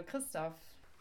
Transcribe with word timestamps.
Hallo 0.00 0.12
Christoph. 0.12 0.54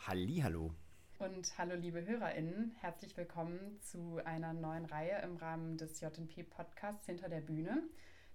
Halli, 0.08 0.42
hallo. 0.44 0.74
Und 1.20 1.58
hallo 1.58 1.76
liebe 1.76 2.06
HörerInnen, 2.06 2.76
herzlich 2.82 3.16
willkommen 3.16 3.80
zu 3.80 4.20
einer 4.26 4.52
neuen 4.52 4.84
Reihe 4.84 5.22
im 5.22 5.38
Rahmen 5.38 5.78
des 5.78 6.02
JP-Podcasts 6.02 7.06
Hinter 7.06 7.30
der 7.30 7.40
Bühne 7.40 7.82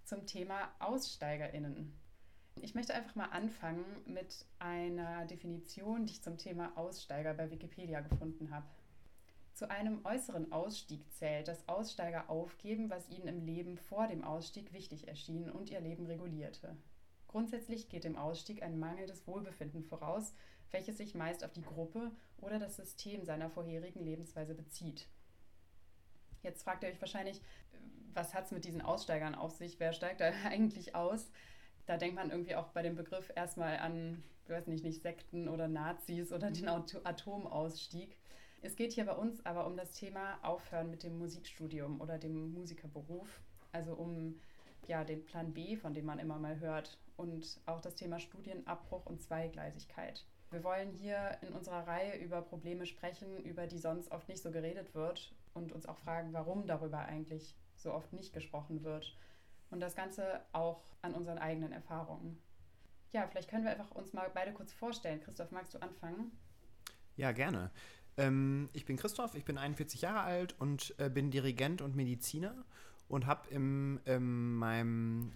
zum 0.04 0.24
Thema 0.24 0.74
AussteigerInnen. 0.78 1.92
Ich 2.62 2.74
möchte 2.74 2.94
einfach 2.94 3.14
mal 3.14 3.26
anfangen 3.26 3.84
mit 4.06 4.46
einer 4.58 5.26
Definition, 5.26 6.06
die 6.06 6.14
ich 6.14 6.22
zum 6.22 6.38
Thema 6.38 6.72
Aussteiger 6.76 7.34
bei 7.34 7.50
Wikipedia 7.50 8.00
gefunden 8.00 8.50
habe. 8.50 8.64
Zu 9.52 9.68
einem 9.68 10.02
äußeren 10.06 10.50
Ausstieg 10.50 11.02
zählt, 11.12 11.48
dass 11.48 11.68
Aussteiger 11.68 12.30
aufgeben, 12.30 12.88
was 12.88 13.10
ihnen 13.10 13.28
im 13.28 13.44
Leben 13.44 13.76
vor 13.76 14.08
dem 14.08 14.24
Ausstieg 14.24 14.72
wichtig 14.72 15.08
erschien 15.08 15.50
und 15.50 15.68
ihr 15.68 15.80
Leben 15.80 16.06
regulierte. 16.06 16.74
Grundsätzlich 17.34 17.88
geht 17.88 18.04
dem 18.04 18.14
Ausstieg 18.14 18.62
ein 18.62 18.78
mangelndes 18.78 19.26
Wohlbefinden 19.26 19.82
voraus, 19.82 20.32
welches 20.74 20.98
sich 20.98 21.14
meist 21.14 21.44
auf 21.44 21.52
die 21.52 21.62
Gruppe 21.62 22.10
oder 22.38 22.58
das 22.58 22.76
System 22.76 23.24
seiner 23.24 23.48
vorherigen 23.48 24.04
Lebensweise 24.04 24.54
bezieht. 24.54 25.06
Jetzt 26.42 26.64
fragt 26.64 26.82
ihr 26.82 26.90
euch 26.90 27.00
wahrscheinlich, 27.00 27.40
was 28.12 28.34
hat 28.34 28.46
es 28.46 28.52
mit 28.52 28.64
diesen 28.64 28.82
Aussteigern 28.82 29.34
auf 29.34 29.52
sich? 29.52 29.80
Wer 29.80 29.92
steigt 29.92 30.20
da 30.20 30.30
eigentlich 30.44 30.94
aus? 30.94 31.30
Da 31.86 31.96
denkt 31.96 32.16
man 32.16 32.30
irgendwie 32.30 32.56
auch 32.56 32.68
bei 32.68 32.82
dem 32.82 32.96
Begriff 32.96 33.32
erstmal 33.34 33.78
an, 33.78 34.22
ich 34.44 34.50
weiß 34.50 34.66
nicht, 34.66 34.84
nicht 34.84 35.00
Sekten 35.00 35.48
oder 35.48 35.68
Nazis 35.68 36.32
oder 36.32 36.50
den 36.50 36.68
Atomausstieg. 36.68 38.18
Es 38.60 38.76
geht 38.76 38.92
hier 38.92 39.04
bei 39.04 39.14
uns 39.14 39.44
aber 39.46 39.66
um 39.66 39.76
das 39.76 39.92
Thema 39.92 40.38
Aufhören 40.42 40.90
mit 40.90 41.02
dem 41.02 41.18
Musikstudium 41.18 42.00
oder 42.00 42.18
dem 42.18 42.52
Musikerberuf, 42.52 43.42
also 43.72 43.94
um 43.94 44.40
ja, 44.86 45.04
den 45.04 45.24
Plan 45.24 45.52
B, 45.52 45.76
von 45.76 45.94
dem 45.94 46.06
man 46.06 46.18
immer 46.18 46.38
mal 46.38 46.58
hört, 46.60 46.98
und 47.16 47.60
auch 47.66 47.80
das 47.80 47.94
Thema 47.94 48.18
Studienabbruch 48.18 49.06
und 49.06 49.22
Zweigleisigkeit. 49.22 50.24
Wir 50.54 50.62
wollen 50.62 50.92
hier 50.92 51.36
in 51.42 51.48
unserer 51.48 51.84
Reihe 51.84 52.16
über 52.18 52.40
Probleme 52.40 52.86
sprechen, 52.86 53.42
über 53.42 53.66
die 53.66 53.76
sonst 53.76 54.12
oft 54.12 54.28
nicht 54.28 54.40
so 54.40 54.52
geredet 54.52 54.94
wird 54.94 55.34
und 55.52 55.72
uns 55.72 55.84
auch 55.84 55.98
fragen, 55.98 56.32
warum 56.32 56.68
darüber 56.68 57.00
eigentlich 57.00 57.56
so 57.74 57.92
oft 57.92 58.12
nicht 58.12 58.32
gesprochen 58.32 58.84
wird. 58.84 59.16
Und 59.70 59.80
das 59.80 59.96
Ganze 59.96 60.42
auch 60.52 60.84
an 61.02 61.12
unseren 61.12 61.38
eigenen 61.38 61.72
Erfahrungen. 61.72 62.38
Ja, 63.10 63.26
vielleicht 63.26 63.50
können 63.50 63.64
wir 63.64 63.72
einfach 63.72 63.90
uns 63.90 64.12
mal 64.12 64.30
beide 64.32 64.52
kurz 64.52 64.72
vorstellen. 64.72 65.20
Christoph, 65.24 65.50
magst 65.50 65.74
du 65.74 65.82
anfangen? 65.82 66.30
Ja, 67.16 67.32
gerne. 67.32 67.72
Ähm, 68.16 68.68
ich 68.74 68.84
bin 68.84 68.96
Christoph, 68.96 69.34
ich 69.34 69.44
bin 69.44 69.58
41 69.58 70.02
Jahre 70.02 70.20
alt 70.20 70.54
und 70.60 70.94
äh, 70.98 71.10
bin 71.10 71.32
Dirigent 71.32 71.82
und 71.82 71.96
Mediziner 71.96 72.64
und 73.08 73.26
habe 73.26 73.48
in 73.50 73.98
ähm, 74.06 74.54
meinem 74.54 75.32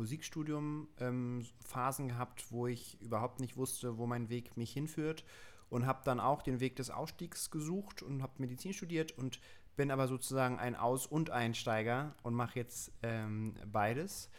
Musikstudium 0.00 0.88
ähm, 0.98 1.44
Phasen 1.62 2.08
gehabt, 2.08 2.50
wo 2.50 2.66
ich 2.66 2.98
überhaupt 3.02 3.38
nicht 3.38 3.58
wusste, 3.58 3.98
wo 3.98 4.06
mein 4.06 4.30
Weg 4.30 4.56
mich 4.56 4.72
hinführt 4.72 5.24
und 5.68 5.84
habe 5.84 6.00
dann 6.04 6.20
auch 6.20 6.40
den 6.40 6.58
Weg 6.58 6.76
des 6.76 6.88
Ausstiegs 6.88 7.50
gesucht 7.50 8.02
und 8.02 8.22
habe 8.22 8.32
Medizin 8.38 8.72
studiert 8.72 9.12
und 9.12 9.40
bin 9.76 9.90
aber 9.90 10.08
sozusagen 10.08 10.58
ein 10.58 10.74
Aus- 10.74 11.06
und 11.06 11.28
Einsteiger 11.28 12.14
und 12.22 12.32
mache 12.32 12.58
jetzt 12.58 12.92
ähm, 13.02 13.54
beides. 13.66 14.30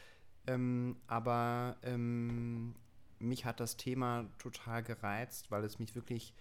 Ähm, 0.47 0.97
aber 1.05 1.77
ähm, 1.83 2.73
mich 3.19 3.45
hat 3.45 3.59
das 3.59 3.77
Thema 3.77 4.25
total 4.39 4.81
gereizt, 4.81 5.51
weil 5.51 5.63
es 5.63 5.77
mich 5.77 5.93
wirklich 5.93 6.33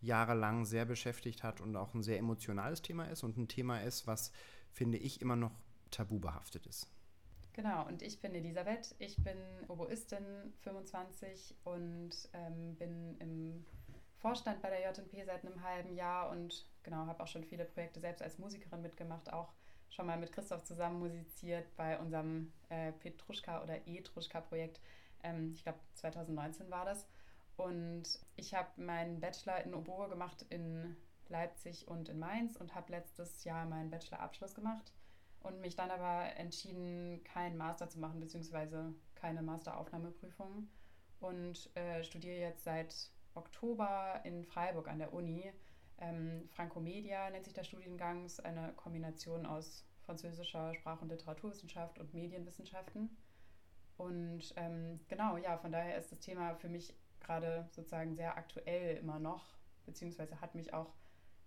jahrelang 0.00 0.64
sehr 0.64 0.84
beschäftigt 0.84 1.44
hat 1.44 1.60
und 1.60 1.76
auch 1.76 1.94
ein 1.94 2.02
sehr 2.02 2.18
emotionales 2.18 2.82
Thema 2.82 3.04
ist 3.04 3.22
und 3.22 3.38
ein 3.38 3.46
Thema 3.46 3.78
ist, 3.78 4.08
was, 4.08 4.32
finde 4.72 4.98
ich, 4.98 5.20
immer 5.20 5.36
noch 5.36 5.52
tabu 5.92 6.18
behaftet 6.18 6.66
ist. 6.66 6.88
Genau, 7.56 7.86
und 7.86 8.02
ich 8.02 8.20
bin 8.20 8.34
Elisabeth. 8.34 8.94
Ich 8.98 9.16
bin 9.24 9.38
Oboistin, 9.68 10.52
25 10.60 11.54
und 11.64 12.10
ähm, 12.34 12.76
bin 12.76 13.16
im 13.18 13.64
Vorstand 14.18 14.60
bei 14.60 14.68
der 14.68 14.92
JP 14.92 15.24
seit 15.24 15.42
einem 15.42 15.62
halben 15.62 15.94
Jahr 15.94 16.28
und 16.28 16.66
genau, 16.82 17.06
habe 17.06 17.22
auch 17.22 17.26
schon 17.26 17.44
viele 17.44 17.64
Projekte 17.64 17.98
selbst 17.98 18.20
als 18.20 18.38
Musikerin 18.38 18.82
mitgemacht, 18.82 19.32
auch 19.32 19.54
schon 19.88 20.04
mal 20.04 20.18
mit 20.18 20.32
Christoph 20.32 20.64
zusammen 20.64 20.98
musiziert 20.98 21.74
bei 21.76 21.98
unserem 21.98 22.52
äh, 22.68 22.92
Petruschka 22.92 23.62
oder 23.62 23.88
Etruschka-Projekt. 23.88 24.78
Ähm, 25.22 25.52
ich 25.54 25.62
glaube, 25.62 25.78
2019 25.94 26.70
war 26.70 26.84
das. 26.84 27.08
Und 27.56 28.20
ich 28.36 28.52
habe 28.52 28.68
meinen 28.76 29.18
Bachelor 29.18 29.64
in 29.64 29.72
Oboe 29.72 30.10
gemacht 30.10 30.44
in 30.50 30.94
Leipzig 31.30 31.88
und 31.88 32.10
in 32.10 32.18
Mainz 32.18 32.56
und 32.56 32.74
habe 32.74 32.92
letztes 32.92 33.44
Jahr 33.44 33.64
meinen 33.64 33.88
Bachelorabschluss 33.88 34.54
gemacht 34.54 34.92
und 35.46 35.60
mich 35.60 35.76
dann 35.76 35.90
aber 35.90 36.36
entschieden, 36.36 37.22
keinen 37.22 37.56
Master 37.56 37.88
zu 37.88 38.00
machen, 38.00 38.18
beziehungsweise 38.18 38.92
keine 39.14 39.42
Masteraufnahmeprüfung 39.42 40.68
und 41.20 41.70
äh, 41.76 42.02
studiere 42.02 42.36
jetzt 42.36 42.64
seit 42.64 43.10
Oktober 43.34 44.20
in 44.24 44.44
Freiburg 44.44 44.88
an 44.88 44.98
der 44.98 45.12
Uni. 45.12 45.52
Ähm, 45.98 46.48
Francomedia 46.50 47.30
nennt 47.30 47.44
sich 47.44 47.54
der 47.54 47.62
Studiengang, 47.64 48.24
ist 48.24 48.44
eine 48.44 48.72
Kombination 48.74 49.46
aus 49.46 49.86
französischer 50.04 50.74
Sprach- 50.74 51.00
und 51.00 51.10
Literaturwissenschaft 51.10 51.98
und 51.98 52.12
Medienwissenschaften. 52.12 53.16
Und 53.96 54.52
ähm, 54.56 55.00
genau, 55.08 55.36
ja, 55.36 55.56
von 55.58 55.72
daher 55.72 55.96
ist 55.96 56.10
das 56.10 56.20
Thema 56.20 56.54
für 56.56 56.68
mich 56.68 56.92
gerade 57.20 57.68
sozusagen 57.70 58.14
sehr 58.14 58.36
aktuell 58.36 58.96
immer 58.96 59.18
noch, 59.18 59.44
beziehungsweise 59.86 60.40
hat 60.40 60.54
mich 60.54 60.74
auch 60.74 60.92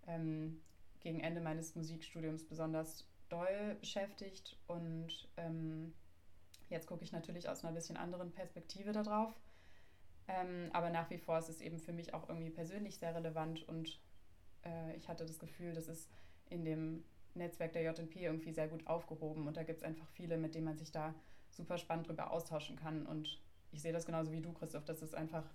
ähm, 0.08 0.62
gegen 1.00 1.20
Ende 1.20 1.42
meines 1.42 1.76
Musikstudiums 1.76 2.46
besonders 2.46 3.09
doll 3.30 3.78
beschäftigt 3.80 4.58
und 4.68 5.30
ähm, 5.38 5.94
jetzt 6.70 6.88
gucke 6.88 7.04
ich 7.04 7.12
natürlich 7.12 7.48
aus 7.50 7.64
einer 7.64 7.74
bisschen 7.74 7.98
anderen 7.98 8.32
Perspektive 8.32 8.92
darauf. 8.92 9.34
Ähm, 10.28 10.70
aber 10.74 10.90
nach 10.90 11.10
wie 11.10 11.18
vor 11.18 11.40
ist 11.40 11.50
es 11.50 11.62
eben 11.62 11.80
für 11.80 11.94
mich 11.94 12.14
auch 12.14 12.30
irgendwie 12.30 12.52
persönlich 12.52 12.98
sehr 12.98 13.16
relevant 13.16 13.68
und 13.68 14.00
äh, 14.64 14.96
ich 14.96 15.08
hatte 15.08 15.26
das 15.26 15.40
Gefühl, 15.40 15.74
das 15.74 15.88
ist 15.88 16.10
in 16.50 16.66
dem 16.66 17.04
Netzwerk 17.34 17.74
der 17.74 17.84
JNP 17.84 18.18
irgendwie 18.18 18.52
sehr 18.52 18.68
gut 18.68 18.86
aufgehoben 18.86 19.48
und 19.48 19.58
da 19.58 19.64
gibt 19.64 19.80
es 19.80 19.84
einfach 19.84 20.08
viele, 20.10 20.38
mit 20.38 20.54
denen 20.54 20.66
man 20.66 20.78
sich 20.78 20.92
da 20.92 21.16
super 21.50 21.78
spannend 21.78 22.08
drüber 22.08 22.32
austauschen 22.32 22.76
kann 22.76 23.06
und 23.08 23.42
ich 23.72 23.82
sehe 23.82 23.94
das 23.94 24.06
genauso 24.06 24.32
wie 24.32 24.42
du, 24.42 24.54
Christoph, 24.54 24.86
dass 24.86 25.02
es 25.02 25.14
einfach 25.14 25.46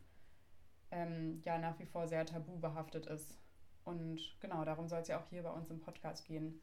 ähm, 0.91 1.41
ja 1.45 1.59
nach 1.59 1.79
wie 1.79 1.87
vor 1.87 2.07
sehr 2.07 2.25
tabu 2.25 2.59
behaftet 2.59 3.07
ist. 3.07 3.39
Und 3.85 4.21
genau, 4.41 4.65
darum 4.65 4.89
soll 4.89 5.01
es 5.01 5.09
ja 5.09 5.21
auch 5.21 5.29
hier 5.29 5.43
bei 5.43 5.51
uns 5.51 5.71
im 5.71 5.81
Podcast 5.81 6.25
gehen 6.25 6.61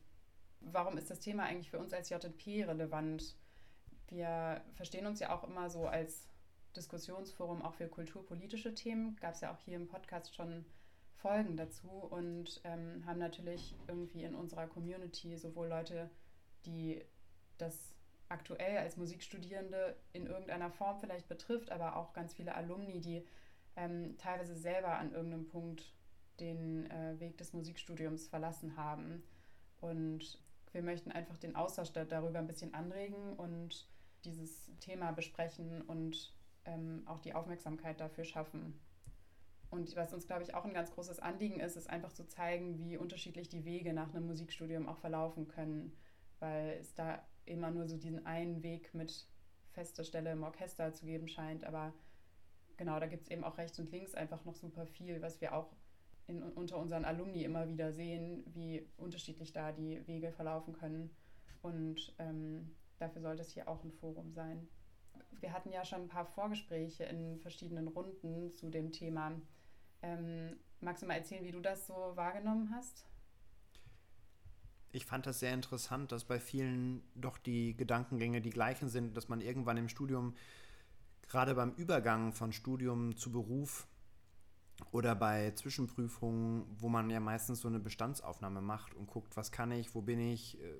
warum 0.61 0.97
ist 0.97 1.09
das 1.09 1.19
Thema 1.19 1.43
eigentlich 1.43 1.69
für 1.69 1.79
uns 1.79 1.93
als 1.93 2.09
JP 2.09 2.65
relevant? 2.65 3.35
Wir 4.07 4.61
verstehen 4.73 5.05
uns 5.05 5.19
ja 5.19 5.35
auch 5.35 5.43
immer 5.43 5.69
so 5.69 5.87
als 5.87 6.27
Diskussionsforum 6.75 7.61
auch 7.61 7.73
für 7.73 7.87
kulturpolitische 7.87 8.73
Themen. 8.73 9.15
Gab 9.17 9.33
es 9.33 9.41
ja 9.41 9.53
auch 9.53 9.59
hier 9.59 9.75
im 9.75 9.87
Podcast 9.87 10.35
schon 10.35 10.65
Folgen 11.15 11.55
dazu 11.55 11.89
und 11.89 12.61
ähm, 12.63 13.03
haben 13.05 13.19
natürlich 13.19 13.75
irgendwie 13.87 14.23
in 14.23 14.35
unserer 14.35 14.67
Community 14.67 15.37
sowohl 15.37 15.67
Leute, 15.67 16.09
die 16.65 17.03
das 17.57 17.93
aktuell 18.29 18.77
als 18.77 18.97
Musikstudierende 18.97 19.95
in 20.13 20.25
irgendeiner 20.25 20.71
Form 20.71 20.99
vielleicht 20.99 21.27
betrifft, 21.27 21.71
aber 21.71 21.97
auch 21.97 22.13
ganz 22.13 22.33
viele 22.33 22.55
Alumni, 22.55 23.01
die 23.01 23.25
ähm, 23.75 24.17
teilweise 24.17 24.55
selber 24.55 24.97
an 24.97 25.13
irgendeinem 25.13 25.47
Punkt 25.47 25.93
den 26.39 26.89
äh, 26.89 27.19
Weg 27.19 27.37
des 27.37 27.53
Musikstudiums 27.53 28.27
verlassen 28.27 28.75
haben. 28.77 29.23
Und 29.79 30.41
wir 30.71 30.81
möchten 30.81 31.11
einfach 31.11 31.37
den 31.37 31.55
Austausch 31.55 31.91
darüber 31.91 32.39
ein 32.39 32.47
bisschen 32.47 32.73
anregen 32.73 33.33
und 33.33 33.87
dieses 34.23 34.71
Thema 34.79 35.11
besprechen 35.11 35.81
und 35.81 36.33
ähm, 36.65 37.03
auch 37.05 37.19
die 37.19 37.33
Aufmerksamkeit 37.33 37.99
dafür 37.99 38.23
schaffen. 38.23 38.79
Und 39.69 39.95
was 39.95 40.13
uns, 40.13 40.27
glaube 40.27 40.43
ich, 40.43 40.53
auch 40.53 40.65
ein 40.65 40.73
ganz 40.73 40.91
großes 40.91 41.19
Anliegen 41.19 41.59
ist, 41.59 41.77
ist 41.77 41.89
einfach 41.89 42.11
zu 42.11 42.27
zeigen, 42.27 42.77
wie 42.77 42.97
unterschiedlich 42.97 43.47
die 43.47 43.63
Wege 43.63 43.93
nach 43.93 44.13
einem 44.13 44.27
Musikstudium 44.27 44.87
auch 44.87 44.97
verlaufen 44.97 45.47
können, 45.47 45.95
weil 46.39 46.77
es 46.79 46.93
da 46.93 47.25
immer 47.45 47.71
nur 47.71 47.87
so 47.87 47.97
diesen 47.97 48.25
einen 48.25 48.63
Weg 48.63 48.93
mit 48.93 49.27
fester 49.71 50.03
Stelle 50.03 50.33
im 50.33 50.43
Orchester 50.43 50.93
zu 50.93 51.05
geben 51.05 51.29
scheint. 51.29 51.63
Aber 51.63 51.93
genau, 52.75 52.99
da 52.99 53.07
gibt 53.07 53.23
es 53.23 53.31
eben 53.31 53.45
auch 53.45 53.57
rechts 53.57 53.79
und 53.79 53.91
links 53.91 54.13
einfach 54.13 54.43
noch 54.43 54.55
super 54.55 54.85
viel, 54.85 55.21
was 55.21 55.39
wir 55.39 55.55
auch 55.55 55.71
in, 56.31 56.41
unter 56.41 56.77
unseren 56.77 57.05
Alumni 57.05 57.43
immer 57.43 57.67
wieder 57.67 57.91
sehen, 57.91 58.43
wie 58.53 58.87
unterschiedlich 58.97 59.51
da 59.51 59.71
die 59.71 60.05
Wege 60.07 60.31
verlaufen 60.31 60.73
können. 60.73 61.11
Und 61.61 62.15
ähm, 62.17 62.71
dafür 62.97 63.21
sollte 63.21 63.41
es 63.41 63.51
hier 63.51 63.67
auch 63.67 63.83
ein 63.83 63.91
Forum 63.91 64.31
sein. 64.31 64.67
Wir 65.39 65.53
hatten 65.53 65.71
ja 65.71 65.83
schon 65.85 66.03
ein 66.03 66.07
paar 66.07 66.25
Vorgespräche 66.25 67.03
in 67.03 67.39
verschiedenen 67.39 67.87
Runden 67.87 68.51
zu 68.53 68.69
dem 68.69 68.91
Thema. 68.91 69.33
Ähm, 70.01 70.57
magst 70.79 71.03
du 71.03 71.07
mal 71.07 71.15
erzählen, 71.15 71.43
wie 71.43 71.51
du 71.51 71.59
das 71.59 71.87
so 71.87 71.93
wahrgenommen 71.93 72.71
hast? 72.73 73.05
Ich 74.93 75.05
fand 75.05 75.25
das 75.25 75.39
sehr 75.39 75.53
interessant, 75.53 76.11
dass 76.11 76.25
bei 76.25 76.39
vielen 76.39 77.01
doch 77.15 77.37
die 77.37 77.77
Gedankengänge 77.77 78.41
die 78.41 78.49
gleichen 78.49 78.89
sind, 78.89 79.15
dass 79.15 79.29
man 79.29 79.39
irgendwann 79.39 79.77
im 79.77 79.87
Studium, 79.87 80.35
gerade 81.27 81.55
beim 81.55 81.71
Übergang 81.75 82.33
von 82.33 82.51
Studium 82.51 83.15
zu 83.15 83.31
Beruf, 83.31 83.87
oder 84.91 85.15
bei 85.15 85.51
Zwischenprüfungen, 85.51 86.65
wo 86.77 86.89
man 86.89 87.09
ja 87.09 87.19
meistens 87.19 87.61
so 87.61 87.67
eine 87.67 87.79
Bestandsaufnahme 87.79 88.61
macht 88.61 88.93
und 88.95 89.07
guckt, 89.07 89.37
was 89.37 89.51
kann 89.51 89.71
ich, 89.71 89.93
wo 89.95 90.01
bin 90.01 90.19
ich, 90.19 90.59
äh, 90.59 90.73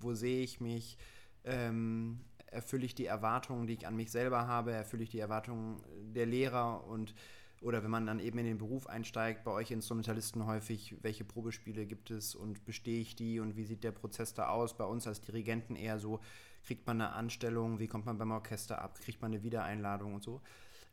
wo 0.00 0.14
sehe 0.14 0.42
ich 0.42 0.60
mich, 0.60 0.96
ähm, 1.44 2.20
erfülle 2.46 2.84
ich 2.84 2.94
die 2.94 3.06
Erwartungen, 3.06 3.66
die 3.66 3.74
ich 3.74 3.86
an 3.86 3.96
mich 3.96 4.10
selber 4.10 4.46
habe, 4.46 4.72
erfülle 4.72 5.02
ich 5.02 5.10
die 5.10 5.20
Erwartungen 5.20 5.82
der 6.14 6.26
Lehrer 6.26 6.86
und, 6.86 7.14
Oder 7.62 7.84
wenn 7.84 7.90
man 7.92 8.06
dann 8.06 8.18
eben 8.18 8.38
in 8.38 8.46
den 8.46 8.58
Beruf 8.58 8.88
einsteigt, 8.88 9.44
bei 9.44 9.52
euch 9.52 9.70
Instrumentalisten 9.70 10.46
häufig, 10.46 10.96
welche 11.02 11.24
Probespiele 11.24 11.86
gibt 11.86 12.10
es 12.10 12.34
und 12.34 12.64
bestehe 12.64 13.00
ich 13.00 13.14
die 13.14 13.38
und 13.38 13.56
wie 13.56 13.64
sieht 13.64 13.84
der 13.84 13.92
Prozess 13.92 14.34
da 14.34 14.48
aus? 14.48 14.76
Bei 14.76 14.84
uns 14.84 15.06
als 15.06 15.20
Dirigenten 15.20 15.76
eher 15.76 16.00
so, 16.00 16.20
kriegt 16.64 16.86
man 16.88 17.00
eine 17.00 17.12
Anstellung, 17.12 17.78
wie 17.78 17.86
kommt 17.86 18.06
man 18.06 18.18
beim 18.18 18.32
Orchester 18.32 18.82
ab, 18.82 18.98
kriegt 19.00 19.22
man 19.22 19.32
eine 19.32 19.44
Wiedereinladung 19.44 20.14
und 20.14 20.24
so. 20.24 20.40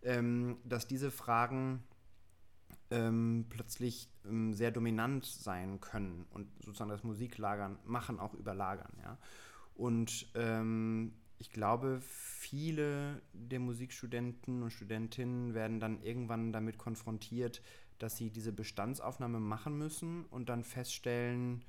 Ähm, 0.03 0.57
dass 0.63 0.87
diese 0.87 1.09
Fragen 1.09 1.83
ähm, 2.91 3.45
plötzlich 3.49 4.09
ähm, 4.25 4.53
sehr 4.53 4.71
dominant 4.71 5.25
sein 5.25 5.79
können 5.79 6.25
und 6.31 6.47
sozusagen 6.63 6.89
das 6.89 7.03
Musiklagern 7.03 7.77
machen 7.85 8.19
auch 8.19 8.33
überlagern. 8.33 8.91
Ja? 9.01 9.17
Und 9.75 10.27
ähm, 10.35 11.13
ich 11.37 11.51
glaube, 11.51 12.01
viele 12.01 13.21
der 13.33 13.59
Musikstudenten 13.59 14.61
und 14.61 14.71
Studentinnen 14.71 15.53
werden 15.53 15.79
dann 15.79 16.01
irgendwann 16.01 16.51
damit 16.51 16.77
konfrontiert, 16.77 17.61
dass 17.97 18.17
sie 18.17 18.29
diese 18.29 18.51
Bestandsaufnahme 18.51 19.39
machen 19.39 19.77
müssen 19.77 20.25
und 20.25 20.49
dann 20.49 20.63
feststellen, 20.63 21.63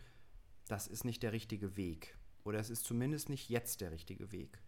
das 0.69 0.87
ist 0.87 1.05
nicht 1.05 1.23
der 1.23 1.33
richtige 1.33 1.77
Weg. 1.77 2.17
Oder 2.45 2.59
es 2.59 2.71
ist 2.71 2.85
zumindest 2.85 3.29
nicht 3.29 3.49
jetzt 3.49 3.81
der 3.81 3.93
richtige 3.93 4.33
Weg. 4.33 4.61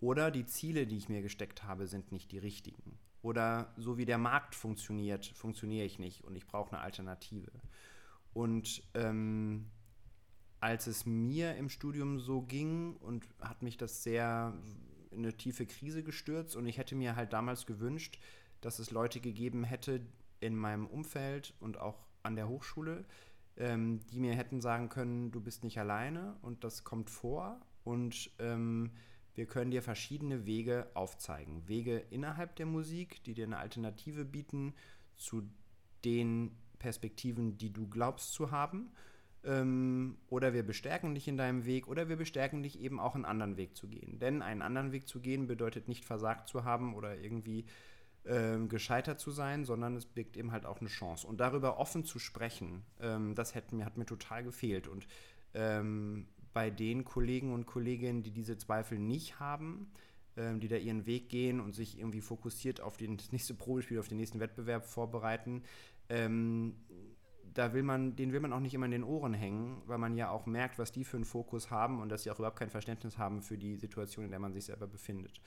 Oder 0.00 0.30
die 0.30 0.46
Ziele, 0.46 0.86
die 0.86 0.96
ich 0.96 1.08
mir 1.08 1.22
gesteckt 1.22 1.64
habe, 1.64 1.86
sind 1.86 2.12
nicht 2.12 2.30
die 2.30 2.38
richtigen. 2.38 2.98
Oder 3.22 3.72
so 3.76 3.98
wie 3.98 4.04
der 4.04 4.18
Markt 4.18 4.54
funktioniert, 4.54 5.26
funktioniere 5.26 5.84
ich 5.84 5.98
nicht 5.98 6.24
und 6.24 6.36
ich 6.36 6.46
brauche 6.46 6.72
eine 6.72 6.82
Alternative. 6.82 7.50
Und 8.32 8.82
ähm, 8.94 9.66
als 10.60 10.86
es 10.86 11.06
mir 11.06 11.56
im 11.56 11.68
Studium 11.68 12.20
so 12.20 12.42
ging 12.42 12.96
und 12.96 13.26
hat 13.40 13.62
mich 13.62 13.76
das 13.76 14.02
sehr 14.02 14.54
in 15.10 15.18
eine 15.18 15.36
tiefe 15.36 15.66
Krise 15.66 16.02
gestürzt 16.02 16.56
und 16.56 16.66
ich 16.66 16.78
hätte 16.78 16.94
mir 16.94 17.16
halt 17.16 17.32
damals 17.32 17.66
gewünscht, 17.66 18.18
dass 18.60 18.78
es 18.78 18.90
Leute 18.90 19.20
gegeben 19.20 19.64
hätte 19.64 20.00
in 20.40 20.56
meinem 20.56 20.86
Umfeld 20.86 21.54
und 21.60 21.78
auch 21.78 22.06
an 22.22 22.36
der 22.36 22.48
Hochschule, 22.48 23.04
ähm, 23.56 24.00
die 24.10 24.20
mir 24.20 24.34
hätten 24.34 24.60
sagen 24.60 24.88
können, 24.88 25.30
du 25.30 25.40
bist 25.40 25.64
nicht 25.64 25.78
alleine 25.78 26.36
und 26.42 26.64
das 26.64 26.84
kommt 26.84 27.10
vor 27.10 27.60
und 27.84 28.30
ähm, 28.38 28.90
wir 29.38 29.46
können 29.46 29.70
dir 29.70 29.82
verschiedene 29.82 30.46
Wege 30.46 30.90
aufzeigen. 30.94 31.68
Wege 31.68 31.98
innerhalb 32.10 32.56
der 32.56 32.66
Musik, 32.66 33.22
die 33.22 33.34
dir 33.34 33.46
eine 33.46 33.58
Alternative 33.58 34.24
bieten 34.24 34.74
zu 35.16 35.48
den 36.04 36.50
Perspektiven, 36.80 37.56
die 37.56 37.72
du 37.72 37.88
glaubst 37.88 38.32
zu 38.32 38.50
haben. 38.50 38.90
Ähm, 39.44 40.18
oder 40.28 40.54
wir 40.54 40.64
bestärken 40.64 41.14
dich 41.14 41.28
in 41.28 41.36
deinem 41.36 41.64
Weg 41.64 41.86
oder 41.86 42.08
wir 42.08 42.16
bestärken 42.16 42.64
dich 42.64 42.80
eben 42.80 42.98
auch 42.98 43.14
einen 43.14 43.24
anderen 43.24 43.56
Weg 43.56 43.76
zu 43.76 43.86
gehen. 43.86 44.18
Denn 44.18 44.42
einen 44.42 44.60
anderen 44.60 44.90
Weg 44.90 45.06
zu 45.06 45.20
gehen 45.20 45.46
bedeutet 45.46 45.86
nicht 45.86 46.04
versagt 46.04 46.48
zu 46.48 46.64
haben 46.64 46.96
oder 46.96 47.16
irgendwie 47.16 47.64
ähm, 48.24 48.68
gescheitert 48.68 49.20
zu 49.20 49.30
sein, 49.30 49.64
sondern 49.64 49.94
es 49.94 50.04
birgt 50.04 50.36
eben 50.36 50.50
halt 50.50 50.66
auch 50.66 50.80
eine 50.80 50.88
Chance. 50.88 51.24
Und 51.28 51.38
darüber 51.38 51.78
offen 51.78 52.04
zu 52.04 52.18
sprechen, 52.18 52.82
ähm, 53.00 53.36
das 53.36 53.54
hat 53.54 53.72
mir, 53.72 53.84
hat 53.84 53.96
mir 53.96 54.06
total 54.06 54.42
gefehlt. 54.42 54.88
Und 54.88 55.06
ähm, 55.54 56.26
bei 56.52 56.70
den 56.70 57.04
Kollegen 57.04 57.52
und 57.52 57.66
Kolleginnen, 57.66 58.22
die 58.22 58.30
diese 58.30 58.56
Zweifel 58.56 58.98
nicht 58.98 59.40
haben, 59.40 59.90
ähm, 60.36 60.60
die 60.60 60.68
da 60.68 60.76
ihren 60.76 61.06
Weg 61.06 61.28
gehen 61.28 61.60
und 61.60 61.74
sich 61.74 61.98
irgendwie 61.98 62.20
fokussiert 62.20 62.80
auf 62.80 62.96
das 62.96 63.32
nächste 63.32 63.54
Probespiel, 63.54 63.98
auf 63.98 64.08
den 64.08 64.18
nächsten 64.18 64.40
Wettbewerb 64.40 64.84
vorbereiten, 64.84 65.62
ähm, 66.08 66.74
da 67.54 67.72
will 67.72 67.82
man, 67.82 68.14
den 68.14 68.32
will 68.32 68.40
man 68.40 68.52
auch 68.52 68.60
nicht 68.60 68.74
immer 68.74 68.86
in 68.86 68.92
den 68.92 69.04
Ohren 69.04 69.34
hängen, 69.34 69.82
weil 69.86 69.98
man 69.98 70.14
ja 70.14 70.30
auch 70.30 70.46
merkt, 70.46 70.78
was 70.78 70.92
die 70.92 71.04
für 71.04 71.16
einen 71.16 71.24
Fokus 71.24 71.70
haben 71.70 72.00
und 72.00 72.08
dass 72.08 72.22
sie 72.22 72.30
auch 72.30 72.38
überhaupt 72.38 72.58
kein 72.58 72.70
Verständnis 72.70 73.18
haben 73.18 73.42
für 73.42 73.58
die 73.58 73.76
Situation, 73.76 74.24
in 74.24 74.30
der 74.30 74.38
man 74.38 74.52
sich 74.52 74.66
selber 74.66 74.86
befindet. 74.86 75.40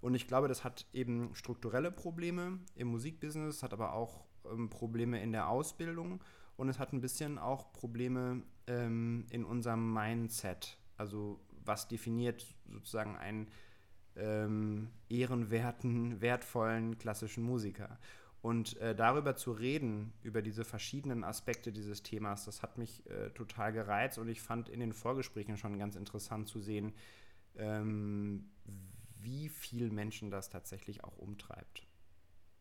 Und 0.00 0.14
ich 0.14 0.28
glaube, 0.28 0.48
das 0.48 0.64
hat 0.64 0.86
eben 0.92 1.34
strukturelle 1.34 1.90
Probleme 1.90 2.58
im 2.74 2.88
Musikbusiness, 2.88 3.62
hat 3.62 3.72
aber 3.72 3.94
auch 3.94 4.24
ähm, 4.50 4.68
Probleme 4.68 5.22
in 5.22 5.32
der 5.32 5.48
Ausbildung 5.48 6.22
und 6.56 6.68
es 6.68 6.78
hat 6.78 6.92
ein 6.92 7.00
bisschen 7.00 7.38
auch 7.38 7.72
Probleme 7.72 8.42
ähm, 8.66 9.26
in 9.30 9.44
unserem 9.44 9.92
Mindset. 9.92 10.78
Also 10.96 11.40
was 11.64 11.88
definiert 11.88 12.54
sozusagen 12.70 13.16
einen 13.16 13.48
ähm, 14.16 14.90
ehrenwerten, 15.08 16.20
wertvollen 16.20 16.98
klassischen 16.98 17.42
Musiker. 17.42 17.98
Und 18.42 18.76
äh, 18.76 18.94
darüber 18.94 19.36
zu 19.36 19.52
reden, 19.52 20.12
über 20.22 20.42
diese 20.42 20.64
verschiedenen 20.64 21.24
Aspekte 21.24 21.72
dieses 21.72 22.02
Themas, 22.02 22.44
das 22.44 22.62
hat 22.62 22.76
mich 22.76 23.08
äh, 23.08 23.30
total 23.30 23.72
gereizt 23.72 24.18
und 24.18 24.28
ich 24.28 24.42
fand 24.42 24.68
in 24.68 24.80
den 24.80 24.92
Vorgesprächen 24.92 25.56
schon 25.56 25.78
ganz 25.78 25.96
interessant 25.96 26.46
zu 26.48 26.60
sehen, 26.60 26.92
ähm, 27.56 28.50
wie 29.18 29.48
viel 29.48 29.90
Menschen 29.90 30.30
das 30.30 30.50
tatsächlich 30.50 31.04
auch 31.04 31.16
umtreibt. 31.16 31.86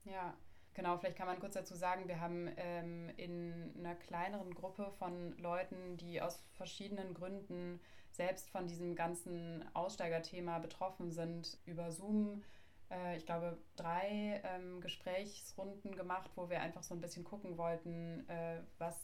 Ja, 0.05 0.33
Genau, 0.75 0.97
vielleicht 0.97 1.17
kann 1.17 1.27
man 1.27 1.39
kurz 1.39 1.53
dazu 1.53 1.75
sagen, 1.75 2.07
wir 2.07 2.19
haben 2.19 2.49
ähm, 2.57 3.09
in 3.17 3.73
einer 3.77 3.95
kleineren 3.95 4.53
Gruppe 4.55 4.91
von 4.97 5.37
Leuten, 5.37 5.97
die 5.97 6.19
aus 6.21 6.43
verschiedenen 6.53 7.13
Gründen 7.13 7.79
selbst 8.11 8.49
von 8.49 8.67
diesem 8.67 8.95
ganzen 8.95 9.63
Aussteigerthema 9.75 10.59
betroffen 10.59 11.11
sind, 11.11 11.57
über 11.65 11.91
Zoom, 11.91 12.43
äh, 12.89 13.17
ich 13.17 13.25
glaube, 13.25 13.57
drei 13.75 14.41
ähm, 14.43 14.81
Gesprächsrunden 14.81 15.95
gemacht, 15.95 16.31
wo 16.35 16.49
wir 16.49 16.61
einfach 16.61 16.83
so 16.83 16.95
ein 16.95 17.01
bisschen 17.01 17.23
gucken 17.23 17.57
wollten, 17.57 18.27
äh, 18.29 18.59
was 18.77 18.95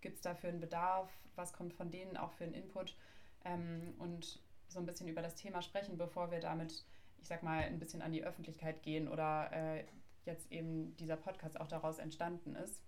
gibt 0.00 0.16
es 0.16 0.22
da 0.22 0.34
für 0.34 0.48
einen 0.48 0.60
Bedarf, 0.60 1.10
was 1.36 1.52
kommt 1.52 1.74
von 1.74 1.90
denen 1.90 2.16
auch 2.16 2.32
für 2.32 2.44
einen 2.44 2.54
Input 2.54 2.96
ähm, 3.44 3.94
und 3.98 4.40
so 4.68 4.78
ein 4.78 4.86
bisschen 4.86 5.08
über 5.08 5.22
das 5.22 5.34
Thema 5.34 5.62
sprechen, 5.62 5.98
bevor 5.98 6.30
wir 6.30 6.40
damit, 6.40 6.84
ich 7.20 7.28
sag 7.28 7.42
mal, 7.42 7.64
ein 7.64 7.78
bisschen 7.78 8.02
an 8.02 8.12
die 8.12 8.24
Öffentlichkeit 8.24 8.82
gehen 8.82 9.08
oder 9.08 9.50
äh, 9.52 9.84
jetzt 10.24 10.50
eben 10.52 10.96
dieser 10.96 11.16
Podcast 11.16 11.60
auch 11.60 11.68
daraus 11.68 11.98
entstanden 11.98 12.54
ist. 12.56 12.82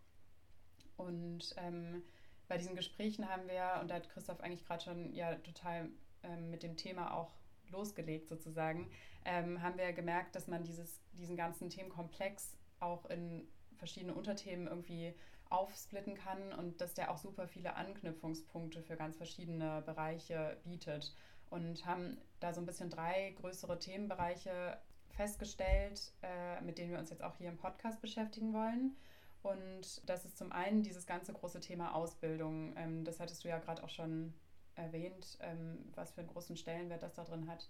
Und 0.97 1.55
ähm, 1.57 2.03
bei 2.49 2.59
diesen 2.59 2.77
Gesprächen 2.77 3.29
haben 3.29 3.49
wir, 3.49 3.79
und 3.81 3.91
da 3.91 3.97
hat 3.97 4.09
Christoph 4.11 4.41
eigentlich 4.41 4.65
gerade 4.65 4.85
schon 4.85 5.13
ja 5.15 5.35
total 5.37 5.89
ähm, 6.23 6.51
mit 6.51 6.63
dem 6.63 6.77
Thema 6.77 7.15
auch 7.15 7.33
losgelegt 7.71 8.29
sozusagen, 8.29 8.91
ähm, 9.25 9.63
haben 9.63 9.79
wir 9.79 9.93
gemerkt, 9.93 10.35
dass 10.37 10.49
man 10.49 10.65
dieses, 10.65 11.01
diesen 11.13 11.37
ganzen 11.37 11.71
Themenkomplex 11.71 12.57
auch 12.81 13.07
in 13.07 13.49
verschiedene 13.77 14.15
Unterthemen 14.15 14.67
irgendwie 14.67 15.15
aufsplitten 15.49 16.15
kann 16.15 16.53
und 16.55 16.81
dass 16.81 16.95
der 16.95 17.11
auch 17.11 17.19
super 17.19 17.47
viele 17.47 17.75
Anknüpfungspunkte 17.75 18.83
für 18.83 18.97
ganz 18.97 19.17
verschiedene 19.17 19.83
Bereiche 19.83 20.57
bietet. 20.65 21.15
Und 21.51 21.85
haben 21.85 22.17
da 22.41 22.55
so 22.55 22.63
ein 22.63 22.67
bisschen 22.67 22.89
drei 22.89 23.35
größere 23.39 23.79
Themenbereiche 23.79 24.79
festgestellt, 25.17 26.13
äh, 26.23 26.61
mit 26.63 26.79
denen 26.79 26.91
wir 26.91 26.99
uns 26.99 27.11
jetzt 27.11 27.23
auch 27.23 27.37
hier 27.37 27.49
im 27.49 27.57
Podcast 27.57 28.01
beschäftigen 28.01 28.53
wollen. 28.53 28.97
Und 29.43 30.09
das 30.09 30.25
ist 30.25 30.39
zum 30.39 30.53
einen 30.53 30.83
dieses 30.83 31.07
ganze 31.07 31.33
große 31.33 31.61
Thema 31.61 31.95
Ausbildung. 31.95 32.75
Ähm, 32.77 33.05
das 33.05 33.21
hattest 33.21 33.45
du 33.45 33.49
ja 33.49 33.59
gerade 33.59 33.83
auch 33.83 33.89
schon 33.89 34.35
erwähnt, 34.75 35.39
ähm, 35.41 35.91
was 35.95 36.13
für 36.13 36.21
einen 36.21 36.31
großen 36.31 36.57
Stellenwert 36.57 37.03
das 37.03 37.15
da 37.15 37.25
drin 37.25 37.49
hat. 37.49 37.69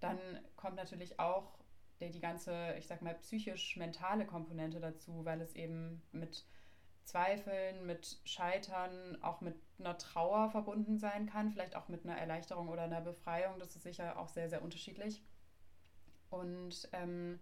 Dann 0.00 0.18
kommt 0.56 0.76
natürlich 0.76 1.18
auch 1.18 1.58
die, 2.00 2.10
die 2.10 2.20
ganze, 2.20 2.74
ich 2.78 2.86
sag 2.86 3.02
mal, 3.02 3.14
psychisch-mentale 3.14 4.26
Komponente 4.26 4.80
dazu, 4.80 5.24
weil 5.24 5.40
es 5.40 5.54
eben 5.54 6.02
mit 6.12 6.44
Zweifeln, 7.04 7.86
mit 7.86 8.18
Scheitern, 8.24 9.22
auch 9.22 9.40
mit 9.40 9.56
einer 9.78 9.96
Trauer 9.98 10.50
verbunden 10.50 10.98
sein 10.98 11.26
kann, 11.26 11.50
vielleicht 11.50 11.76
auch 11.76 11.88
mit 11.88 12.04
einer 12.04 12.18
Erleichterung 12.18 12.68
oder 12.68 12.82
einer 12.82 13.00
Befreiung. 13.00 13.58
Das 13.58 13.76
ist 13.76 13.82
sicher 13.82 14.18
auch 14.18 14.28
sehr, 14.28 14.48
sehr 14.48 14.62
unterschiedlich. 14.62 15.22
Und 16.34 16.88
ähm, 16.92 17.38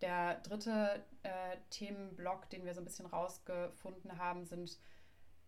der 0.00 0.40
dritte 0.40 1.04
äh, 1.22 1.56
Themenblock, 1.70 2.50
den 2.50 2.64
wir 2.64 2.74
so 2.74 2.80
ein 2.80 2.84
bisschen 2.84 3.06
rausgefunden 3.06 4.18
haben, 4.18 4.44
sind 4.44 4.78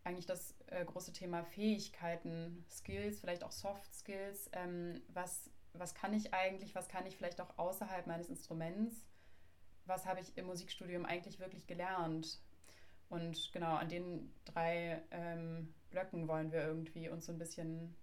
eigentlich 0.04 0.26
das 0.26 0.54
äh, 0.66 0.84
große 0.84 1.12
Thema 1.12 1.42
Fähigkeiten, 1.42 2.64
Skills, 2.70 3.20
vielleicht 3.20 3.42
auch 3.42 3.50
Soft 3.50 3.92
Skills. 3.92 4.48
Ähm, 4.52 5.02
was, 5.08 5.50
was 5.72 5.94
kann 5.94 6.12
ich 6.14 6.32
eigentlich, 6.32 6.74
was 6.76 6.88
kann 6.88 7.04
ich 7.06 7.16
vielleicht 7.16 7.40
auch 7.40 7.58
außerhalb 7.58 8.06
meines 8.06 8.28
Instruments? 8.28 9.04
Was 9.86 10.06
habe 10.06 10.20
ich 10.20 10.36
im 10.38 10.46
Musikstudium 10.46 11.04
eigentlich 11.04 11.40
wirklich 11.40 11.66
gelernt? 11.66 12.40
Und 13.08 13.50
genau 13.52 13.74
an 13.74 13.88
den 13.88 14.32
drei 14.44 15.02
ähm, 15.10 15.74
Blöcken 15.90 16.28
wollen 16.28 16.52
wir 16.52 16.62
irgendwie 16.62 17.08
uns 17.08 17.26
so 17.26 17.32
ein 17.32 17.38
bisschen 17.38 17.96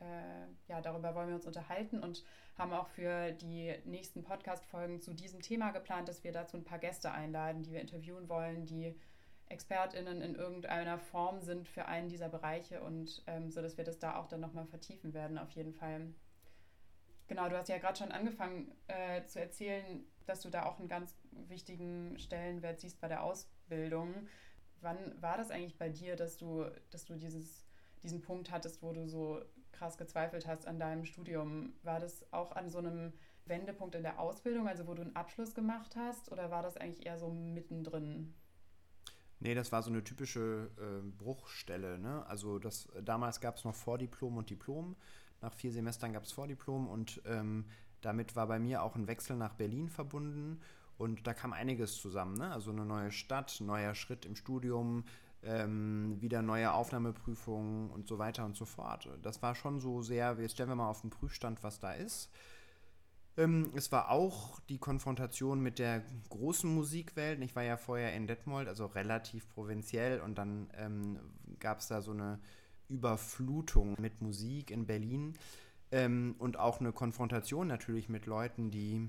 äh, 0.00 0.46
ja, 0.68 0.80
darüber 0.80 1.14
wollen 1.14 1.28
wir 1.28 1.34
uns 1.36 1.46
unterhalten 1.46 2.00
und 2.00 2.24
haben 2.56 2.72
auch 2.72 2.88
für 2.88 3.32
die 3.32 3.74
nächsten 3.84 4.22
Podcast-Folgen 4.22 5.00
zu 5.00 5.14
diesem 5.14 5.40
Thema 5.40 5.70
geplant, 5.70 6.08
dass 6.08 6.24
wir 6.24 6.32
dazu 6.32 6.56
ein 6.56 6.64
paar 6.64 6.78
Gäste 6.78 7.12
einladen, 7.12 7.62
die 7.62 7.72
wir 7.72 7.80
interviewen 7.80 8.28
wollen, 8.28 8.66
die 8.66 8.98
ExpertInnen 9.50 10.22
in 10.22 10.34
irgendeiner 10.36 10.98
Form 10.98 11.40
sind 11.40 11.68
für 11.68 11.86
einen 11.86 12.08
dieser 12.08 12.28
Bereiche 12.28 12.80
und 12.82 13.22
ähm, 13.26 13.50
so, 13.50 13.60
dass 13.60 13.76
wir 13.76 13.84
das 13.84 13.98
da 13.98 14.16
auch 14.16 14.28
dann 14.28 14.40
nochmal 14.40 14.66
vertiefen 14.66 15.12
werden, 15.12 15.38
auf 15.38 15.50
jeden 15.50 15.72
Fall. 15.72 16.14
Genau, 17.26 17.48
du 17.48 17.56
hast 17.56 17.68
ja 17.68 17.78
gerade 17.78 17.98
schon 17.98 18.12
angefangen 18.12 18.72
äh, 18.86 19.24
zu 19.26 19.40
erzählen, 19.40 20.04
dass 20.26 20.40
du 20.42 20.50
da 20.50 20.66
auch 20.66 20.78
einen 20.78 20.88
ganz 20.88 21.14
wichtigen 21.48 22.18
Stellenwert 22.18 22.80
siehst 22.80 23.00
bei 23.00 23.08
der 23.08 23.22
Ausbildung. 23.22 24.14
Wann 24.80 25.20
war 25.20 25.36
das 25.36 25.50
eigentlich 25.50 25.78
bei 25.78 25.88
dir, 25.88 26.16
dass 26.16 26.38
du, 26.38 26.64
dass 26.90 27.04
du 27.04 27.16
dieses, 27.16 27.66
diesen 28.02 28.22
Punkt 28.22 28.50
hattest, 28.50 28.82
wo 28.82 28.92
du 28.92 29.06
so 29.06 29.42
krass 29.72 29.98
gezweifelt 29.98 30.46
hast 30.46 30.66
an 30.66 30.78
deinem 30.78 31.04
Studium, 31.04 31.72
war 31.82 32.00
das 32.00 32.24
auch 32.32 32.52
an 32.52 32.68
so 32.68 32.78
einem 32.78 33.12
Wendepunkt 33.46 33.94
in 33.94 34.02
der 34.02 34.18
Ausbildung, 34.18 34.68
also 34.68 34.86
wo 34.86 34.94
du 34.94 35.02
einen 35.02 35.16
Abschluss 35.16 35.54
gemacht 35.54 35.96
hast, 35.96 36.30
oder 36.30 36.50
war 36.50 36.62
das 36.62 36.76
eigentlich 36.76 37.06
eher 37.06 37.18
so 37.18 37.30
mittendrin? 37.30 38.34
Nee, 39.40 39.54
das 39.54 39.72
war 39.72 39.82
so 39.82 39.90
eine 39.90 40.04
typische 40.04 40.70
äh, 40.78 41.02
Bruchstelle. 41.18 41.98
Ne? 41.98 42.24
Also 42.26 42.58
das, 42.58 42.88
damals 43.02 43.40
gab 43.40 43.56
es 43.56 43.64
noch 43.64 43.74
Vordiplom 43.74 44.36
und 44.36 44.50
Diplom. 44.50 44.96
Nach 45.40 45.54
vier 45.54 45.72
Semestern 45.72 46.12
gab 46.12 46.24
es 46.24 46.32
Vordiplom 46.32 46.86
und 46.86 47.22
ähm, 47.24 47.64
damit 48.02 48.36
war 48.36 48.46
bei 48.46 48.58
mir 48.58 48.82
auch 48.82 48.96
ein 48.96 49.06
Wechsel 49.06 49.36
nach 49.36 49.54
Berlin 49.54 49.88
verbunden. 49.88 50.60
Und 50.98 51.26
da 51.26 51.32
kam 51.32 51.54
einiges 51.54 51.96
zusammen. 51.96 52.36
Ne? 52.36 52.52
Also 52.52 52.70
eine 52.70 52.84
neue 52.84 53.10
Stadt, 53.10 53.58
neuer 53.60 53.94
Schritt 53.94 54.26
im 54.26 54.36
Studium, 54.36 55.04
ähm, 55.42 56.20
wieder 56.20 56.42
neue 56.42 56.72
Aufnahmeprüfungen 56.72 57.90
und 57.90 58.06
so 58.06 58.18
weiter 58.18 58.44
und 58.44 58.56
so 58.56 58.64
fort. 58.64 59.08
Das 59.22 59.42
war 59.42 59.54
schon 59.54 59.80
so 59.80 60.02
sehr, 60.02 60.36
jetzt 60.40 60.52
stellen 60.52 60.68
wir 60.68 60.76
mal 60.76 60.90
auf 60.90 61.00
den 61.00 61.10
Prüfstand, 61.10 61.62
was 61.62 61.80
da 61.80 61.92
ist. 61.92 62.30
Ähm, 63.36 63.72
es 63.74 63.90
war 63.92 64.10
auch 64.10 64.60
die 64.68 64.78
Konfrontation 64.78 65.60
mit 65.60 65.78
der 65.78 66.02
großen 66.28 66.72
Musikwelt. 66.72 67.40
Ich 67.42 67.56
war 67.56 67.62
ja 67.62 67.76
vorher 67.76 68.14
in 68.14 68.26
Detmold, 68.26 68.68
also 68.68 68.86
relativ 68.86 69.48
provinziell, 69.48 70.20
und 70.20 70.36
dann 70.36 70.68
ähm, 70.76 71.18
gab 71.58 71.78
es 71.78 71.88
da 71.88 72.02
so 72.02 72.10
eine 72.10 72.40
Überflutung 72.88 73.96
mit 73.98 74.20
Musik 74.20 74.70
in 74.70 74.86
Berlin 74.86 75.34
ähm, 75.92 76.34
und 76.38 76.58
auch 76.58 76.80
eine 76.80 76.92
Konfrontation 76.92 77.68
natürlich 77.68 78.08
mit 78.08 78.26
Leuten, 78.26 78.70
die 78.70 79.08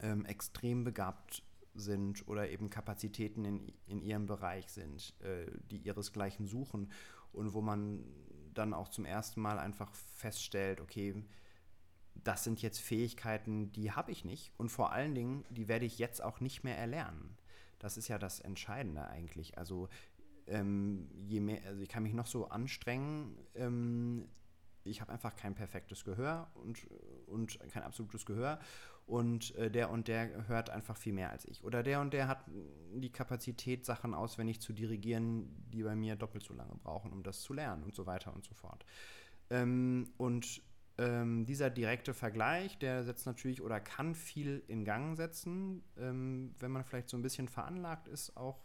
ähm, 0.00 0.24
extrem 0.26 0.84
begabt 0.84 1.42
sind 1.78 2.26
oder 2.28 2.48
eben 2.50 2.70
Kapazitäten 2.70 3.44
in, 3.44 3.72
in 3.86 4.02
ihrem 4.02 4.26
Bereich 4.26 4.68
sind, 4.68 5.14
äh, 5.20 5.46
die 5.70 5.78
ihresgleichen 5.78 6.46
suchen 6.46 6.90
und 7.32 7.54
wo 7.54 7.60
man 7.60 8.04
dann 8.54 8.74
auch 8.74 8.88
zum 8.88 9.04
ersten 9.04 9.40
Mal 9.40 9.58
einfach 9.58 9.94
feststellt, 9.94 10.80
okay, 10.80 11.24
das 12.14 12.44
sind 12.44 12.62
jetzt 12.62 12.80
Fähigkeiten, 12.80 13.72
die 13.72 13.92
habe 13.92 14.10
ich 14.10 14.24
nicht 14.24 14.52
und 14.56 14.70
vor 14.70 14.92
allen 14.92 15.14
Dingen, 15.14 15.44
die 15.50 15.68
werde 15.68 15.84
ich 15.84 15.98
jetzt 15.98 16.22
auch 16.22 16.40
nicht 16.40 16.64
mehr 16.64 16.78
erlernen. 16.78 17.36
Das 17.78 17.96
ist 17.96 18.08
ja 18.08 18.18
das 18.18 18.40
Entscheidende 18.40 19.06
eigentlich. 19.06 19.58
Also 19.58 19.88
ähm, 20.46 21.08
je 21.26 21.40
mehr, 21.40 21.60
also 21.66 21.82
ich 21.82 21.88
kann 21.88 22.02
mich 22.02 22.14
noch 22.14 22.26
so 22.26 22.48
anstrengen, 22.48 23.36
ähm, 23.54 24.28
ich 24.84 25.00
habe 25.00 25.12
einfach 25.12 25.36
kein 25.36 25.54
perfektes 25.54 26.04
Gehör 26.04 26.50
und, 26.54 26.86
und 27.26 27.58
kein 27.70 27.82
absolutes 27.82 28.24
Gehör 28.24 28.60
und 29.06 29.54
äh, 29.54 29.70
der 29.70 29.90
und 29.90 30.08
der 30.08 30.48
hört 30.48 30.70
einfach 30.70 30.96
viel 30.96 31.12
mehr 31.12 31.30
als 31.30 31.44
ich. 31.44 31.62
Oder 31.62 31.82
der 31.82 32.00
und 32.00 32.12
der 32.12 32.26
hat 32.26 32.44
die 32.94 33.12
Kapazität, 33.12 33.86
Sachen 33.86 34.14
auswendig 34.14 34.60
zu 34.60 34.72
dirigieren, 34.72 35.48
die 35.72 35.84
bei 35.84 35.94
mir 35.94 36.16
doppelt 36.16 36.42
so 36.44 36.54
lange 36.54 36.74
brauchen, 36.82 37.12
um 37.12 37.22
das 37.22 37.40
zu 37.40 37.52
lernen 37.52 37.84
und 37.84 37.94
so 37.94 38.06
weiter 38.06 38.34
und 38.34 38.44
so 38.44 38.54
fort. 38.54 38.84
Ähm, 39.50 40.10
und 40.16 40.60
ähm, 40.98 41.46
dieser 41.46 41.70
direkte 41.70 42.14
Vergleich, 42.14 42.78
der 42.78 43.04
setzt 43.04 43.26
natürlich 43.26 43.62
oder 43.62 43.80
kann 43.80 44.14
viel 44.14 44.64
in 44.66 44.84
Gang 44.84 45.16
setzen, 45.16 45.84
ähm, 45.98 46.54
wenn 46.58 46.72
man 46.72 46.84
vielleicht 46.84 47.08
so 47.08 47.16
ein 47.16 47.22
bisschen 47.22 47.48
veranlagt 47.48 48.08
ist, 48.08 48.36
auch 48.36 48.58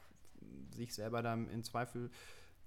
sich 0.74 0.96
selber 0.96 1.22
dann 1.22 1.50
in 1.50 1.64
Zweifel 1.64 2.10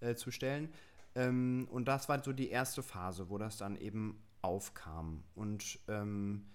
äh, 0.00 0.14
zu 0.14 0.31
stellen. 0.31 0.73
Ähm, 1.16 1.66
und 1.71 1.87
das 1.87 2.09
war 2.09 2.23
so 2.23 2.33
die 2.33 2.50
erste 2.50 2.85
Phase, 2.85 3.31
wo 3.31 3.38
das 3.38 3.57
dann 3.57 3.76
eben 3.76 4.23
aufkam. 4.43 5.25
Und 5.35 5.81
ähm, 5.88 6.47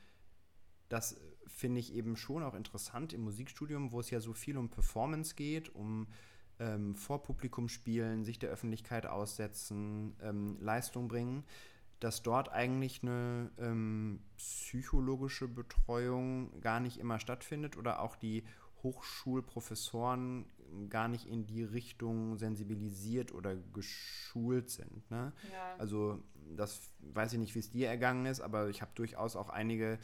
das 0.90 1.20
finde 1.48 1.80
ich 1.80 1.94
eben 1.94 2.16
schon 2.16 2.44
auch 2.44 2.54
interessant 2.54 3.14
im 3.14 3.22
Musikstudium, 3.22 3.92
wo 3.92 4.00
es 4.00 4.10
ja 4.10 4.20
so 4.20 4.34
viel 4.34 4.58
um 4.58 4.70
Performance 4.70 5.36
geht, 5.36 5.74
um 5.74 6.08
ähm, 6.60 6.96
vor 6.96 7.24
Publikum 7.24 7.70
spielen, 7.70 8.24
sich 8.24 8.38
der 8.40 8.50
Öffentlichkeit 8.50 9.06
aussetzen, 9.06 10.16
ähm, 10.22 10.58
Leistung 10.60 11.08
bringen 11.08 11.44
dass 12.00 12.24
dort 12.24 12.50
eigentlich 12.50 13.04
eine 13.04 13.52
ähm, 13.58 14.22
psychologische 14.38 15.48
Betreuung 15.48 16.62
gar 16.62 16.80
nicht 16.80 16.98
immer 16.98 17.20
stattfindet 17.20 17.78
oder 17.78 18.02
auch 18.02 18.16
die 18.16 18.44
Hochschulprofessoren 18.84 20.46
gar 20.90 21.10
nicht 21.10 21.26
in 21.26 21.46
die 21.46 21.64
Richtung 21.64 22.38
sensibilisiert 22.38 23.34
oder 23.34 23.56
geschult 23.74 24.70
sind. 24.70 25.10
Ne? 25.12 25.34
Ja. 25.52 25.76
Also 25.78 26.24
das 26.56 26.90
weiß 27.00 27.34
ich 27.34 27.40
nicht, 27.40 27.56
wie 27.56 27.60
es 27.60 27.72
dir 27.72 27.90
ergangen 27.90 28.26
ist, 28.26 28.40
aber 28.40 28.70
ich 28.70 28.82
habe 28.82 28.92
durchaus 28.96 29.36
auch 29.36 29.50
einige 29.50 30.00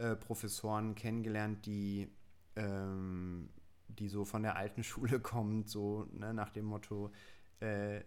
äh, 0.00 0.16
Professoren 0.16 0.94
kennengelernt, 0.94 1.66
die, 1.66 2.08
ähm, 2.56 3.50
die 3.88 4.08
so 4.08 4.24
von 4.24 4.42
der 4.42 4.56
alten 4.56 4.82
Schule 4.90 5.20
kommen, 5.20 5.66
so 5.66 6.06
ne, 6.12 6.32
nach 6.32 6.50
dem 6.50 6.64
Motto, 6.64 7.12
äh, 7.60 8.00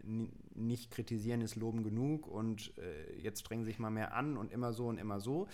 nicht 0.56 0.90
kritisieren 0.90 1.42
ist 1.42 1.56
loben 1.56 1.84
genug 1.84 2.28
und 2.28 2.76
äh, 2.80 3.16
jetzt 3.20 3.42
strengen 3.42 3.66
sich 3.66 3.78
mal 3.78 3.92
mehr 3.92 4.16
an 4.16 4.36
und 4.36 4.52
immer 4.52 4.74
so 4.74 4.88
und 4.88 4.98
immer 4.98 5.20
so. 5.20 5.46
Mhm. 5.46 5.48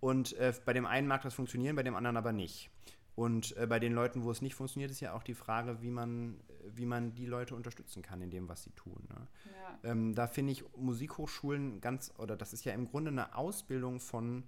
Und 0.00 0.32
äh, 0.38 0.54
bei 0.64 0.72
dem 0.72 0.86
einen 0.86 1.06
mag 1.06 1.22
das 1.22 1.34
funktionieren, 1.34 1.76
bei 1.76 1.82
dem 1.82 1.94
anderen 1.94 2.16
aber 2.16 2.32
nicht. 2.32 2.70
Und 3.14 3.54
äh, 3.58 3.66
bei 3.66 3.78
den 3.78 3.92
Leuten, 3.92 4.24
wo 4.24 4.30
es 4.30 4.40
nicht 4.40 4.54
funktioniert, 4.54 4.90
ist 4.90 5.00
ja 5.00 5.12
auch 5.12 5.22
die 5.22 5.34
Frage, 5.34 5.82
wie 5.82 5.90
man, 5.90 6.40
wie 6.74 6.86
man 6.86 7.14
die 7.14 7.26
Leute 7.26 7.54
unterstützen 7.54 8.00
kann 8.00 8.22
in 8.22 8.30
dem, 8.30 8.48
was 8.48 8.62
sie 8.62 8.70
tun. 8.70 9.06
Ne? 9.10 9.28
Ja. 9.44 9.90
Ähm, 9.90 10.14
da 10.14 10.26
finde 10.26 10.52
ich 10.52 10.64
Musikhochschulen 10.76 11.82
ganz, 11.82 12.14
oder 12.16 12.36
das 12.38 12.54
ist 12.54 12.64
ja 12.64 12.72
im 12.72 12.88
Grunde 12.88 13.10
eine 13.10 13.36
Ausbildung 13.36 14.00
von 14.00 14.44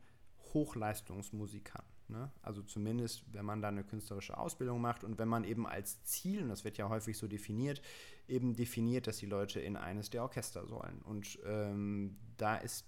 Hochleistungsmusikern. 0.54 1.84
Ne? 2.08 2.30
Also 2.42 2.62
zumindest, 2.62 3.24
wenn 3.32 3.44
man 3.44 3.60
da 3.60 3.68
eine 3.68 3.84
künstlerische 3.84 4.38
Ausbildung 4.38 4.80
macht 4.80 5.04
und 5.04 5.18
wenn 5.18 5.28
man 5.28 5.44
eben 5.44 5.66
als 5.66 6.02
Ziel, 6.04 6.42
und 6.42 6.48
das 6.48 6.64
wird 6.64 6.78
ja 6.78 6.88
häufig 6.88 7.18
so 7.18 7.26
definiert, 7.26 7.82
eben 8.28 8.54
definiert, 8.54 9.06
dass 9.06 9.18
die 9.18 9.26
Leute 9.26 9.60
in 9.60 9.76
eines 9.76 10.10
der 10.10 10.22
Orchester 10.22 10.66
sollen. 10.66 11.02
Und 11.02 11.38
ähm, 11.44 12.16
da 12.36 12.56
ist 12.56 12.86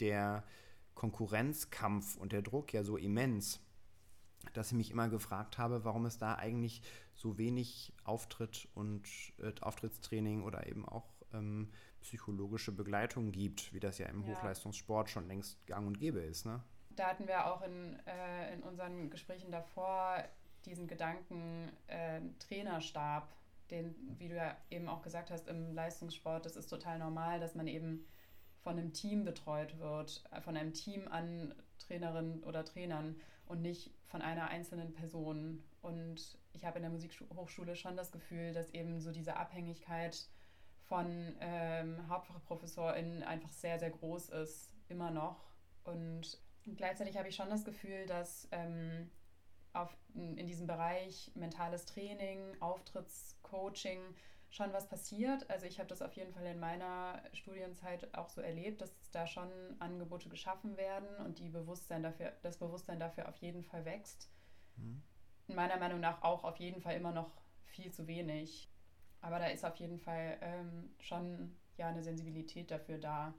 der 0.00 0.44
Konkurrenzkampf 0.94 2.16
und 2.16 2.32
der 2.32 2.42
Druck 2.42 2.72
ja 2.72 2.84
so 2.84 2.96
immens, 2.96 3.60
dass 4.52 4.68
ich 4.68 4.76
mich 4.76 4.90
immer 4.90 5.08
gefragt 5.08 5.58
habe, 5.58 5.84
warum 5.84 6.06
es 6.06 6.18
da 6.18 6.34
eigentlich 6.34 6.82
so 7.14 7.38
wenig 7.38 7.92
Auftritt 8.04 8.68
und 8.74 9.06
äh, 9.38 9.52
Auftrittstraining 9.60 10.42
oder 10.42 10.66
eben 10.66 10.86
auch 10.86 11.12
ähm, 11.32 11.70
psychologische 12.00 12.72
Begleitung 12.72 13.32
gibt, 13.32 13.72
wie 13.72 13.80
das 13.80 13.98
ja 13.98 14.06
im 14.06 14.22
ja. 14.22 14.28
Hochleistungssport 14.28 15.10
schon 15.10 15.28
längst 15.28 15.66
gang 15.66 15.86
und 15.86 15.98
gäbe 15.98 16.20
ist. 16.20 16.46
Ne? 16.46 16.62
Da 17.00 17.06
hatten 17.06 17.26
wir 17.26 17.46
auch 17.46 17.62
in, 17.62 17.98
äh, 18.06 18.52
in 18.52 18.62
unseren 18.62 19.08
Gesprächen 19.08 19.50
davor 19.50 20.22
diesen 20.66 20.86
Gedanken 20.86 21.72
äh, 21.86 22.20
Trainerstab 22.38 23.26
den, 23.70 23.94
wie 24.18 24.28
du 24.28 24.36
ja 24.36 24.54
eben 24.68 24.86
auch 24.86 25.00
gesagt 25.00 25.30
hast, 25.30 25.48
im 25.48 25.72
Leistungssport, 25.72 26.44
das 26.44 26.56
ist 26.56 26.66
total 26.66 26.98
normal, 26.98 27.40
dass 27.40 27.54
man 27.54 27.66
eben 27.68 28.04
von 28.58 28.78
einem 28.78 28.92
Team 28.92 29.24
betreut 29.24 29.78
wird, 29.78 30.22
von 30.42 30.58
einem 30.58 30.74
Team 30.74 31.08
an 31.08 31.54
Trainerinnen 31.78 32.42
oder 32.44 32.66
Trainern 32.66 33.18
und 33.46 33.62
nicht 33.62 33.92
von 34.04 34.20
einer 34.20 34.48
einzelnen 34.48 34.92
Person. 34.92 35.64
Und 35.80 36.38
ich 36.52 36.66
habe 36.66 36.80
in 36.80 36.82
der 36.82 36.90
Musikhochschule 36.90 37.76
schon 37.76 37.96
das 37.96 38.12
Gefühl, 38.12 38.52
dass 38.52 38.68
eben 38.74 39.00
so 39.00 39.10
diese 39.10 39.36
Abhängigkeit 39.36 40.28
von 40.82 41.34
ähm, 41.40 42.10
HauptfachprofessorInnen 42.10 43.22
einfach 43.22 43.52
sehr, 43.52 43.78
sehr 43.78 43.90
groß 43.90 44.28
ist, 44.28 44.74
immer 44.90 45.10
noch. 45.10 45.46
Und 45.84 46.38
gleichzeitig 46.76 47.16
habe 47.16 47.28
ich 47.28 47.36
schon 47.36 47.50
das 47.50 47.64
Gefühl, 47.64 48.06
dass 48.06 48.48
ähm, 48.52 49.10
auf, 49.72 49.96
in 50.14 50.46
diesem 50.46 50.66
Bereich 50.66 51.30
mentales 51.34 51.86
Training, 51.86 52.56
Auftrittscoaching 52.60 54.00
schon 54.50 54.72
was 54.72 54.88
passiert. 54.88 55.48
Also 55.48 55.66
ich 55.66 55.78
habe 55.78 55.88
das 55.88 56.02
auf 56.02 56.12
jeden 56.14 56.32
Fall 56.32 56.44
in 56.46 56.58
meiner 56.58 57.22
Studienzeit 57.32 58.12
auch 58.14 58.28
so 58.28 58.40
erlebt, 58.40 58.80
dass 58.80 58.92
da 59.12 59.26
schon 59.26 59.48
Angebote 59.78 60.28
geschaffen 60.28 60.76
werden 60.76 61.08
und 61.24 61.38
die 61.38 61.48
Bewusstsein 61.48 62.02
dafür, 62.02 62.32
das 62.42 62.58
Bewusstsein 62.58 62.98
dafür 62.98 63.28
auf 63.28 63.36
jeden 63.36 63.62
Fall 63.62 63.84
wächst. 63.84 64.28
Mhm. 64.76 65.02
Meiner 65.46 65.78
Meinung 65.78 66.00
nach 66.00 66.22
auch 66.22 66.44
auf 66.44 66.56
jeden 66.56 66.80
Fall 66.80 66.96
immer 66.96 67.12
noch 67.12 67.32
viel 67.64 67.92
zu 67.92 68.06
wenig. 68.08 68.68
Aber 69.20 69.38
da 69.38 69.46
ist 69.46 69.64
auf 69.64 69.76
jeden 69.76 69.98
Fall 69.98 70.38
ähm, 70.40 70.90
schon 70.98 71.56
ja 71.76 71.88
eine 71.88 72.02
Sensibilität 72.02 72.70
dafür 72.70 72.98
da. 72.98 73.34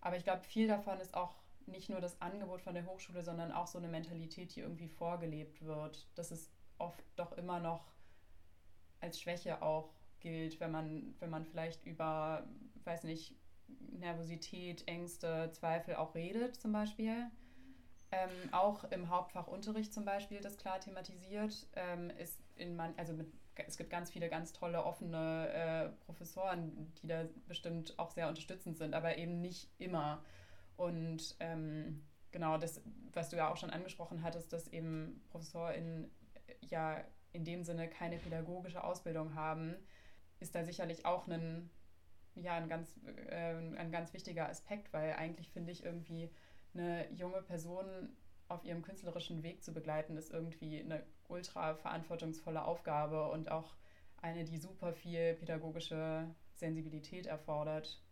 Aber 0.00 0.16
ich 0.16 0.24
glaube, 0.24 0.42
viel 0.42 0.66
davon 0.66 0.98
ist 0.98 1.14
auch 1.14 1.36
nicht 1.70 1.88
nur 1.88 2.00
das 2.00 2.20
Angebot 2.20 2.60
von 2.60 2.74
der 2.74 2.86
Hochschule, 2.86 3.22
sondern 3.22 3.52
auch 3.52 3.66
so 3.66 3.78
eine 3.78 3.88
Mentalität, 3.88 4.54
die 4.54 4.60
irgendwie 4.60 4.88
vorgelebt 4.88 5.64
wird, 5.64 6.08
dass 6.16 6.30
es 6.30 6.50
oft 6.78 7.04
doch 7.16 7.32
immer 7.32 7.60
noch 7.60 7.92
als 9.00 9.20
Schwäche 9.20 9.62
auch 9.62 9.92
gilt, 10.20 10.60
wenn 10.60 10.70
man, 10.70 11.14
wenn 11.18 11.30
man 11.30 11.44
vielleicht 11.44 11.84
über, 11.86 12.46
weiß 12.84 13.04
nicht, 13.04 13.34
Nervosität, 13.92 14.86
Ängste, 14.86 15.50
Zweifel 15.52 15.96
auch 15.96 16.14
redet 16.14 16.56
zum 16.56 16.72
Beispiel. 16.72 17.30
Ähm, 18.12 18.52
auch 18.52 18.84
im 18.84 19.08
Hauptfachunterricht 19.08 19.94
zum 19.94 20.04
Beispiel 20.04 20.40
das 20.40 20.56
klar 20.56 20.80
thematisiert, 20.80 21.68
ähm, 21.76 22.10
ist 22.10 22.42
in 22.56 22.74
man, 22.74 22.92
also 22.96 23.12
mit, 23.12 23.32
es 23.54 23.76
gibt 23.76 23.90
ganz 23.90 24.10
viele 24.10 24.28
ganz 24.28 24.52
tolle 24.52 24.84
offene 24.84 25.48
äh, 25.48 25.88
Professoren, 26.04 26.92
die 27.00 27.06
da 27.06 27.24
bestimmt 27.46 27.96
auch 27.98 28.10
sehr 28.10 28.28
unterstützend 28.28 28.78
sind, 28.78 28.94
aber 28.94 29.16
eben 29.16 29.40
nicht 29.40 29.70
immer. 29.78 30.24
Und 30.80 31.36
ähm, 31.40 32.02
genau 32.30 32.56
das, 32.56 32.80
was 33.12 33.28
du 33.28 33.36
ja 33.36 33.52
auch 33.52 33.58
schon 33.58 33.68
angesprochen 33.68 34.22
hattest, 34.22 34.50
dass 34.50 34.66
eben 34.68 35.20
ProfessorInnen 35.28 36.10
ja 36.62 37.04
in 37.32 37.44
dem 37.44 37.64
Sinne 37.64 37.86
keine 37.86 38.16
pädagogische 38.16 38.82
Ausbildung 38.82 39.34
haben, 39.34 39.76
ist 40.38 40.54
da 40.54 40.64
sicherlich 40.64 41.04
auch 41.04 41.28
ein, 41.28 41.68
ja, 42.34 42.54
ein, 42.54 42.70
ganz, 42.70 42.98
äh, 43.28 43.56
ein 43.76 43.92
ganz 43.92 44.14
wichtiger 44.14 44.48
Aspekt, 44.48 44.90
weil 44.94 45.12
eigentlich 45.12 45.50
finde 45.50 45.70
ich 45.70 45.84
irgendwie 45.84 46.30
eine 46.72 47.12
junge 47.12 47.42
Person 47.42 48.16
auf 48.48 48.64
ihrem 48.64 48.80
künstlerischen 48.80 49.42
Weg 49.42 49.62
zu 49.62 49.74
begleiten, 49.74 50.16
ist 50.16 50.32
irgendwie 50.32 50.80
eine 50.80 51.04
ultra 51.28 51.74
verantwortungsvolle 51.74 52.64
Aufgabe 52.64 53.28
und 53.28 53.50
auch 53.50 53.74
eine, 54.22 54.44
die 54.44 54.56
super 54.56 54.94
viel 54.94 55.34
pädagogische 55.34 56.34
Sensibilität 56.54 57.26
erfordert. 57.26 58.02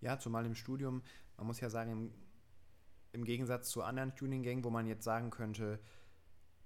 Ja, 0.00 0.18
zumal 0.18 0.46
im 0.46 0.54
Studium, 0.54 1.02
man 1.36 1.46
muss 1.46 1.60
ja 1.60 1.70
sagen, 1.70 1.92
im, 1.92 2.12
im 3.12 3.24
Gegensatz 3.24 3.70
zu 3.70 3.82
anderen 3.82 4.14
Tuning-Gängen, 4.14 4.64
wo 4.64 4.70
man 4.70 4.86
jetzt 4.86 5.04
sagen 5.04 5.30
könnte, 5.30 5.78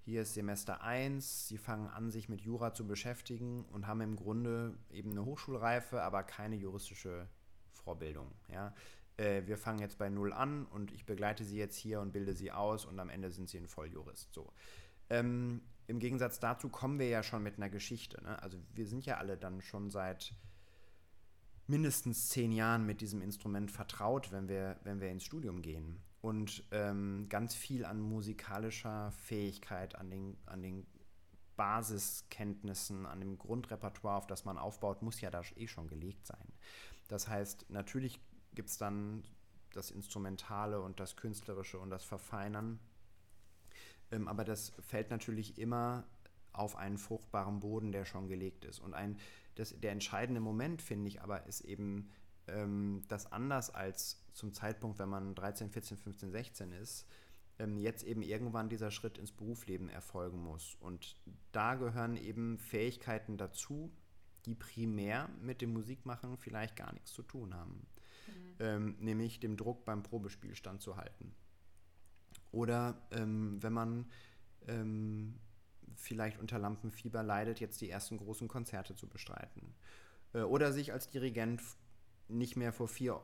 hier 0.04 0.22
ist 0.22 0.34
Semester 0.34 0.82
1, 0.82 1.48
sie 1.48 1.56
fangen 1.56 1.88
an, 1.88 2.10
sich 2.10 2.28
mit 2.28 2.42
Jura 2.42 2.74
zu 2.74 2.86
beschäftigen 2.86 3.64
und 3.72 3.86
haben 3.86 4.02
im 4.02 4.16
Grunde 4.16 4.76
eben 4.90 5.12
eine 5.12 5.24
Hochschulreife, 5.24 6.02
aber 6.02 6.22
keine 6.22 6.56
juristische 6.56 7.26
Vorbildung. 7.70 8.30
Ja? 8.52 8.74
Äh, 9.16 9.46
wir 9.46 9.56
fangen 9.56 9.78
jetzt 9.78 9.96
bei 9.96 10.10
Null 10.10 10.32
an 10.32 10.66
und 10.66 10.92
ich 10.92 11.06
begleite 11.06 11.44
sie 11.44 11.56
jetzt 11.56 11.76
hier 11.76 12.00
und 12.00 12.12
bilde 12.12 12.34
sie 12.34 12.52
aus 12.52 12.84
und 12.84 12.98
am 13.00 13.08
Ende 13.08 13.30
sind 13.30 13.48
sie 13.48 13.58
ein 13.58 13.66
Volljurist. 13.66 14.32
So. 14.34 14.52
Ähm, 15.08 15.62
Im 15.86 15.98
Gegensatz 16.00 16.38
dazu 16.38 16.68
kommen 16.68 16.98
wir 16.98 17.08
ja 17.08 17.22
schon 17.22 17.42
mit 17.42 17.56
einer 17.56 17.70
Geschichte. 17.70 18.22
Ne? 18.22 18.42
Also 18.42 18.58
wir 18.74 18.86
sind 18.86 19.06
ja 19.06 19.16
alle 19.16 19.38
dann 19.38 19.62
schon 19.62 19.90
seit 19.90 20.34
mindestens 21.66 22.28
zehn 22.28 22.52
Jahren 22.52 22.84
mit 22.86 23.00
diesem 23.00 23.22
Instrument 23.22 23.70
vertraut, 23.70 24.32
wenn 24.32 24.48
wir, 24.48 24.78
wenn 24.84 25.00
wir 25.00 25.10
ins 25.10 25.24
Studium 25.24 25.62
gehen. 25.62 26.00
Und 26.20 26.64
ähm, 26.70 27.26
ganz 27.28 27.54
viel 27.54 27.84
an 27.84 28.00
musikalischer 28.00 29.12
Fähigkeit, 29.12 29.94
an 29.94 30.10
den, 30.10 30.36
an 30.46 30.62
den 30.62 30.86
Basiskenntnissen, 31.56 33.06
an 33.06 33.20
dem 33.20 33.38
Grundrepertoire, 33.38 34.16
auf 34.16 34.26
das 34.26 34.44
man 34.44 34.58
aufbaut, 34.58 35.02
muss 35.02 35.20
ja 35.20 35.30
da 35.30 35.42
eh 35.56 35.66
schon 35.66 35.88
gelegt 35.88 36.26
sein. 36.26 36.52
Das 37.08 37.28
heißt, 37.28 37.66
natürlich 37.70 38.20
gibt 38.54 38.70
es 38.70 38.78
dann 38.78 39.24
das 39.72 39.90
Instrumentale 39.90 40.80
und 40.80 41.00
das 41.00 41.16
Künstlerische 41.16 41.78
und 41.78 41.90
das 41.90 42.04
Verfeinern. 42.04 42.78
Ähm, 44.10 44.28
aber 44.28 44.44
das 44.44 44.72
fällt 44.80 45.10
natürlich 45.10 45.58
immer 45.58 46.04
auf 46.54 46.76
einen 46.76 46.98
fruchtbaren 46.98 47.60
Boden, 47.60 47.92
der 47.92 48.04
schon 48.04 48.28
gelegt 48.28 48.64
ist. 48.64 48.78
Und 48.78 48.94
ein, 48.94 49.18
das, 49.56 49.78
der 49.78 49.92
entscheidende 49.92 50.40
Moment, 50.40 50.82
finde 50.82 51.08
ich, 51.08 51.20
aber 51.20 51.46
ist 51.46 51.60
eben, 51.60 52.10
ähm, 52.46 53.02
dass 53.08 53.30
anders 53.30 53.70
als 53.70 54.24
zum 54.32 54.52
Zeitpunkt, 54.52 54.98
wenn 54.98 55.08
man 55.08 55.34
13, 55.34 55.70
14, 55.70 55.96
15, 55.96 56.30
16 56.30 56.72
ist, 56.72 57.06
ähm, 57.58 57.78
jetzt 57.78 58.04
eben 58.04 58.22
irgendwann 58.22 58.68
dieser 58.68 58.90
Schritt 58.90 59.18
ins 59.18 59.32
Berufsleben 59.32 59.88
erfolgen 59.88 60.42
muss. 60.42 60.76
Und 60.80 61.16
da 61.52 61.74
gehören 61.74 62.16
eben 62.16 62.58
Fähigkeiten 62.58 63.36
dazu, 63.36 63.92
die 64.46 64.54
primär 64.54 65.28
mit 65.40 65.60
dem 65.60 65.72
Musikmachen 65.72 66.36
vielleicht 66.36 66.76
gar 66.76 66.92
nichts 66.92 67.12
zu 67.12 67.22
tun 67.22 67.54
haben. 67.54 67.86
Mhm. 68.26 68.54
Ähm, 68.60 68.96
nämlich 69.00 69.40
dem 69.40 69.56
Druck 69.56 69.84
beim 69.84 70.02
Probespiel 70.02 70.54
standzuhalten. 70.54 71.34
Oder 72.50 72.96
ähm, 73.10 73.62
wenn 73.62 73.72
man 73.72 74.06
ähm, 74.68 75.34
vielleicht 75.96 76.38
unter 76.38 76.58
Lampenfieber 76.58 77.22
leidet, 77.22 77.60
jetzt 77.60 77.80
die 77.80 77.90
ersten 77.90 78.18
großen 78.18 78.48
Konzerte 78.48 78.94
zu 78.94 79.08
bestreiten. 79.08 79.74
Äh, 80.32 80.42
oder 80.42 80.72
sich 80.72 80.92
als 80.92 81.10
Dirigent 81.10 81.62
nicht 82.28 82.56
mehr 82.56 82.72
vor 82.72 82.88
vier 82.88 83.20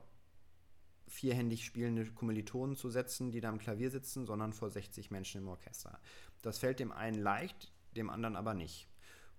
vierhändig 1.11 1.65
spielende 1.65 2.07
Kommilitonen 2.07 2.77
zu 2.77 2.89
setzen, 2.89 3.33
die 3.33 3.41
da 3.41 3.49
am 3.49 3.59
Klavier 3.59 3.91
sitzen, 3.91 4.27
sondern 4.27 4.53
vor 4.53 4.71
60 4.71 5.11
Menschen 5.11 5.41
im 5.43 5.49
Orchester. 5.49 5.99
Das 6.41 6.59
fällt 6.59 6.79
dem 6.79 6.93
einen 6.93 7.21
leicht, 7.21 7.73
dem 7.97 8.11
anderen 8.11 8.37
aber 8.37 8.55
nicht. 8.55 8.89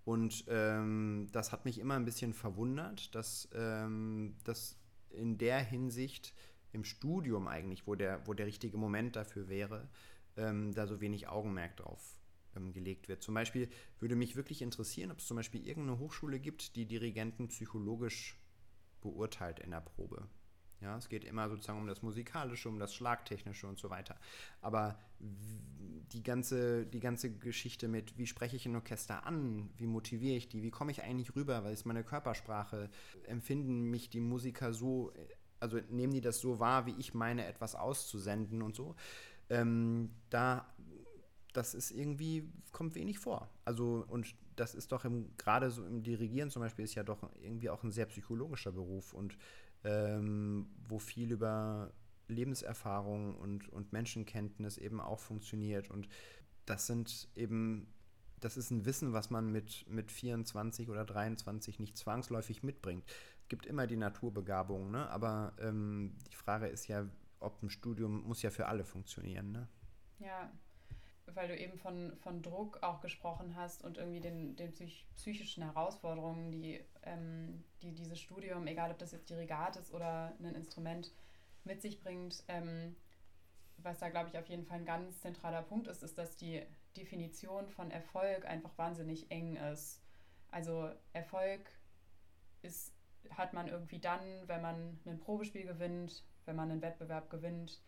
Und 0.03 0.43
ähm, 0.49 1.29
das 1.31 1.53
hat 1.53 1.63
mich 1.63 1.79
immer 1.79 1.95
ein 1.95 2.03
bisschen 2.03 2.33
verwundert, 2.33 3.15
dass 3.15 3.47
ähm, 3.53 4.35
das 4.43 4.77
in 5.11 5.37
der 5.37 5.59
Hinsicht 5.59 6.33
im 6.73 6.83
Studium 6.83 7.47
eigentlich, 7.47 7.87
wo 7.87 7.95
der, 7.95 8.27
wo 8.27 8.33
der 8.33 8.47
richtige 8.47 8.77
Moment 8.77 9.15
dafür 9.15 9.47
wäre, 9.47 9.87
ähm, 10.35 10.73
da 10.73 10.87
so 10.87 10.99
wenig 10.99 11.29
Augenmerk 11.29 11.77
drauf 11.77 12.20
ähm, 12.55 12.73
gelegt 12.73 13.07
wird. 13.07 13.23
Zum 13.23 13.33
Beispiel 13.33 13.69
würde 13.99 14.15
mich 14.15 14.35
wirklich 14.35 14.61
interessieren, 14.61 15.11
ob 15.11 15.19
es 15.19 15.27
zum 15.27 15.37
Beispiel 15.37 15.65
irgendeine 15.65 15.99
Hochschule 15.99 16.39
gibt, 16.39 16.75
die 16.75 16.85
Dirigenten 16.85 17.47
psychologisch 17.47 18.37
beurteilt 19.01 19.59
in 19.59 19.71
der 19.71 19.81
Probe. 19.81 20.27
Ja, 20.81 20.97
es 20.97 21.09
geht 21.09 21.23
immer 21.23 21.47
sozusagen 21.47 21.79
um 21.79 21.87
das 21.87 22.01
Musikalische, 22.01 22.67
um 22.67 22.79
das 22.79 22.93
Schlagtechnische 22.95 23.67
und 23.67 23.77
so 23.77 23.91
weiter. 23.91 24.15
Aber 24.61 24.97
die 25.19 26.23
ganze, 26.23 26.87
die 26.87 26.99
ganze 26.99 27.31
Geschichte 27.37 27.87
mit, 27.87 28.17
wie 28.17 28.25
spreche 28.25 28.55
ich 28.55 28.65
ein 28.65 28.75
Orchester 28.75 29.25
an, 29.25 29.69
wie 29.77 29.85
motiviere 29.85 30.35
ich 30.35 30.49
die, 30.49 30.63
wie 30.63 30.71
komme 30.71 30.91
ich 30.91 31.03
eigentlich 31.03 31.35
rüber, 31.35 31.63
weil 31.63 31.73
es 31.73 31.85
meine 31.85 32.03
Körpersprache, 32.03 32.89
empfinden 33.27 33.91
mich 33.91 34.09
die 34.09 34.19
Musiker 34.19 34.73
so, 34.73 35.13
also 35.59 35.79
nehmen 35.89 36.13
die 36.13 36.21
das 36.21 36.39
so 36.39 36.59
wahr, 36.59 36.87
wie 36.87 36.95
ich 36.97 37.13
meine, 37.13 37.45
etwas 37.45 37.75
auszusenden 37.75 38.63
und 38.63 38.75
so. 38.75 38.95
Ähm, 39.49 40.09
da, 40.31 40.73
das 41.53 41.73
ist 41.73 41.91
irgendwie, 41.91 42.49
kommt 42.71 42.95
wenig 42.95 43.19
vor. 43.19 43.49
Also, 43.65 44.05
und 44.07 44.35
das 44.55 44.75
ist 44.75 44.91
doch 44.91 45.05
gerade 45.37 45.71
so 45.71 45.85
im 45.85 46.03
Dirigieren 46.03 46.49
zum 46.49 46.61
Beispiel, 46.61 46.85
ist 46.85 46.95
ja 46.95 47.03
doch 47.03 47.29
irgendwie 47.41 47.69
auch 47.69 47.83
ein 47.83 47.91
sehr 47.91 48.05
psychologischer 48.05 48.71
Beruf 48.71 49.13
und 49.13 49.37
ähm, 49.83 50.67
wo 50.87 50.99
viel 50.99 51.31
über 51.31 51.91
Lebenserfahrung 52.27 53.35
und, 53.35 53.69
und 53.69 53.91
Menschenkenntnis 53.91 54.77
eben 54.77 55.01
auch 55.01 55.19
funktioniert. 55.19 55.89
Und 55.89 56.07
das 56.65 56.87
sind 56.87 57.29
eben, 57.35 57.93
das 58.39 58.57
ist 58.57 58.71
ein 58.71 58.85
Wissen, 58.85 59.13
was 59.13 59.29
man 59.29 59.51
mit, 59.51 59.85
mit 59.89 60.11
24 60.11 60.89
oder 60.89 61.05
23 61.05 61.79
nicht 61.79 61.97
zwangsläufig 61.97 62.63
mitbringt. 62.63 63.03
Es 63.41 63.47
gibt 63.49 63.65
immer 63.65 63.87
die 63.87 63.97
Naturbegabung, 63.97 64.91
ne? 64.91 65.09
aber 65.09 65.53
ähm, 65.59 66.15
die 66.31 66.35
Frage 66.35 66.67
ist 66.67 66.87
ja, 66.87 67.05
ob 67.39 67.61
ein 67.63 67.69
Studium 67.69 68.23
muss 68.23 68.41
ja 68.41 68.51
für 68.51 68.67
alle 68.67 68.85
funktionieren. 68.85 69.51
Ne? 69.51 69.67
Ja, 70.19 70.51
weil 71.35 71.47
du 71.47 71.57
eben 71.57 71.77
von, 71.77 72.15
von 72.17 72.41
Druck 72.41 72.81
auch 72.83 73.01
gesprochen 73.01 73.55
hast 73.55 73.83
und 73.83 73.97
irgendwie 73.97 74.19
den, 74.19 74.55
den 74.55 74.71
psych 74.71 75.05
psychischen 75.15 75.63
Herausforderungen, 75.63 76.51
die, 76.51 76.83
ähm, 77.03 77.63
die 77.81 77.93
dieses 77.93 78.19
Studium, 78.19 78.67
egal 78.67 78.91
ob 78.91 78.97
das 78.97 79.11
jetzt 79.11 79.29
Dirigat 79.29 79.75
ist 79.77 79.93
oder 79.93 80.33
ein 80.39 80.55
Instrument, 80.55 81.11
mit 81.63 81.81
sich 81.81 82.01
bringt. 82.01 82.43
Ähm, 82.47 82.95
was 83.77 83.99
da, 83.99 84.09
glaube 84.09 84.29
ich, 84.29 84.37
auf 84.37 84.47
jeden 84.47 84.65
Fall 84.65 84.79
ein 84.79 84.85
ganz 84.85 85.21
zentraler 85.21 85.61
Punkt 85.63 85.87
ist, 85.87 86.03
ist, 86.03 86.17
dass 86.17 86.37
die 86.37 86.61
Definition 86.95 87.67
von 87.69 87.91
Erfolg 87.91 88.45
einfach 88.45 88.77
wahnsinnig 88.77 89.31
eng 89.31 89.55
ist. 89.55 90.01
Also 90.51 90.89
Erfolg 91.13 91.61
ist, 92.61 92.93
hat 93.31 93.53
man 93.53 93.67
irgendwie 93.67 93.99
dann, 93.99 94.21
wenn 94.47 94.61
man 94.61 94.99
ein 95.05 95.19
Probespiel 95.19 95.65
gewinnt, 95.65 96.23
wenn 96.45 96.55
man 96.55 96.71
einen 96.71 96.81
Wettbewerb 96.81 97.29
gewinnt 97.29 97.81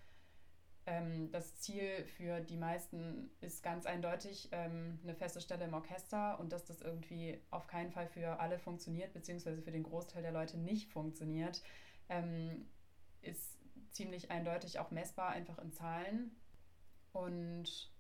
ähm, 0.86 1.32
das 1.32 1.56
Ziel 1.60 2.06
für 2.18 2.42
die 2.42 2.58
meisten 2.58 3.30
ist 3.40 3.64
ganz 3.64 3.86
eindeutig 3.86 4.50
ähm, 4.52 5.00
eine 5.04 5.16
feste 5.16 5.40
Stelle 5.40 5.66
im 5.66 5.74
Orchester 5.74 6.40
und 6.40 6.52
dass 6.52 6.66
das 6.66 6.82
irgendwie 6.82 7.40
auf 7.52 7.68
keinen 7.68 7.92
Fall 7.92 8.08
für 8.08 8.40
alle 8.40 8.60
funktioniert, 8.60 9.14
beziehungsweise 9.14 9.62
für 9.62 9.72
den 9.72 9.84
Großteil 9.84 10.22
der 10.22 10.34
Leute 10.34 10.58
nicht 10.58 10.92
funktioniert, 10.92 11.62
ähm, 12.10 12.68
ist 13.22 13.58
ziemlich 13.92 14.30
eindeutig 14.30 14.80
auch 14.80 14.92
messbar, 14.92 15.30
einfach 15.30 15.58
in 15.60 15.72
Zahlen. 15.72 16.36
Und 17.14 17.92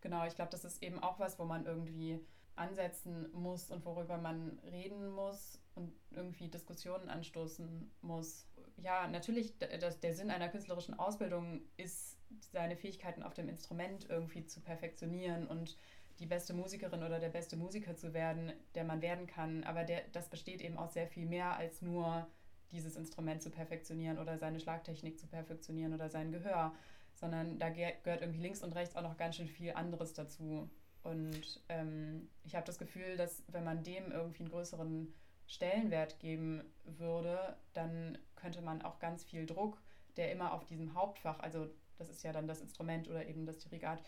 genau, 0.00 0.24
ich 0.26 0.36
glaube, 0.36 0.50
das 0.50 0.64
ist 0.64 0.82
eben 0.82 1.02
auch 1.02 1.18
was, 1.18 1.38
wo 1.38 1.44
man 1.44 1.66
irgendwie 1.66 2.24
ansetzen 2.54 3.30
muss 3.32 3.70
und 3.70 3.84
worüber 3.84 4.18
man 4.18 4.58
reden 4.70 5.10
muss 5.10 5.60
und 5.74 5.92
irgendwie 6.10 6.48
Diskussionen 6.48 7.08
anstoßen 7.08 7.90
muss. 8.02 8.46
Ja, 8.76 9.08
natürlich, 9.08 9.56
der 9.58 10.14
Sinn 10.14 10.30
einer 10.30 10.48
künstlerischen 10.48 10.98
Ausbildung 10.98 11.62
ist 11.76 12.17
seine 12.52 12.76
Fähigkeiten 12.76 13.22
auf 13.22 13.34
dem 13.34 13.48
Instrument 13.48 14.08
irgendwie 14.08 14.44
zu 14.44 14.60
perfektionieren 14.60 15.46
und 15.46 15.76
die 16.18 16.26
beste 16.26 16.52
Musikerin 16.52 17.02
oder 17.02 17.20
der 17.20 17.28
beste 17.28 17.56
Musiker 17.56 17.94
zu 17.96 18.12
werden, 18.12 18.52
der 18.74 18.84
man 18.84 19.02
werden 19.02 19.26
kann. 19.26 19.64
Aber 19.64 19.84
der, 19.84 20.02
das 20.12 20.28
besteht 20.28 20.60
eben 20.60 20.76
aus 20.76 20.94
sehr 20.94 21.06
viel 21.06 21.26
mehr 21.26 21.56
als 21.56 21.80
nur 21.80 22.26
dieses 22.72 22.96
Instrument 22.96 23.42
zu 23.42 23.50
perfektionieren 23.50 24.18
oder 24.18 24.38
seine 24.38 24.60
Schlagtechnik 24.60 25.18
zu 25.18 25.26
perfektionieren 25.26 25.94
oder 25.94 26.10
sein 26.10 26.32
Gehör, 26.32 26.74
sondern 27.14 27.58
da 27.58 27.70
gehört 27.70 28.20
irgendwie 28.20 28.40
links 28.40 28.62
und 28.62 28.74
rechts 28.74 28.96
auch 28.96 29.02
noch 29.02 29.16
ganz 29.16 29.36
schön 29.36 29.48
viel 29.48 29.72
anderes 29.72 30.12
dazu. 30.12 30.68
Und 31.02 31.62
ähm, 31.68 32.28
ich 32.44 32.54
habe 32.54 32.66
das 32.66 32.78
Gefühl, 32.78 33.16
dass 33.16 33.44
wenn 33.48 33.64
man 33.64 33.82
dem 33.82 34.10
irgendwie 34.10 34.42
einen 34.42 34.50
größeren 34.50 35.14
Stellenwert 35.46 36.18
geben 36.20 36.62
würde, 36.84 37.56
dann 37.72 38.18
könnte 38.36 38.60
man 38.60 38.82
auch 38.82 38.98
ganz 38.98 39.24
viel 39.24 39.46
Druck, 39.46 39.80
der 40.16 40.30
immer 40.32 40.52
auf 40.52 40.66
diesem 40.66 40.94
Hauptfach, 40.94 41.40
also 41.40 41.68
das 41.98 42.08
ist 42.08 42.22
ja 42.22 42.32
dann 42.32 42.48
das 42.48 42.60
Instrument 42.60 43.08
oder 43.08 43.26
eben 43.26 43.46
das 43.46 43.58
Dirigat, 43.58 44.02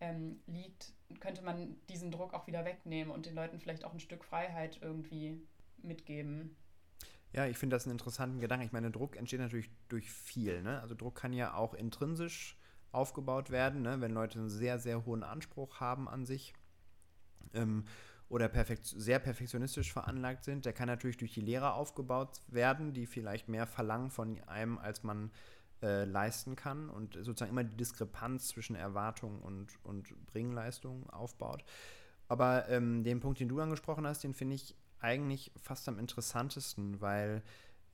ähm, 0.00 0.40
liegt, 0.46 0.92
könnte 1.20 1.42
man 1.42 1.76
diesen 1.88 2.10
Druck 2.10 2.34
auch 2.34 2.46
wieder 2.46 2.64
wegnehmen 2.64 3.12
und 3.12 3.26
den 3.26 3.34
Leuten 3.34 3.58
vielleicht 3.58 3.84
auch 3.84 3.94
ein 3.94 4.00
Stück 4.00 4.24
Freiheit 4.24 4.78
irgendwie 4.82 5.40
mitgeben. 5.78 6.56
Ja, 7.32 7.46
ich 7.46 7.58
finde 7.58 7.76
das 7.76 7.84
einen 7.84 7.92
interessanten 7.92 8.40
Gedanken. 8.40 8.66
Ich 8.66 8.72
meine, 8.72 8.90
Druck 8.90 9.16
entsteht 9.16 9.40
natürlich 9.40 9.70
durch 9.88 10.10
viel. 10.10 10.62
Ne? 10.62 10.80
Also 10.80 10.94
Druck 10.94 11.14
kann 11.16 11.32
ja 11.32 11.54
auch 11.54 11.74
intrinsisch 11.74 12.58
aufgebaut 12.92 13.50
werden, 13.50 13.82
ne? 13.82 14.00
wenn 14.00 14.12
Leute 14.12 14.38
einen 14.38 14.48
sehr, 14.48 14.78
sehr 14.78 15.04
hohen 15.04 15.22
Anspruch 15.22 15.80
haben 15.80 16.08
an 16.08 16.24
sich 16.24 16.54
ähm, 17.52 17.84
oder 18.28 18.48
perfekt, 18.48 18.86
sehr 18.86 19.18
perfektionistisch 19.18 19.92
veranlagt 19.92 20.44
sind. 20.44 20.64
Der 20.64 20.72
kann 20.72 20.88
natürlich 20.88 21.16
durch 21.16 21.34
die 21.34 21.40
Lehrer 21.40 21.74
aufgebaut 21.74 22.40
werden, 22.48 22.92
die 22.92 23.06
vielleicht 23.06 23.48
mehr 23.48 23.66
verlangen 23.66 24.10
von 24.10 24.42
einem, 24.44 24.78
als 24.78 25.02
man 25.02 25.26
äh, 25.26 25.30
leisten 25.80 26.56
kann 26.56 26.88
und 26.88 27.14
sozusagen 27.14 27.50
immer 27.50 27.64
die 27.64 27.76
Diskrepanz 27.76 28.48
zwischen 28.48 28.76
Erwartung 28.76 29.40
und, 29.40 29.68
und 29.84 30.26
Bringleistung 30.26 31.08
aufbaut. 31.10 31.64
Aber 32.28 32.68
ähm, 32.68 33.04
den 33.04 33.20
Punkt, 33.20 33.40
den 33.40 33.48
du 33.48 33.60
angesprochen 33.60 34.06
hast, 34.06 34.24
den 34.24 34.34
finde 34.34 34.56
ich 34.56 34.74
eigentlich 35.00 35.52
fast 35.62 35.88
am 35.88 35.98
interessantesten, 35.98 37.00
weil 37.00 37.42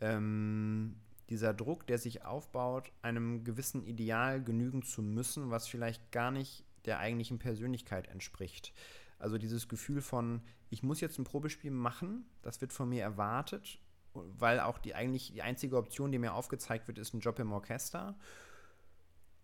ähm, 0.01 0.97
dieser 1.29 1.55
Druck, 1.55 1.87
der 1.87 1.99
sich 1.99 2.25
aufbaut, 2.25 2.93
einem 3.03 3.45
gewissen 3.45 3.85
Ideal 3.85 4.43
genügen 4.43 4.83
zu 4.83 5.03
müssen, 5.03 5.51
was 5.51 5.69
vielleicht 5.69 6.13
gar 6.13 6.31
nicht 6.31 6.65
der 6.85 6.99
eigentlichen 6.99 7.39
Persönlichkeit 7.39 8.09
entspricht. 8.09 8.73
Also 9.19 9.39
dieses 9.39 9.69
Gefühl 9.69 10.01
von, 10.01 10.43
ich 10.71 10.83
muss 10.83 11.01
jetzt 11.01 11.19
ein 11.19 11.25
Probespiel 11.25 11.71
machen, 11.71 12.25
das 12.43 12.61
wird 12.61 12.73
von 12.73 12.89
mir 12.89 13.03
erwartet, 13.03 13.79
weil 14.15 14.61
auch 14.61 14.79
die 14.79 14.95
eigentlich 14.95 15.33
die 15.33 15.43
einzige 15.43 15.77
Option, 15.77 16.13
die 16.13 16.19
mir 16.19 16.35
aufgezeigt 16.35 16.89
wird, 16.89 16.99
ist 16.99 17.15
ein 17.15 17.21
Job 17.21 17.39
im 17.39 17.53
Orchester. 17.53 18.17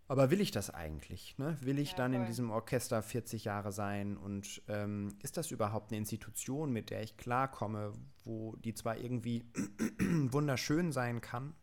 Aber 0.07 0.31
will 0.31 0.41
ich 0.41 0.49
das 0.49 0.71
eigentlich? 0.71 1.37
Ne? 1.37 1.55
Will 1.61 1.77
ich 1.77 1.91
ja, 1.91 1.97
dann 1.97 2.13
voll. 2.13 2.21
in 2.21 2.27
diesem 2.27 2.49
Orchester 2.49 3.03
40 3.03 3.45
Jahre 3.45 3.71
sein? 3.71 4.17
Und 4.17 4.61
ähm, 4.67 5.15
ist 5.21 5.37
das 5.37 5.51
überhaupt 5.51 5.91
eine 5.91 5.99
Institution, 5.99 6.71
mit 6.71 6.89
der 6.89 7.03
ich 7.03 7.15
klarkomme, 7.15 7.93
wo 8.23 8.55
die 8.55 8.73
zwar 8.73 8.97
irgendwie 8.97 9.45
wunderschön 9.99 10.91
sein 10.91 11.21
kann 11.21 11.53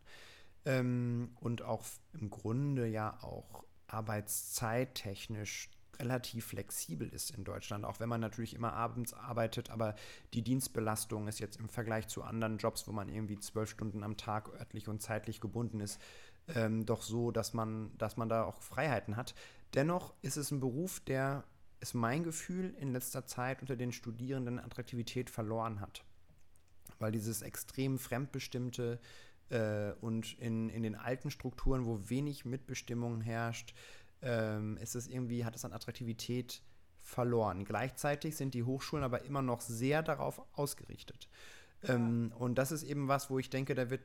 ähm, 0.67 1.31
und 1.35 1.61
auch 1.61 1.83
im 2.13 2.29
Grunde 2.29 2.87
ja 2.87 3.17
auch 3.21 3.63
arbeitszeittechnisch 3.87 5.69
relativ 5.99 6.47
flexibel 6.47 7.07
ist 7.09 7.31
in 7.31 7.43
Deutschland, 7.43 7.85
auch 7.85 7.99
wenn 7.99 8.09
man 8.09 8.21
natürlich 8.21 8.53
immer 8.53 8.73
abends 8.73 9.13
arbeitet, 9.13 9.69
aber 9.69 9.95
die 10.33 10.41
Dienstbelastung 10.41 11.27
ist 11.27 11.39
jetzt 11.39 11.59
im 11.59 11.69
Vergleich 11.69 12.07
zu 12.07 12.23
anderen 12.23 12.57
Jobs, 12.57 12.87
wo 12.87 12.91
man 12.91 13.09
irgendwie 13.09 13.39
zwölf 13.39 13.69
Stunden 13.69 14.03
am 14.03 14.17
Tag 14.17 14.49
örtlich 14.49 14.87
und 14.87 15.01
zeitlich 15.01 15.41
gebunden 15.41 15.79
ist, 15.79 16.01
ähm, 16.55 16.85
doch 16.85 17.01
so, 17.01 17.31
dass 17.31 17.53
man, 17.53 17.91
dass 17.97 18.17
man 18.17 18.29
da 18.29 18.43
auch 18.43 18.61
Freiheiten 18.61 19.15
hat. 19.15 19.35
Dennoch 19.73 20.13
ist 20.21 20.37
es 20.37 20.51
ein 20.51 20.59
Beruf, 20.59 20.99
der, 21.01 21.43
ist 21.79 21.93
mein 21.93 22.23
Gefühl, 22.23 22.73
in 22.79 22.93
letzter 22.93 23.25
Zeit 23.25 23.61
unter 23.61 23.75
den 23.75 23.91
Studierenden 23.91 24.59
Attraktivität 24.59 25.29
verloren 25.29 25.79
hat. 25.81 26.03
Weil 26.99 27.11
dieses 27.11 27.41
extrem 27.41 27.99
fremdbestimmte 27.99 28.99
äh, 29.49 29.91
und 30.01 30.39
in, 30.39 30.69
in 30.69 30.83
den 30.83 30.95
alten 30.95 31.31
Strukturen, 31.31 31.85
wo 31.85 32.09
wenig 32.09 32.45
Mitbestimmung 32.45 33.21
herrscht, 33.21 33.73
ähm, 34.21 34.77
ist 34.77 34.95
es 34.95 35.07
irgendwie, 35.07 35.45
hat 35.45 35.55
es 35.55 35.65
an 35.65 35.73
Attraktivität 35.73 36.61
verloren. 36.99 37.63
Gleichzeitig 37.63 38.35
sind 38.35 38.53
die 38.53 38.63
Hochschulen 38.63 39.03
aber 39.03 39.23
immer 39.23 39.41
noch 39.41 39.61
sehr 39.61 40.03
darauf 40.03 40.41
ausgerichtet. 40.53 41.27
Ja. 41.83 41.95
Ähm, 41.95 42.33
und 42.37 42.55
das 42.55 42.71
ist 42.71 42.83
eben 42.83 43.07
was, 43.07 43.29
wo 43.29 43.39
ich 43.39 43.49
denke, 43.49 43.75
da 43.75 43.89
wird 43.89 44.01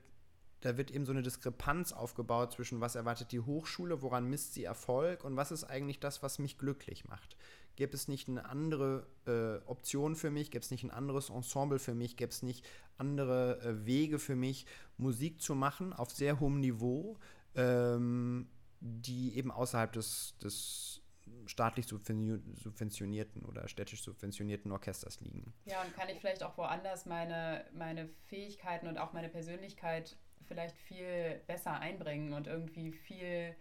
da 0.62 0.76
wird 0.76 0.92
eben 0.92 1.04
so 1.04 1.12
eine 1.12 1.22
Diskrepanz 1.22 1.92
aufgebaut 1.92 2.52
zwischen, 2.52 2.80
was 2.80 2.94
erwartet 2.94 3.32
die 3.32 3.40
Hochschule, 3.40 4.00
woran 4.00 4.30
misst 4.30 4.54
sie 4.54 4.64
Erfolg 4.64 5.24
und 5.24 5.36
was 5.36 5.50
ist 5.50 5.64
eigentlich 5.64 5.98
das, 5.98 6.22
was 6.22 6.38
mich 6.38 6.56
glücklich 6.56 7.04
macht. 7.04 7.36
Gäbe 7.74 7.94
es 7.94 8.06
nicht 8.06 8.28
eine 8.28 8.44
andere 8.44 9.06
äh, 9.26 9.68
Option 9.68 10.14
für 10.14 10.30
mich, 10.30 10.50
gäbe 10.52 10.62
es 10.62 10.70
nicht 10.70 10.84
ein 10.84 10.90
anderes 10.90 11.30
Ensemble 11.30 11.80
für 11.80 11.94
mich, 11.94 12.16
gäbe 12.16 12.30
es 12.30 12.42
nicht 12.42 12.64
andere 12.96 13.60
äh, 13.60 13.86
Wege 13.86 14.20
für 14.20 14.36
mich, 14.36 14.66
Musik 14.98 15.40
zu 15.40 15.56
machen 15.56 15.92
auf 15.92 16.10
sehr 16.10 16.38
hohem 16.38 16.60
Niveau, 16.60 17.18
ähm, 17.56 18.46
die 18.82 19.36
eben 19.36 19.52
außerhalb 19.52 19.92
des, 19.92 20.36
des 20.42 21.00
staatlich 21.46 21.86
subventionierten 21.86 23.44
oder 23.44 23.68
städtisch 23.68 24.02
subventionierten 24.02 24.72
Orchesters 24.72 25.20
liegen. 25.20 25.54
Ja, 25.64 25.82
und 25.82 25.94
kann 25.94 26.08
ich 26.08 26.18
vielleicht 26.18 26.42
auch 26.42 26.56
woanders 26.58 27.06
meine, 27.06 27.64
meine 27.72 28.08
Fähigkeiten 28.26 28.88
und 28.88 28.98
auch 28.98 29.12
meine 29.12 29.28
Persönlichkeit 29.28 30.16
vielleicht 30.48 30.76
viel 30.76 31.40
besser 31.46 31.78
einbringen 31.78 32.32
und 32.32 32.48
irgendwie 32.48 32.92
viel, 32.92 33.54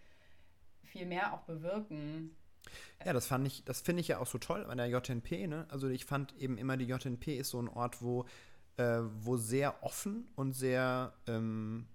viel 0.82 1.06
mehr 1.06 1.32
auch 1.32 1.42
bewirken. 1.42 2.36
Ja, 3.04 3.12
das 3.12 3.26
fand 3.26 3.46
ich, 3.46 3.64
das 3.64 3.80
finde 3.80 4.00
ich 4.00 4.08
ja 4.08 4.18
auch 4.18 4.26
so 4.26 4.38
toll 4.38 4.64
an 4.66 4.78
der 4.78 4.88
JNP, 4.88 5.46
ne? 5.46 5.66
Also 5.68 5.88
ich 5.88 6.04
fand 6.04 6.34
eben 6.36 6.58
immer, 6.58 6.76
die 6.76 6.86
JNP 6.86 7.38
ist 7.38 7.50
so 7.50 7.60
ein 7.60 7.68
Ort, 7.68 8.02
wo, 8.02 8.26
äh, 8.76 9.00
wo 9.20 9.36
sehr 9.36 9.82
offen 9.82 10.28
und 10.34 10.52
sehr 10.52 11.12
ähm, 11.26 11.86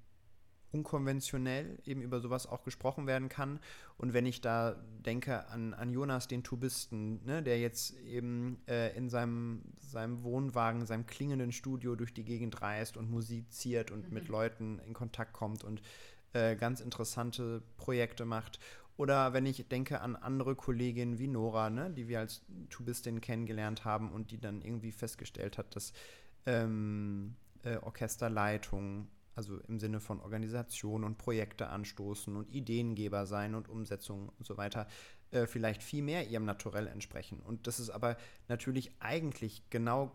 unkonventionell 0.72 1.80
eben 1.86 2.02
über 2.02 2.20
sowas 2.20 2.46
auch 2.48 2.64
gesprochen 2.64 3.08
werden 3.08 3.30
kann. 3.30 3.60
Und 3.98 4.14
wenn 4.14 4.26
ich 4.26 4.42
da 4.42 4.76
denke 5.06 5.48
an, 5.48 5.74
an 5.74 5.92
Jonas, 5.92 6.28
den 6.28 6.44
Tubisten, 6.44 7.24
ne, 7.26 7.42
der 7.42 7.60
jetzt 7.60 7.98
eben 8.02 8.60
äh, 8.68 8.96
in 8.96 9.10
seinem, 9.10 9.62
seinem 9.80 10.24
Wohnwagen, 10.24 10.86
seinem 10.86 11.06
klingenden 11.06 11.52
Studio 11.52 11.96
durch 11.96 12.14
die 12.14 12.26
Gegend 12.26 12.62
reist 12.62 12.98
und 12.98 13.10
musiziert 13.10 13.92
und 13.92 14.08
mhm. 14.08 14.14
mit 14.14 14.28
Leuten 14.28 14.80
in 14.80 14.94
Kontakt 14.94 15.34
kommt 15.34 15.64
und 15.64 15.82
äh, 16.34 16.56
ganz 16.56 16.82
interessante 16.82 17.62
Projekte 17.78 18.26
macht. 18.26 18.60
Oder 18.98 19.34
wenn 19.34 19.46
ich 19.46 19.68
denke 19.68 20.02
an 20.02 20.16
andere 20.16 20.56
Kolleginnen 20.56 21.20
wie 21.20 21.28
Nora, 21.28 21.70
ne, 21.70 21.92
die 21.92 22.08
wir 22.08 22.20
als 22.20 22.42
Tubistin 22.70 23.22
kennengelernt 23.22 23.86
haben 23.86 24.12
und 24.12 24.32
die 24.32 24.40
dann 24.40 24.62
irgendwie 24.62 24.92
festgestellt 24.92 25.58
hat, 25.58 25.76
dass 25.76 25.94
ähm, 26.48 27.36
äh, 27.64 27.78
Orchesterleitung 27.78 29.08
also 29.38 29.60
im 29.68 29.80
Sinne 29.80 30.00
von 30.00 30.20
Organisation 30.20 31.04
und 31.04 31.20
Projekte 31.20 31.70
anstoßen 31.70 32.36
und 32.36 32.50
Ideengeber 32.50 33.28
sein 33.28 33.54
und 33.54 33.70
Umsetzung 33.70 34.30
und 34.30 34.46
so 34.46 34.58
weiter, 34.58 34.88
äh, 35.30 35.46
vielleicht 35.46 35.84
viel 35.84 36.02
mehr 36.02 36.28
ihrem 36.28 36.46
Naturell 36.46 36.88
entsprechen. 36.88 37.40
Und 37.40 37.68
dass 37.68 37.78
es 37.78 37.92
aber 37.92 38.18
natürlich 38.48 38.92
eigentlich 39.00 39.70
genau 39.70 40.12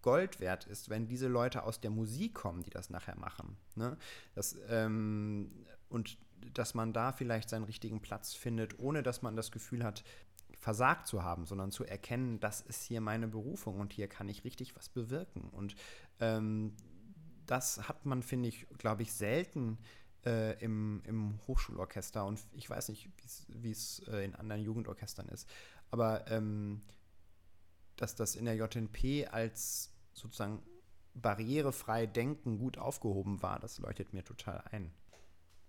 Gold 0.00 0.40
wert 0.40 0.66
ist, 0.66 0.88
wenn 0.88 1.06
diese 1.06 1.28
Leute 1.28 1.64
aus 1.64 1.80
der 1.80 1.90
Musik 1.90 2.34
kommen, 2.34 2.62
die 2.62 2.70
das 2.70 2.88
nachher 2.88 3.16
machen. 3.16 3.56
Ne? 3.74 3.98
Das, 4.34 4.56
ähm, 4.68 5.52
und 5.90 6.16
dass 6.54 6.72
man 6.72 6.94
da 6.94 7.12
vielleicht 7.12 7.50
seinen 7.50 7.64
richtigen 7.64 8.00
Platz 8.00 8.32
findet, 8.32 8.78
ohne 8.78 9.02
dass 9.02 9.20
man 9.20 9.36
das 9.36 9.52
Gefühl 9.52 9.84
hat, 9.84 10.02
versagt 10.58 11.08
zu 11.08 11.22
haben, 11.22 11.44
sondern 11.44 11.72
zu 11.72 11.84
erkennen, 11.84 12.40
das 12.40 12.62
ist 12.62 12.84
hier 12.84 13.00
meine 13.00 13.28
Berufung 13.28 13.80
und 13.80 13.92
hier 13.92 14.08
kann 14.08 14.28
ich 14.28 14.44
richtig 14.44 14.74
was 14.76 14.88
bewirken. 14.88 15.50
Und 15.50 15.74
ähm, 16.20 16.72
das 17.46 17.88
hat 17.88 18.06
man, 18.06 18.22
finde 18.22 18.48
ich, 18.48 18.66
glaube 18.78 19.02
ich, 19.02 19.12
selten 19.12 19.78
äh, 20.24 20.58
im, 20.62 21.02
im 21.04 21.40
Hochschulorchester. 21.46 22.24
Und 22.24 22.40
ich 22.52 22.68
weiß 22.68 22.88
nicht, 22.88 23.10
wie 23.48 23.70
es 23.70 24.00
äh, 24.08 24.24
in 24.24 24.34
anderen 24.34 24.62
Jugendorchestern 24.62 25.28
ist. 25.28 25.48
Aber 25.90 26.30
ähm, 26.30 26.82
dass 27.96 28.14
das 28.14 28.36
in 28.36 28.44
der 28.44 28.54
JNP 28.54 29.28
als 29.30 29.92
sozusagen 30.14 30.62
barrierefrei 31.14 32.06
Denken 32.06 32.58
gut 32.58 32.78
aufgehoben 32.78 33.42
war, 33.42 33.58
das 33.58 33.78
leuchtet 33.78 34.12
mir 34.12 34.24
total 34.24 34.62
ein. 34.70 34.92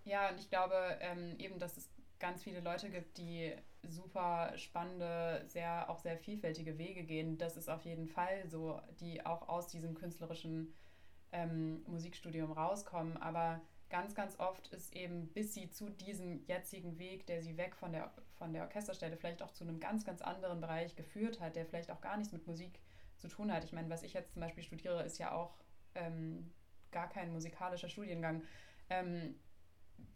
Ja, 0.04 0.30
und 0.30 0.38
ich 0.38 0.48
glaube 0.48 0.74
ähm, 1.00 1.36
eben, 1.38 1.58
dass 1.58 1.76
es 1.76 1.88
ganz 2.18 2.42
viele 2.42 2.60
Leute 2.60 2.90
gibt, 2.90 3.18
die 3.18 3.54
super 3.82 4.52
spannende, 4.56 5.44
sehr 5.48 5.90
auch 5.90 5.98
sehr 5.98 6.16
vielfältige 6.16 6.78
Wege 6.78 7.04
gehen. 7.04 7.36
Das 7.36 7.56
ist 7.56 7.68
auf 7.68 7.84
jeden 7.84 8.06
Fall 8.06 8.48
so, 8.48 8.80
die 9.00 9.24
auch 9.26 9.48
aus 9.48 9.68
diesem 9.68 9.94
künstlerischen 9.94 10.74
ähm, 11.34 11.82
Musikstudium 11.86 12.52
rauskommen. 12.52 13.16
Aber 13.18 13.60
ganz, 13.90 14.14
ganz 14.14 14.38
oft 14.38 14.68
ist 14.68 14.94
eben, 14.96 15.28
bis 15.28 15.52
sie 15.52 15.68
zu 15.68 15.90
diesem 15.90 16.44
jetzigen 16.46 16.98
Weg, 16.98 17.26
der 17.26 17.42
sie 17.42 17.56
weg 17.56 17.76
von 17.76 17.92
der, 17.92 18.12
von 18.38 18.52
der 18.52 18.62
Orchesterstelle 18.62 19.16
vielleicht 19.16 19.42
auch 19.42 19.50
zu 19.50 19.64
einem 19.64 19.80
ganz, 19.80 20.04
ganz 20.04 20.22
anderen 20.22 20.60
Bereich 20.60 20.96
geführt 20.96 21.40
hat, 21.40 21.56
der 21.56 21.66
vielleicht 21.66 21.90
auch 21.90 22.00
gar 22.00 22.16
nichts 22.16 22.32
mit 22.32 22.46
Musik 22.46 22.80
zu 23.18 23.28
tun 23.28 23.52
hat. 23.52 23.64
Ich 23.64 23.72
meine, 23.72 23.90
was 23.90 24.02
ich 24.02 24.14
jetzt 24.14 24.32
zum 24.32 24.40
Beispiel 24.40 24.62
studiere, 24.62 25.02
ist 25.02 25.18
ja 25.18 25.32
auch 25.32 25.56
ähm, 25.94 26.50
gar 26.90 27.08
kein 27.08 27.32
musikalischer 27.32 27.88
Studiengang. 27.88 28.42
Ähm, 28.88 29.34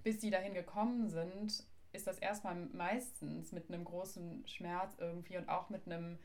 bis 0.03 0.21
sie 0.21 0.31
dahin 0.31 0.55
gekommen 0.55 1.09
sind, 1.09 1.65
ist 1.93 2.07
das 2.07 2.19
erstmal 2.19 2.55
meistens 2.55 3.53
mit 3.53 3.69
einem 3.69 3.85
großen 3.85 4.47
Schmerz 4.47 4.95
irgendwie 4.99 5.37
und 5.37 5.49
auch 5.49 5.71
mit 5.71 5.87
einem 5.87 6.19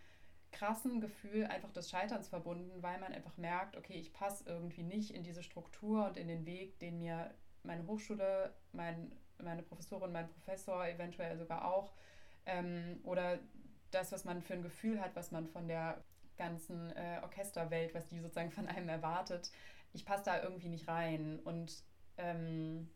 krassen 0.54 1.02
Gefühl 1.02 1.46
einfach 1.46 1.72
des 1.72 1.90
Scheiterns 1.90 2.30
verbunden, 2.30 2.82
weil 2.82 3.00
man 3.00 3.12
einfach 3.12 3.36
merkt, 3.36 3.76
okay, 3.76 3.96
ich 3.96 4.14
passe 4.14 4.46
irgendwie 4.48 4.84
nicht 4.84 5.12
in 5.12 5.24
diese 5.24 5.44
Struktur 5.44 6.08
und 6.08 6.16
in 6.16 6.30
den 6.30 6.46
Weg, 6.46 6.80
den 6.80 7.00
mir 7.00 7.34
meine 7.64 7.86
Hochschule, 7.86 8.54
mein, 8.72 9.12
meine 9.42 9.64
Professorin, 9.64 10.12
mein 10.12 10.30
Professor 10.30 10.88
eventuell 10.88 11.38
sogar 11.38 11.66
auch, 11.66 11.94
ähm, 12.46 13.00
oder 13.04 13.40
das, 13.92 14.12
was 14.12 14.24
man 14.24 14.42
für 14.42 14.54
ein 14.54 14.64
Gefühl 14.64 15.02
hat, 15.02 15.16
was 15.16 15.32
man 15.32 15.48
von 15.48 15.68
der 15.68 16.04
ganzen 16.38 16.92
äh, 16.96 17.20
Orchesterwelt, 17.22 17.94
was 17.94 18.08
die 18.08 18.20
sozusagen 18.20 18.52
von 18.52 18.68
einem 18.68 18.90
erwartet, 18.90 19.52
ich 19.94 20.06
passe 20.06 20.24
da 20.26 20.42
irgendwie 20.42 20.70
nicht 20.70 20.88
rein. 20.88 21.40
Und 21.44 21.84
ähm, 22.18 22.90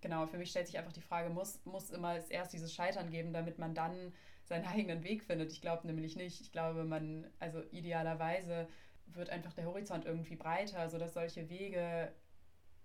genau, 0.00 0.26
für 0.26 0.38
mich 0.38 0.50
stellt 0.50 0.66
sich 0.66 0.78
einfach 0.78 0.92
die 0.92 1.00
Frage, 1.00 1.30
muss, 1.30 1.64
muss 1.64 1.90
immer 1.90 2.18
erst 2.30 2.52
dieses 2.52 2.72
Scheitern 2.72 3.10
geben, 3.10 3.32
damit 3.32 3.58
man 3.58 3.74
dann 3.74 4.12
seinen 4.48 4.64
eigenen 4.66 5.04
Weg 5.04 5.22
findet. 5.22 5.52
Ich 5.52 5.60
glaube 5.60 5.86
nämlich 5.86 6.16
nicht. 6.16 6.40
Ich 6.40 6.52
glaube, 6.52 6.84
man, 6.84 7.26
also 7.38 7.62
idealerweise 7.70 8.68
wird 9.06 9.30
einfach 9.30 9.52
der 9.52 9.66
Horizont 9.66 10.04
irgendwie 10.04 10.36
breiter, 10.36 10.88
sodass 10.88 11.14
solche 11.14 11.48
Wege 11.48 12.12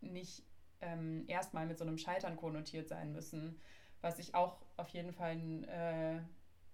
nicht 0.02 0.44
ähm, 0.82 1.24
erstmal 1.28 1.66
mit 1.66 1.78
so 1.78 1.86
einem 1.86 1.98
Scheitern 1.98 2.36
konnotiert 2.36 2.88
sein 2.88 3.12
müssen. 3.12 3.60
Was 4.02 4.20
ich 4.20 4.36
auch 4.36 4.62
auf 4.78 4.90
jeden 4.90 5.14
Fall 5.14 5.32
ein, 5.32 5.64
äh, 5.64 6.20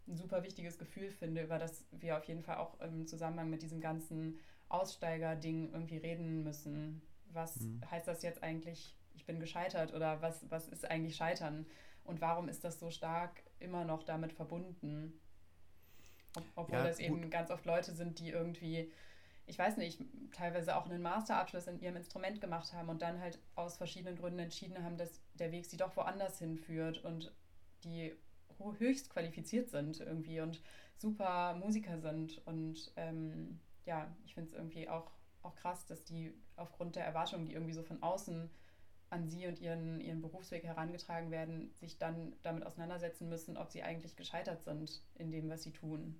ein 0.07 0.15
super 0.15 0.43
wichtiges 0.43 0.77
Gefühl 0.77 1.11
finde, 1.11 1.43
über 1.43 1.59
das 1.59 1.85
wir 1.91 2.17
auf 2.17 2.23
jeden 2.25 2.41
Fall 2.41 2.57
auch 2.57 2.79
im 2.81 3.05
Zusammenhang 3.05 3.49
mit 3.49 3.61
diesem 3.61 3.81
ganzen 3.81 4.39
Aussteiger-Ding 4.69 5.71
irgendwie 5.71 5.97
reden 5.97 6.43
müssen. 6.43 7.01
Was 7.31 7.59
mhm. 7.61 7.81
heißt 7.89 8.07
das 8.07 8.23
jetzt 8.23 8.41
eigentlich, 8.41 8.95
ich 9.13 9.25
bin 9.25 9.39
gescheitert 9.39 9.93
oder 9.93 10.21
was, 10.21 10.49
was 10.49 10.67
ist 10.67 10.89
eigentlich 10.89 11.15
Scheitern? 11.15 11.67
Und 12.03 12.21
warum 12.21 12.49
ist 12.49 12.63
das 12.63 12.79
so 12.79 12.89
stark 12.89 13.43
immer 13.59 13.85
noch 13.85 14.03
damit 14.03 14.33
verbunden? 14.33 15.19
obwohl 16.55 16.77
ja, 16.77 16.83
das 16.83 16.99
eben 16.99 17.29
ganz 17.29 17.51
oft 17.51 17.65
Leute 17.65 17.93
sind, 17.93 18.19
die 18.19 18.29
irgendwie, 18.29 18.91
ich 19.45 19.57
weiß 19.57 19.77
nicht, 19.77 20.01
teilweise 20.31 20.75
auch 20.75 20.85
einen 20.85 21.01
Masterabschluss 21.01 21.67
in 21.67 21.79
ihrem 21.79 21.95
Instrument 21.95 22.39
gemacht 22.39 22.73
haben 22.73 22.89
und 22.89 23.01
dann 23.01 23.19
halt 23.19 23.39
aus 23.55 23.77
verschiedenen 23.77 24.17
Gründen 24.17 24.39
entschieden 24.39 24.83
haben, 24.83 24.97
dass 24.97 25.21
der 25.33 25.51
Weg 25.51 25.65
sie 25.65 25.77
doch 25.77 25.95
woanders 25.95 26.39
hinführt 26.39 27.03
und 27.03 27.33
die 27.83 28.13
höchst 28.77 29.09
qualifiziert 29.09 29.69
sind 29.69 29.99
irgendwie 30.01 30.41
und 30.41 30.61
super 30.97 31.55
Musiker 31.55 31.99
sind. 31.99 32.45
Und 32.45 32.91
ähm, 32.97 33.59
ja, 33.85 34.13
ich 34.25 34.33
finde 34.33 34.49
es 34.49 34.55
irgendwie 34.55 34.89
auch, 34.89 35.11
auch 35.41 35.55
krass, 35.55 35.85
dass 35.85 36.03
die 36.03 36.33
aufgrund 36.57 36.95
der 36.95 37.05
Erwartungen, 37.05 37.45
die 37.45 37.53
irgendwie 37.53 37.73
so 37.73 37.83
von 37.83 38.03
außen 38.03 38.49
an 39.09 39.27
sie 39.27 39.47
und 39.47 39.59
ihren, 39.59 39.99
ihren 39.99 40.21
Berufsweg 40.21 40.63
herangetragen 40.63 41.31
werden, 41.31 41.71
sich 41.73 41.97
dann 41.97 42.33
damit 42.43 42.65
auseinandersetzen 42.65 43.29
müssen, 43.29 43.57
ob 43.57 43.71
sie 43.71 43.83
eigentlich 43.83 44.15
gescheitert 44.15 44.63
sind 44.63 45.01
in 45.15 45.31
dem, 45.31 45.49
was 45.49 45.63
sie 45.63 45.71
tun. 45.71 46.19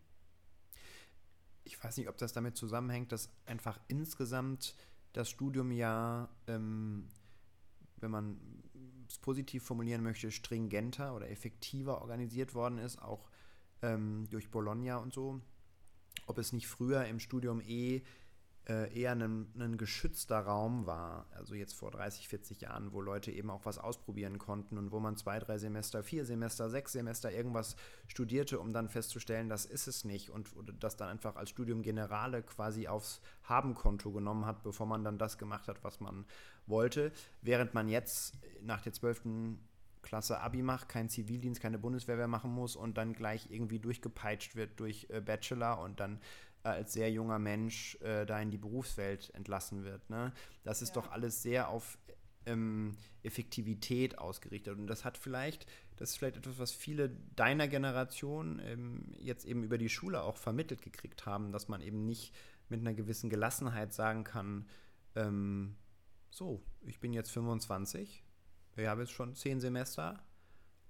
Ich 1.64 1.82
weiß 1.84 1.98
nicht, 1.98 2.10
ob 2.10 2.18
das 2.18 2.34
damit 2.34 2.58
zusammenhängt, 2.58 3.12
dass 3.12 3.30
einfach 3.46 3.80
insgesamt 3.88 4.76
das 5.14 5.30
Studium 5.30 5.72
ja, 5.72 6.30
ähm, 6.48 7.08
wenn 7.98 8.12
man 8.12 8.40
es 9.08 9.18
positiv 9.18 9.64
formulieren 9.64 10.04
möchte, 10.04 10.32
stringenter 10.32 11.16
oder 11.16 11.30
effektiver 11.30 12.02
organisiert 12.02 12.54
worden 12.54 12.78
ist, 12.78 13.02
auch 13.02 13.30
ähm, 13.82 14.28
durch 14.30 14.50
Bologna 14.50 14.98
und 14.98 15.14
so. 15.14 15.42
Ob 16.28 16.38
es 16.38 16.54
nicht 16.54 16.68
früher 16.68 17.06
im 17.06 17.20
Studium 17.20 17.62
eh 17.62 18.04
eher 18.70 19.14
ein, 19.14 19.48
ein 19.60 19.78
geschützter 19.78 20.40
Raum 20.40 20.86
war, 20.86 21.26
also 21.32 21.56
jetzt 21.56 21.74
vor 21.74 21.92
30, 21.92 22.28
40 22.28 22.62
Jahren, 22.62 22.94
wo 22.94 23.02
Leute 23.02 23.32
eben 23.32 23.50
auch 23.50 23.66
was 23.66 23.80
ausprobieren 23.80 24.38
konnten 24.38 24.78
und 24.78 24.92
wo 24.92 25.00
man 25.00 25.16
zwei, 25.18 25.40
drei 25.40 25.58
Semester, 25.58 26.04
vier 26.04 26.26
Semester, 26.26 26.70
sechs 26.70 26.92
Semester 26.92 27.32
irgendwas 27.32 27.76
studierte, 28.08 28.60
um 28.60 28.72
dann 28.72 28.88
festzustellen, 28.88 29.50
das 29.50 29.66
ist 29.66 29.88
es 29.88 30.06
nicht 30.06 30.30
und 30.30 30.54
das 30.80 30.98
dann 30.98 31.10
einfach 31.10 31.36
als 31.36 31.50
Studium 31.50 31.82
Generale 31.82 32.44
quasi 32.44 32.88
aufs 32.88 33.22
Habenkonto 33.44 34.12
genommen 34.12 34.46
hat, 34.46 34.62
bevor 34.64 34.86
man 34.86 35.04
dann 35.04 35.18
das 35.18 35.38
gemacht 35.38 35.68
hat, 35.68 35.84
was 35.84 36.00
man 36.00 36.26
wollte, 36.68 37.12
während 37.42 37.74
man 37.74 37.88
jetzt 37.88 38.38
nach 38.62 38.82
der 38.82 38.94
12. 38.94 39.58
Klasse 40.02 40.40
Abi 40.40 40.62
macht, 40.62 40.88
keinen 40.90 41.10
Zivildienst, 41.10 41.62
keine 41.62 41.78
Bundeswehr 41.78 42.16
mehr 42.16 42.28
machen 42.28 42.52
muss 42.52 42.76
und 42.76 42.98
dann 42.98 43.14
gleich 43.14 43.48
irgendwie 43.52 43.80
durchgepeitscht 43.80 44.56
wird 44.56 44.80
durch 44.80 45.08
äh, 45.10 45.20
Bachelor 45.20 45.80
und 45.80 46.00
dann 46.00 46.16
äh, 46.16 46.20
als 46.64 46.94
sehr 46.94 47.12
junger 47.12 47.40
Mensch 47.40 47.96
äh, 48.02 48.26
da 48.26 48.40
in 48.40 48.52
die 48.52 48.58
Berufswelt 48.58 49.34
entlassen 49.34 49.84
wird. 49.84 50.10
Ne? 50.10 50.34
Das 50.64 50.82
ist 50.82 50.96
ja. 50.96 51.02
doch 51.02 51.12
alles 51.12 51.42
sehr 51.42 51.70
auf 51.70 51.98
ähm, 52.46 52.96
Effektivität 53.24 54.18
ausgerichtet. 54.18 54.78
Und 54.78 54.88
das 54.88 55.06
hat 55.06 55.18
vielleicht, 55.18 55.66
das 55.98 56.12
ist 56.12 56.18
vielleicht 56.18 56.38
etwas, 56.38 56.60
was 56.60 56.72
viele 56.72 57.10
deiner 57.36 57.68
Generation 57.68 58.60
ähm, 58.64 59.14
jetzt 59.20 59.46
eben 59.46 59.64
über 59.64 59.78
die 59.78 59.90
Schule 59.90 60.24
auch 60.24 60.38
vermittelt 60.38 60.82
gekriegt 60.82 61.26
haben, 61.26 61.52
dass 61.52 61.68
man 61.68 61.82
eben 61.82 62.06
nicht 62.06 62.34
mit 62.70 62.82
einer 62.82 62.94
gewissen 62.94 63.30
Gelassenheit 63.30 63.94
sagen 63.94 64.24
kann, 64.24 64.68
ähm, 65.16 65.76
so, 66.30 66.64
ich 66.86 67.00
bin 67.00 67.14
jetzt 67.14 67.32
25, 67.32 68.24
ich 68.76 68.88
habe 68.88 69.02
jetzt 69.02 69.12
schon 69.12 69.36
zehn 69.36 69.60
Semester, 69.60 70.24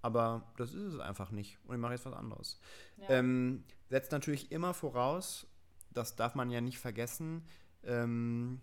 aber 0.01 0.51
das 0.57 0.73
ist 0.73 0.93
es 0.93 0.99
einfach 0.99 1.31
nicht 1.31 1.57
und 1.63 1.75
ich 1.75 1.81
mache 1.81 1.93
jetzt 1.93 2.05
was 2.05 2.13
anderes. 2.13 2.59
Ja. 2.97 3.09
Ähm, 3.09 3.63
setzt 3.89 4.11
natürlich 4.11 4.51
immer 4.51 4.73
voraus, 4.73 5.47
das 5.91 6.15
darf 6.15 6.35
man 6.35 6.49
ja 6.49 6.61
nicht 6.61 6.79
vergessen, 6.79 7.45
ähm, 7.83 8.61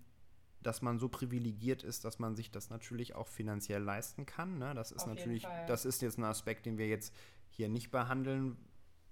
dass 0.63 0.83
man 0.83 0.99
so 0.99 1.09
privilegiert 1.09 1.83
ist, 1.83 2.05
dass 2.05 2.19
man 2.19 2.35
sich 2.35 2.51
das 2.51 2.71
natürlich 2.71 3.15
auch 3.15 3.29
finanziell 3.29 3.83
leisten 3.83 4.27
kann. 4.27 4.59
Ne? 4.59 4.75
Das 4.75 4.91
ist 4.91 5.03
Auf 5.03 5.09
natürlich, 5.09 5.47
das 5.67 5.85
ist 5.85 6.03
jetzt 6.03 6.19
ein 6.19 6.25
Aspekt, 6.25 6.67
den 6.67 6.79
wir 6.79 6.89
jetzt 6.89 7.15
hier 7.51 7.69
nicht 7.69 7.91
behandeln 7.91 8.57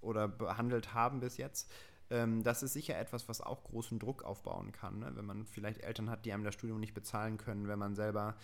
oder 0.00 0.28
behandelt 0.28 0.94
haben 0.94 1.20
bis 1.20 1.36
jetzt. 1.36 1.70
Ähm, 2.10 2.42
das 2.42 2.62
ist 2.62 2.72
sicher 2.72 2.98
etwas, 2.98 3.28
was 3.28 3.40
auch 3.40 3.64
großen 3.64 3.98
Druck 3.98 4.24
aufbauen 4.24 4.72
kann, 4.72 4.98
ne? 4.98 5.12
wenn 5.14 5.24
man 5.24 5.46
vielleicht 5.46 5.80
Eltern 5.82 6.10
hat, 6.10 6.24
die 6.24 6.32
einem 6.32 6.44
das 6.44 6.54
Studium 6.54 6.80
nicht 6.80 6.94
bezahlen 6.94 7.38
können, 7.38 7.68
wenn 7.68 7.78
man 7.78 7.94
selber 7.94 8.36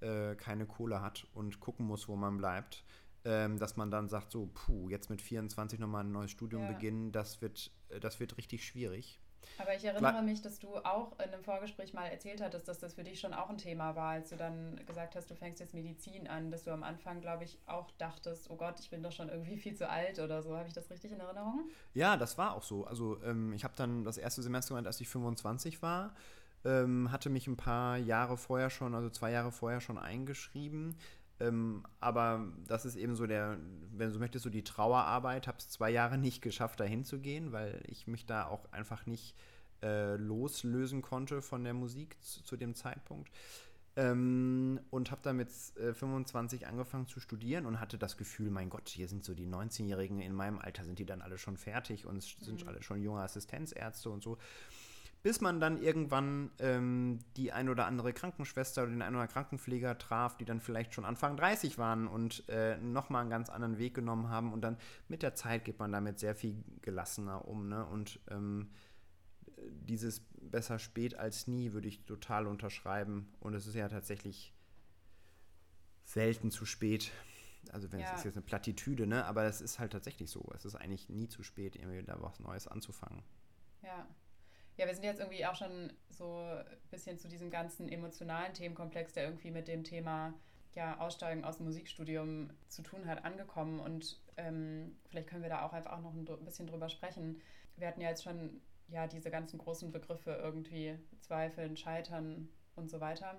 äh, 0.00 0.36
keine 0.36 0.66
Kohle 0.66 1.00
hat 1.00 1.26
und 1.34 1.60
gucken 1.60 1.86
muss, 1.86 2.06
wo 2.06 2.16
man 2.16 2.36
bleibt. 2.36 2.84
Ähm, 3.24 3.58
dass 3.58 3.76
man 3.76 3.90
dann 3.90 4.08
sagt, 4.08 4.30
so, 4.30 4.48
puh, 4.54 4.88
jetzt 4.88 5.10
mit 5.10 5.20
24 5.20 5.78
nochmal 5.80 6.04
ein 6.04 6.12
neues 6.12 6.30
Studium 6.30 6.62
ja. 6.62 6.68
beginnen, 6.68 7.10
das 7.12 7.42
wird, 7.42 7.72
äh, 7.88 8.00
das 8.00 8.20
wird 8.20 8.36
richtig 8.36 8.64
schwierig. 8.64 9.20
Aber 9.58 9.74
ich 9.74 9.84
erinnere 9.84 10.12
Klar. 10.12 10.22
mich, 10.22 10.42
dass 10.42 10.58
du 10.58 10.76
auch 10.76 11.12
in 11.18 11.32
einem 11.32 11.42
Vorgespräch 11.42 11.92
mal 11.92 12.06
erzählt 12.06 12.40
hattest, 12.40 12.68
dass 12.68 12.78
das 12.78 12.94
für 12.94 13.02
dich 13.02 13.18
schon 13.18 13.34
auch 13.34 13.48
ein 13.48 13.58
Thema 13.58 13.96
war, 13.96 14.10
als 14.10 14.30
du 14.30 14.36
dann 14.36 14.80
gesagt 14.86 15.16
hast, 15.16 15.30
du 15.30 15.34
fängst 15.34 15.60
jetzt 15.60 15.74
Medizin 15.74 16.28
an, 16.28 16.50
dass 16.50 16.64
du 16.64 16.70
am 16.70 16.82
Anfang, 16.82 17.20
glaube 17.20 17.44
ich, 17.44 17.58
auch 17.66 17.90
dachtest, 17.92 18.50
oh 18.50 18.56
Gott, 18.56 18.78
ich 18.80 18.90
bin 18.90 19.02
doch 19.02 19.12
schon 19.12 19.28
irgendwie 19.28 19.56
viel 19.56 19.74
zu 19.74 19.88
alt 19.88 20.18
oder 20.18 20.42
so. 20.42 20.56
Habe 20.56 20.68
ich 20.68 20.74
das 20.74 20.90
richtig 20.90 21.12
in 21.12 21.20
Erinnerung? 21.20 21.68
Ja, 21.94 22.16
das 22.16 22.38
war 22.38 22.54
auch 22.54 22.62
so. 22.62 22.84
Also 22.84 23.20
ähm, 23.24 23.52
ich 23.52 23.64
habe 23.64 23.74
dann 23.76 24.04
das 24.04 24.18
erste 24.18 24.42
Semester 24.42 24.74
gemacht, 24.74 24.86
als 24.86 25.00
ich 25.00 25.08
25 25.08 25.82
war. 25.82 26.14
Ähm, 26.64 27.12
hatte 27.12 27.30
mich 27.30 27.46
ein 27.46 27.56
paar 27.56 27.96
Jahre 27.96 28.36
vorher 28.36 28.68
schon, 28.68 28.94
also 28.94 29.10
zwei 29.10 29.30
Jahre 29.30 29.52
vorher 29.52 29.80
schon 29.80 29.96
eingeschrieben. 29.96 30.96
Ähm, 31.40 31.84
aber 32.00 32.48
das 32.66 32.84
ist 32.84 32.96
eben 32.96 33.14
so 33.14 33.26
der, 33.26 33.58
wenn 33.92 34.08
du 34.08 34.12
so 34.12 34.18
möchtest, 34.18 34.44
so 34.44 34.50
die 34.50 34.64
Trauerarbeit. 34.64 35.46
Habe 35.46 35.58
es 35.58 35.68
zwei 35.68 35.90
Jahre 35.90 36.18
nicht 36.18 36.42
geschafft, 36.42 36.80
dahin 36.80 37.04
zu 37.04 37.20
gehen, 37.20 37.52
weil 37.52 37.80
ich 37.86 38.06
mich 38.06 38.26
da 38.26 38.46
auch 38.46 38.70
einfach 38.72 39.06
nicht 39.06 39.34
äh, 39.82 40.16
loslösen 40.16 41.02
konnte 41.02 41.42
von 41.42 41.62
der 41.62 41.74
Musik 41.74 42.16
zu, 42.20 42.42
zu 42.42 42.56
dem 42.56 42.74
Zeitpunkt. 42.74 43.30
Ähm, 43.96 44.80
und 44.90 45.10
habe 45.10 45.22
dann 45.22 45.36
mit 45.36 45.48
äh, 45.76 45.92
25 45.92 46.66
angefangen 46.68 47.08
zu 47.08 47.18
studieren 47.18 47.66
und 47.66 47.80
hatte 47.80 47.98
das 47.98 48.16
Gefühl, 48.16 48.50
mein 48.50 48.70
Gott, 48.70 48.88
hier 48.88 49.08
sind 49.08 49.24
so 49.24 49.34
die 49.34 49.46
19-Jährigen 49.46 50.20
in 50.20 50.34
meinem 50.34 50.58
Alter, 50.58 50.84
sind 50.84 51.00
die 51.00 51.04
dann 51.04 51.20
alle 51.20 51.36
schon 51.36 51.56
fertig 51.56 52.06
und 52.06 52.22
sind 52.22 52.62
mhm. 52.62 52.68
alle 52.68 52.82
schon 52.82 53.02
junge 53.02 53.22
Assistenzärzte 53.22 54.10
und 54.10 54.22
so 54.22 54.38
bis 55.22 55.40
man 55.40 55.60
dann 55.60 55.82
irgendwann 55.82 56.50
ähm, 56.58 57.18
die 57.36 57.52
ein 57.52 57.68
oder 57.68 57.86
andere 57.86 58.12
Krankenschwester 58.12 58.82
oder 58.82 58.92
den 58.92 59.02
ein 59.02 59.14
oder 59.14 59.22
anderen 59.22 59.32
Krankenpfleger 59.32 59.98
traf, 59.98 60.36
die 60.36 60.44
dann 60.44 60.60
vielleicht 60.60 60.94
schon 60.94 61.04
Anfang 61.04 61.36
30 61.36 61.78
waren 61.78 62.06
und 62.06 62.48
äh, 62.48 62.76
nochmal 62.78 63.22
einen 63.22 63.30
ganz 63.30 63.50
anderen 63.50 63.78
Weg 63.78 63.94
genommen 63.94 64.28
haben. 64.28 64.52
Und 64.52 64.60
dann 64.60 64.76
mit 65.08 65.22
der 65.22 65.34
Zeit 65.34 65.64
geht 65.64 65.78
man 65.78 65.92
damit 65.92 66.18
sehr 66.18 66.34
viel 66.34 66.62
gelassener 66.82 67.46
um. 67.48 67.68
Ne? 67.68 67.84
Und 67.84 68.20
ähm, 68.30 68.70
dieses 69.56 70.20
besser 70.40 70.78
spät 70.78 71.18
als 71.18 71.46
nie 71.46 71.72
würde 71.72 71.88
ich 71.88 72.04
total 72.04 72.46
unterschreiben. 72.46 73.28
Und 73.40 73.54
es 73.54 73.66
ist 73.66 73.74
ja 73.74 73.88
tatsächlich 73.88 74.54
selten 76.04 76.50
zu 76.50 76.64
spät. 76.64 77.12
Also 77.72 77.92
wenn 77.92 78.00
ja. 78.00 78.12
es 78.12 78.20
ist 78.20 78.24
jetzt 78.24 78.36
eine 78.36 78.46
Plattitüde, 78.46 79.06
ne? 79.06 79.24
Aber 79.26 79.44
es 79.44 79.60
ist 79.60 79.78
halt 79.78 79.92
tatsächlich 79.92 80.30
so. 80.30 80.48
Es 80.54 80.64
ist 80.64 80.76
eigentlich 80.76 81.08
nie 81.08 81.28
zu 81.28 81.42
spät, 81.42 81.76
irgendwie 81.76 82.02
da 82.02 82.16
was 82.22 82.40
Neues 82.40 82.66
anzufangen. 82.66 83.22
Ja. 83.82 84.06
Ja, 84.78 84.86
wir 84.86 84.94
sind 84.94 85.04
jetzt 85.04 85.18
irgendwie 85.18 85.44
auch 85.44 85.56
schon 85.56 85.92
so 86.08 86.36
ein 86.36 86.64
bisschen 86.90 87.18
zu 87.18 87.28
diesem 87.28 87.50
ganzen 87.50 87.88
emotionalen 87.88 88.54
Themenkomplex, 88.54 89.12
der 89.12 89.24
irgendwie 89.24 89.50
mit 89.50 89.66
dem 89.66 89.82
Thema 89.82 90.32
ja, 90.74 91.00
Aussteigen 91.00 91.44
aus 91.44 91.56
dem 91.56 91.66
Musikstudium 91.66 92.50
zu 92.68 92.82
tun 92.82 93.06
hat, 93.06 93.24
angekommen. 93.24 93.80
Und 93.80 94.20
ähm, 94.36 94.96
vielleicht 95.08 95.26
können 95.26 95.42
wir 95.42 95.50
da 95.50 95.66
auch 95.66 95.72
einfach 95.72 95.92
auch 95.92 96.00
noch 96.00 96.14
ein 96.14 96.44
bisschen 96.44 96.68
drüber 96.68 96.88
sprechen. 96.88 97.42
Wir 97.76 97.88
hatten 97.88 98.00
ja 98.00 98.10
jetzt 98.10 98.22
schon 98.22 98.60
ja 98.86 99.08
diese 99.08 99.32
ganzen 99.32 99.58
großen 99.58 99.90
Begriffe 99.90 100.38
irgendwie 100.40 100.96
Zweifeln, 101.20 101.76
Scheitern 101.76 102.48
und 102.76 102.88
so 102.88 103.00
weiter. 103.00 103.34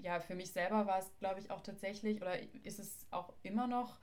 Ja, 0.00 0.18
für 0.18 0.34
mich 0.34 0.50
selber 0.50 0.86
war 0.86 0.98
es, 0.98 1.12
glaube 1.18 1.40
ich, 1.40 1.50
auch 1.50 1.60
tatsächlich 1.60 2.22
oder 2.22 2.40
ist 2.64 2.78
es 2.78 3.06
auch 3.10 3.34
immer 3.42 3.66
noch 3.66 3.98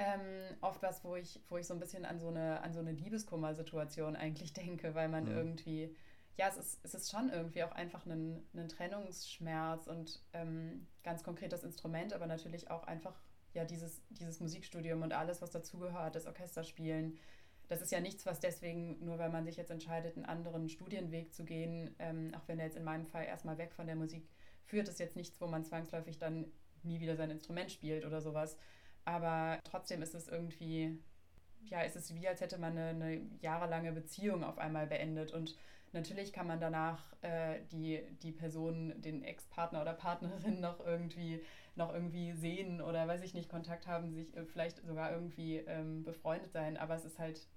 ähm, 0.00 0.56
oft 0.62 0.82
was, 0.82 1.04
wo 1.04 1.14
ich, 1.14 1.38
wo 1.50 1.58
ich 1.58 1.66
so 1.66 1.74
ein 1.74 1.80
bisschen 1.80 2.06
an 2.06 2.18
so 2.18 2.28
eine, 2.28 2.62
an 2.62 2.72
so 2.72 2.80
eine 2.80 2.92
Liebeskummer-Situation 2.92 4.16
eigentlich 4.16 4.52
denke, 4.54 4.94
weil 4.94 5.08
man 5.08 5.24
mhm. 5.24 5.36
irgendwie, 5.36 5.94
ja, 6.38 6.48
es 6.48 6.56
ist, 6.56 6.80
es 6.82 6.94
ist 6.94 7.10
schon 7.10 7.28
irgendwie 7.28 7.62
auch 7.64 7.72
einfach 7.72 8.06
ein, 8.06 8.42
ein 8.54 8.68
Trennungsschmerz 8.70 9.88
und 9.88 10.22
ähm, 10.32 10.86
ganz 11.04 11.22
konkret 11.22 11.52
das 11.52 11.64
Instrument, 11.64 12.14
aber 12.14 12.26
natürlich 12.26 12.70
auch 12.70 12.84
einfach 12.84 13.20
ja 13.52 13.66
dieses, 13.66 14.00
dieses 14.08 14.40
Musikstudium 14.40 15.02
und 15.02 15.12
alles, 15.12 15.42
was 15.42 15.50
dazugehört, 15.50 16.14
das 16.14 16.26
Orchesterspielen. 16.26 17.18
Das 17.68 17.82
ist 17.82 17.92
ja 17.92 18.00
nichts, 18.00 18.24
was 18.24 18.40
deswegen, 18.40 19.04
nur 19.04 19.18
weil 19.18 19.28
man 19.28 19.44
sich 19.44 19.58
jetzt 19.58 19.70
entscheidet, 19.70 20.16
einen 20.16 20.24
anderen 20.24 20.70
Studienweg 20.70 21.34
zu 21.34 21.44
gehen, 21.44 21.94
ähm, 21.98 22.32
auch 22.34 22.48
wenn 22.48 22.58
er 22.58 22.66
jetzt 22.66 22.76
in 22.78 22.84
meinem 22.84 23.06
Fall 23.06 23.26
erstmal 23.26 23.58
weg 23.58 23.74
von 23.74 23.86
der 23.86 23.96
Musik 23.96 24.26
führt, 24.64 24.88
ist 24.88 24.98
jetzt 24.98 25.14
nichts, 25.14 25.38
wo 25.42 25.46
man 25.46 25.64
zwangsläufig 25.64 26.18
dann 26.18 26.46
nie 26.82 27.00
wieder 27.00 27.16
sein 27.16 27.30
Instrument 27.30 27.70
spielt 27.70 28.06
oder 28.06 28.22
sowas. 28.22 28.56
Aber 29.04 29.58
trotzdem 29.64 30.02
ist 30.02 30.14
es 30.14 30.28
irgendwie, 30.28 30.98
ja, 31.64 31.82
ist 31.82 31.96
es 31.96 32.14
wie, 32.14 32.28
als 32.28 32.40
hätte 32.40 32.58
man 32.58 32.76
eine, 32.76 32.88
eine 32.90 33.20
jahrelange 33.40 33.92
Beziehung 33.92 34.44
auf 34.44 34.58
einmal 34.58 34.86
beendet. 34.86 35.32
Und 35.32 35.56
natürlich 35.92 36.32
kann 36.32 36.46
man 36.46 36.60
danach 36.60 37.12
äh, 37.22 37.60
die, 37.72 38.00
die 38.22 38.32
Person, 38.32 39.00
den 39.00 39.22
Ex-Partner 39.22 39.82
oder 39.82 39.94
Partnerin 39.94 40.60
noch 40.60 40.84
irgendwie, 40.84 41.42
noch 41.76 41.92
irgendwie 41.92 42.32
sehen 42.32 42.80
oder 42.80 43.06
weiß 43.06 43.22
ich 43.22 43.34
nicht, 43.34 43.48
Kontakt 43.48 43.86
haben, 43.86 44.12
sich 44.12 44.34
äh, 44.36 44.44
vielleicht 44.44 44.84
sogar 44.86 45.12
irgendwie 45.12 45.58
ähm, 45.58 46.04
befreundet 46.04 46.52
sein. 46.52 46.76
Aber 46.76 46.94
es 46.94 47.04
ist 47.04 47.18
halt 47.18 47.48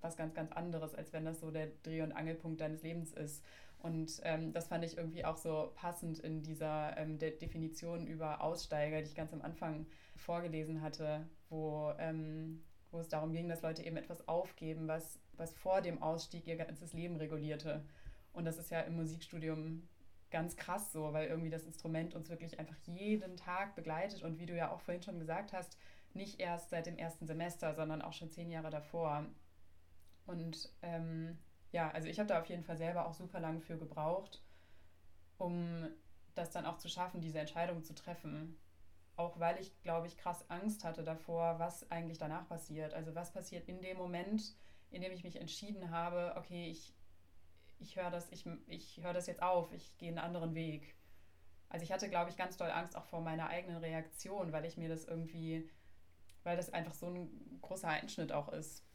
was 0.00 0.16
ganz, 0.16 0.34
ganz 0.34 0.52
anderes, 0.52 0.94
als 0.94 1.12
wenn 1.12 1.24
das 1.24 1.40
so 1.40 1.50
der 1.50 1.68
Dreh- 1.82 2.02
und 2.02 2.12
Angelpunkt 2.12 2.60
deines 2.60 2.82
Lebens 2.82 3.12
ist. 3.12 3.44
Und 3.80 4.20
ähm, 4.24 4.52
das 4.52 4.68
fand 4.68 4.84
ich 4.84 4.96
irgendwie 4.96 5.24
auch 5.24 5.36
so 5.36 5.70
passend 5.74 6.18
in 6.18 6.42
dieser 6.42 6.96
ähm, 6.96 7.18
De 7.18 7.36
Definition 7.36 8.06
über 8.06 8.42
Aussteiger, 8.42 9.00
die 9.00 9.08
ich 9.08 9.14
ganz 9.14 9.32
am 9.32 9.42
Anfang 9.42 9.86
vorgelesen 10.16 10.82
hatte, 10.82 11.28
wo, 11.48 11.92
ähm, 11.98 12.64
wo 12.90 12.98
es 12.98 13.08
darum 13.08 13.32
ging, 13.32 13.48
dass 13.48 13.62
Leute 13.62 13.84
eben 13.84 13.96
etwas 13.96 14.26
aufgeben, 14.26 14.88
was, 14.88 15.20
was 15.36 15.54
vor 15.54 15.80
dem 15.80 16.02
Ausstieg 16.02 16.46
ihr 16.48 16.56
ganzes 16.56 16.92
Leben 16.92 17.16
regulierte. 17.16 17.84
Und 18.32 18.44
das 18.44 18.58
ist 18.58 18.70
ja 18.70 18.80
im 18.80 18.96
Musikstudium 18.96 19.86
ganz 20.30 20.56
krass 20.56 20.92
so, 20.92 21.12
weil 21.12 21.28
irgendwie 21.28 21.50
das 21.50 21.64
Instrument 21.64 22.14
uns 22.14 22.28
wirklich 22.28 22.58
einfach 22.58 22.76
jeden 22.84 23.36
Tag 23.36 23.74
begleitet 23.76 24.22
und 24.22 24.38
wie 24.38 24.46
du 24.46 24.56
ja 24.56 24.70
auch 24.70 24.80
vorhin 24.80 25.02
schon 25.02 25.18
gesagt 25.18 25.52
hast, 25.52 25.78
nicht 26.14 26.40
erst 26.40 26.70
seit 26.70 26.86
dem 26.86 26.98
ersten 26.98 27.26
Semester, 27.26 27.74
sondern 27.74 28.02
auch 28.02 28.12
schon 28.12 28.30
zehn 28.30 28.50
Jahre 28.50 28.70
davor. 28.70 29.26
Und 30.26 30.70
ähm, 30.82 31.38
ja, 31.72 31.90
also 31.90 32.08
ich 32.08 32.18
habe 32.18 32.28
da 32.28 32.40
auf 32.40 32.46
jeden 32.46 32.64
Fall 32.64 32.76
selber 32.76 33.06
auch 33.06 33.14
super 33.14 33.40
lange 33.40 33.60
für 33.60 33.78
gebraucht, 33.78 34.42
um 35.36 35.88
das 36.34 36.50
dann 36.50 36.66
auch 36.66 36.78
zu 36.78 36.88
schaffen, 36.88 37.20
diese 37.20 37.38
Entscheidung 37.38 37.82
zu 37.82 37.94
treffen. 37.94 38.56
Auch 39.16 39.40
weil 39.40 39.60
ich, 39.60 39.82
glaube 39.82 40.06
ich, 40.06 40.16
krass 40.16 40.48
Angst 40.48 40.84
hatte 40.84 41.02
davor, 41.02 41.58
was 41.58 41.90
eigentlich 41.90 42.18
danach 42.18 42.48
passiert. 42.48 42.94
Also 42.94 43.14
was 43.14 43.32
passiert 43.32 43.68
in 43.68 43.82
dem 43.82 43.96
Moment, 43.96 44.54
in 44.90 45.02
dem 45.02 45.12
ich 45.12 45.24
mich 45.24 45.36
entschieden 45.36 45.90
habe, 45.90 46.34
okay, 46.36 46.70
ich, 46.70 46.94
ich 47.80 47.96
höre 47.96 48.10
das, 48.10 48.30
ich, 48.30 48.46
ich 48.68 49.02
höre 49.02 49.12
das 49.12 49.26
jetzt 49.26 49.42
auf, 49.42 49.72
ich 49.72 49.98
gehe 49.98 50.08
einen 50.08 50.18
anderen 50.18 50.54
Weg. 50.54 50.94
Also 51.68 51.84
ich 51.84 51.92
hatte, 51.92 52.08
glaube 52.08 52.30
ich, 52.30 52.36
ganz 52.36 52.56
doll 52.56 52.70
Angst 52.70 52.96
auch 52.96 53.04
vor 53.04 53.20
meiner 53.20 53.48
eigenen 53.48 53.78
Reaktion, 53.78 54.52
weil 54.52 54.64
ich 54.64 54.76
mir 54.76 54.88
das 54.88 55.04
irgendwie, 55.04 55.68
weil 56.44 56.56
das 56.56 56.72
einfach 56.72 56.94
so 56.94 57.06
ein 57.06 57.58
großer 57.60 57.88
Einschnitt 57.88 58.32
auch 58.32 58.48
ist. 58.50 58.87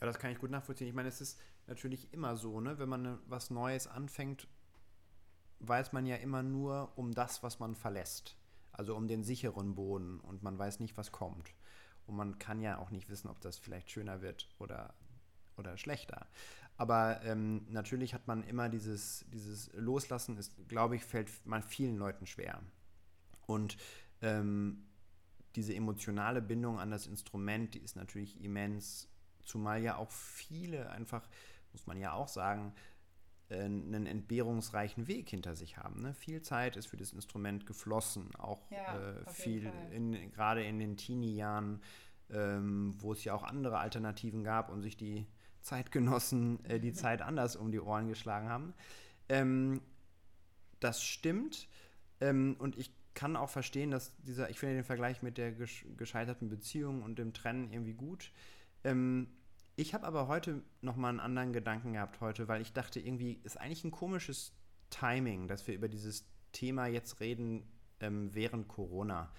Ja, 0.00 0.06
das 0.06 0.18
kann 0.18 0.30
ich 0.30 0.38
gut 0.38 0.50
nachvollziehen. 0.50 0.88
Ich 0.88 0.94
meine, 0.94 1.08
es 1.08 1.20
ist 1.20 1.40
natürlich 1.66 2.12
immer 2.12 2.36
so, 2.36 2.60
ne? 2.60 2.78
wenn 2.78 2.88
man 2.88 3.18
was 3.26 3.50
Neues 3.50 3.86
anfängt, 3.86 4.46
weiß 5.60 5.92
man 5.92 6.06
ja 6.06 6.16
immer 6.16 6.42
nur 6.42 6.92
um 6.96 7.12
das, 7.12 7.42
was 7.42 7.58
man 7.58 7.74
verlässt. 7.74 8.36
Also 8.72 8.94
um 8.94 9.08
den 9.08 9.24
sicheren 9.24 9.74
Boden 9.74 10.20
und 10.20 10.42
man 10.42 10.56
weiß 10.58 10.78
nicht, 10.80 10.96
was 10.96 11.10
kommt. 11.10 11.52
Und 12.06 12.16
man 12.16 12.38
kann 12.38 12.60
ja 12.60 12.78
auch 12.78 12.90
nicht 12.90 13.08
wissen, 13.08 13.28
ob 13.28 13.40
das 13.40 13.58
vielleicht 13.58 13.90
schöner 13.90 14.22
wird 14.22 14.48
oder, 14.58 14.94
oder 15.56 15.76
schlechter. 15.76 16.26
Aber 16.76 17.20
ähm, 17.24 17.66
natürlich 17.68 18.14
hat 18.14 18.28
man 18.28 18.44
immer 18.44 18.68
dieses, 18.68 19.26
dieses 19.32 19.70
Loslassen, 19.74 20.38
ist, 20.38 20.54
glaube 20.68 20.94
ich, 20.94 21.04
fällt 21.04 21.28
man 21.44 21.62
vielen 21.62 21.96
Leuten 21.96 22.24
schwer. 22.26 22.62
Und 23.46 23.76
ähm, 24.22 24.86
diese 25.56 25.74
emotionale 25.74 26.40
Bindung 26.40 26.78
an 26.78 26.92
das 26.92 27.08
Instrument, 27.08 27.74
die 27.74 27.80
ist 27.80 27.96
natürlich 27.96 28.40
immens, 28.40 29.08
zumal 29.48 29.82
ja 29.82 29.96
auch 29.96 30.10
viele 30.10 30.90
einfach, 30.90 31.28
muss 31.72 31.86
man 31.86 31.98
ja 31.98 32.12
auch 32.12 32.28
sagen, 32.28 32.74
äh, 33.48 33.64
einen 33.64 34.06
entbehrungsreichen 34.06 35.08
Weg 35.08 35.30
hinter 35.30 35.56
sich 35.56 35.78
haben. 35.78 36.02
Ne? 36.02 36.14
Viel 36.14 36.42
Zeit 36.42 36.76
ist 36.76 36.86
für 36.86 36.96
das 36.96 37.12
Instrument 37.12 37.66
geflossen, 37.66 38.34
auch 38.36 38.70
ja, 38.70 38.98
äh, 38.98 39.30
viel, 39.30 39.72
in, 39.90 40.30
gerade 40.32 40.62
in 40.62 40.78
den 40.78 40.96
Teenie-Jahren, 40.96 41.80
ähm, 42.30 42.94
wo 42.98 43.12
es 43.12 43.24
ja 43.24 43.34
auch 43.34 43.42
andere 43.42 43.78
Alternativen 43.78 44.44
gab 44.44 44.70
und 44.70 44.82
sich 44.82 44.96
die 44.96 45.26
Zeitgenossen 45.62 46.64
äh, 46.66 46.78
die 46.78 46.92
Zeit 46.92 47.22
anders 47.22 47.56
um 47.56 47.72
die 47.72 47.80
Ohren 47.80 48.08
geschlagen 48.08 48.48
haben. 48.48 48.74
Ähm, 49.28 49.80
das 50.80 51.02
stimmt. 51.02 51.68
Ähm, 52.20 52.56
und 52.58 52.76
ich 52.78 52.92
kann 53.14 53.34
auch 53.34 53.50
verstehen, 53.50 53.90
dass 53.90 54.14
dieser, 54.18 54.50
ich 54.50 54.58
finde 54.60 54.76
den 54.76 54.84
Vergleich 54.84 55.22
mit 55.22 55.38
der 55.38 55.52
gescheiterten 55.52 56.48
Beziehung 56.48 57.02
und 57.02 57.18
dem 57.18 57.32
Trennen 57.32 57.72
irgendwie 57.72 57.94
gut. 57.94 58.30
Ähm, 58.84 59.28
ich 59.78 59.94
habe 59.94 60.06
aber 60.06 60.26
heute 60.26 60.60
nochmal 60.80 61.10
einen 61.10 61.20
anderen 61.20 61.52
Gedanken 61.52 61.92
gehabt 61.92 62.20
heute, 62.20 62.48
weil 62.48 62.60
ich 62.60 62.72
dachte, 62.72 62.98
irgendwie 62.98 63.38
ist 63.44 63.60
eigentlich 63.60 63.84
ein 63.84 63.92
komisches 63.92 64.52
Timing, 64.90 65.46
dass 65.46 65.68
wir 65.68 65.74
über 65.74 65.88
dieses 65.88 66.28
Thema 66.50 66.88
jetzt 66.88 67.20
reden 67.20 67.62
ähm, 68.00 68.34
während 68.34 68.66
Corona. 68.66 69.32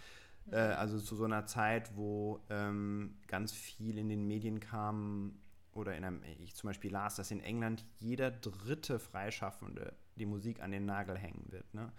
Äh, 0.49 0.59
also 0.59 0.97
zu 0.97 1.17
so 1.17 1.25
einer 1.25 1.45
Zeit, 1.45 1.93
wo 1.97 2.39
ähm, 2.49 3.17
ganz 3.27 3.51
viel 3.51 3.97
in 3.97 4.07
den 4.07 4.27
Medien 4.27 4.61
kam, 4.61 5.37
oder 5.73 5.97
in 5.97 6.05
einem, 6.05 6.23
ich 6.39 6.55
zum 6.55 6.69
Beispiel 6.69 6.91
las, 6.91 7.17
dass 7.17 7.31
in 7.31 7.41
England 7.41 7.85
jeder 7.97 8.31
dritte 8.31 8.97
Freischaffende 8.97 9.93
die 10.15 10.25
Musik 10.25 10.61
an 10.61 10.71
den 10.71 10.85
Nagel 10.85 11.17
hängen 11.17 11.47
wird. 11.49 11.73
Ne? 11.73 11.91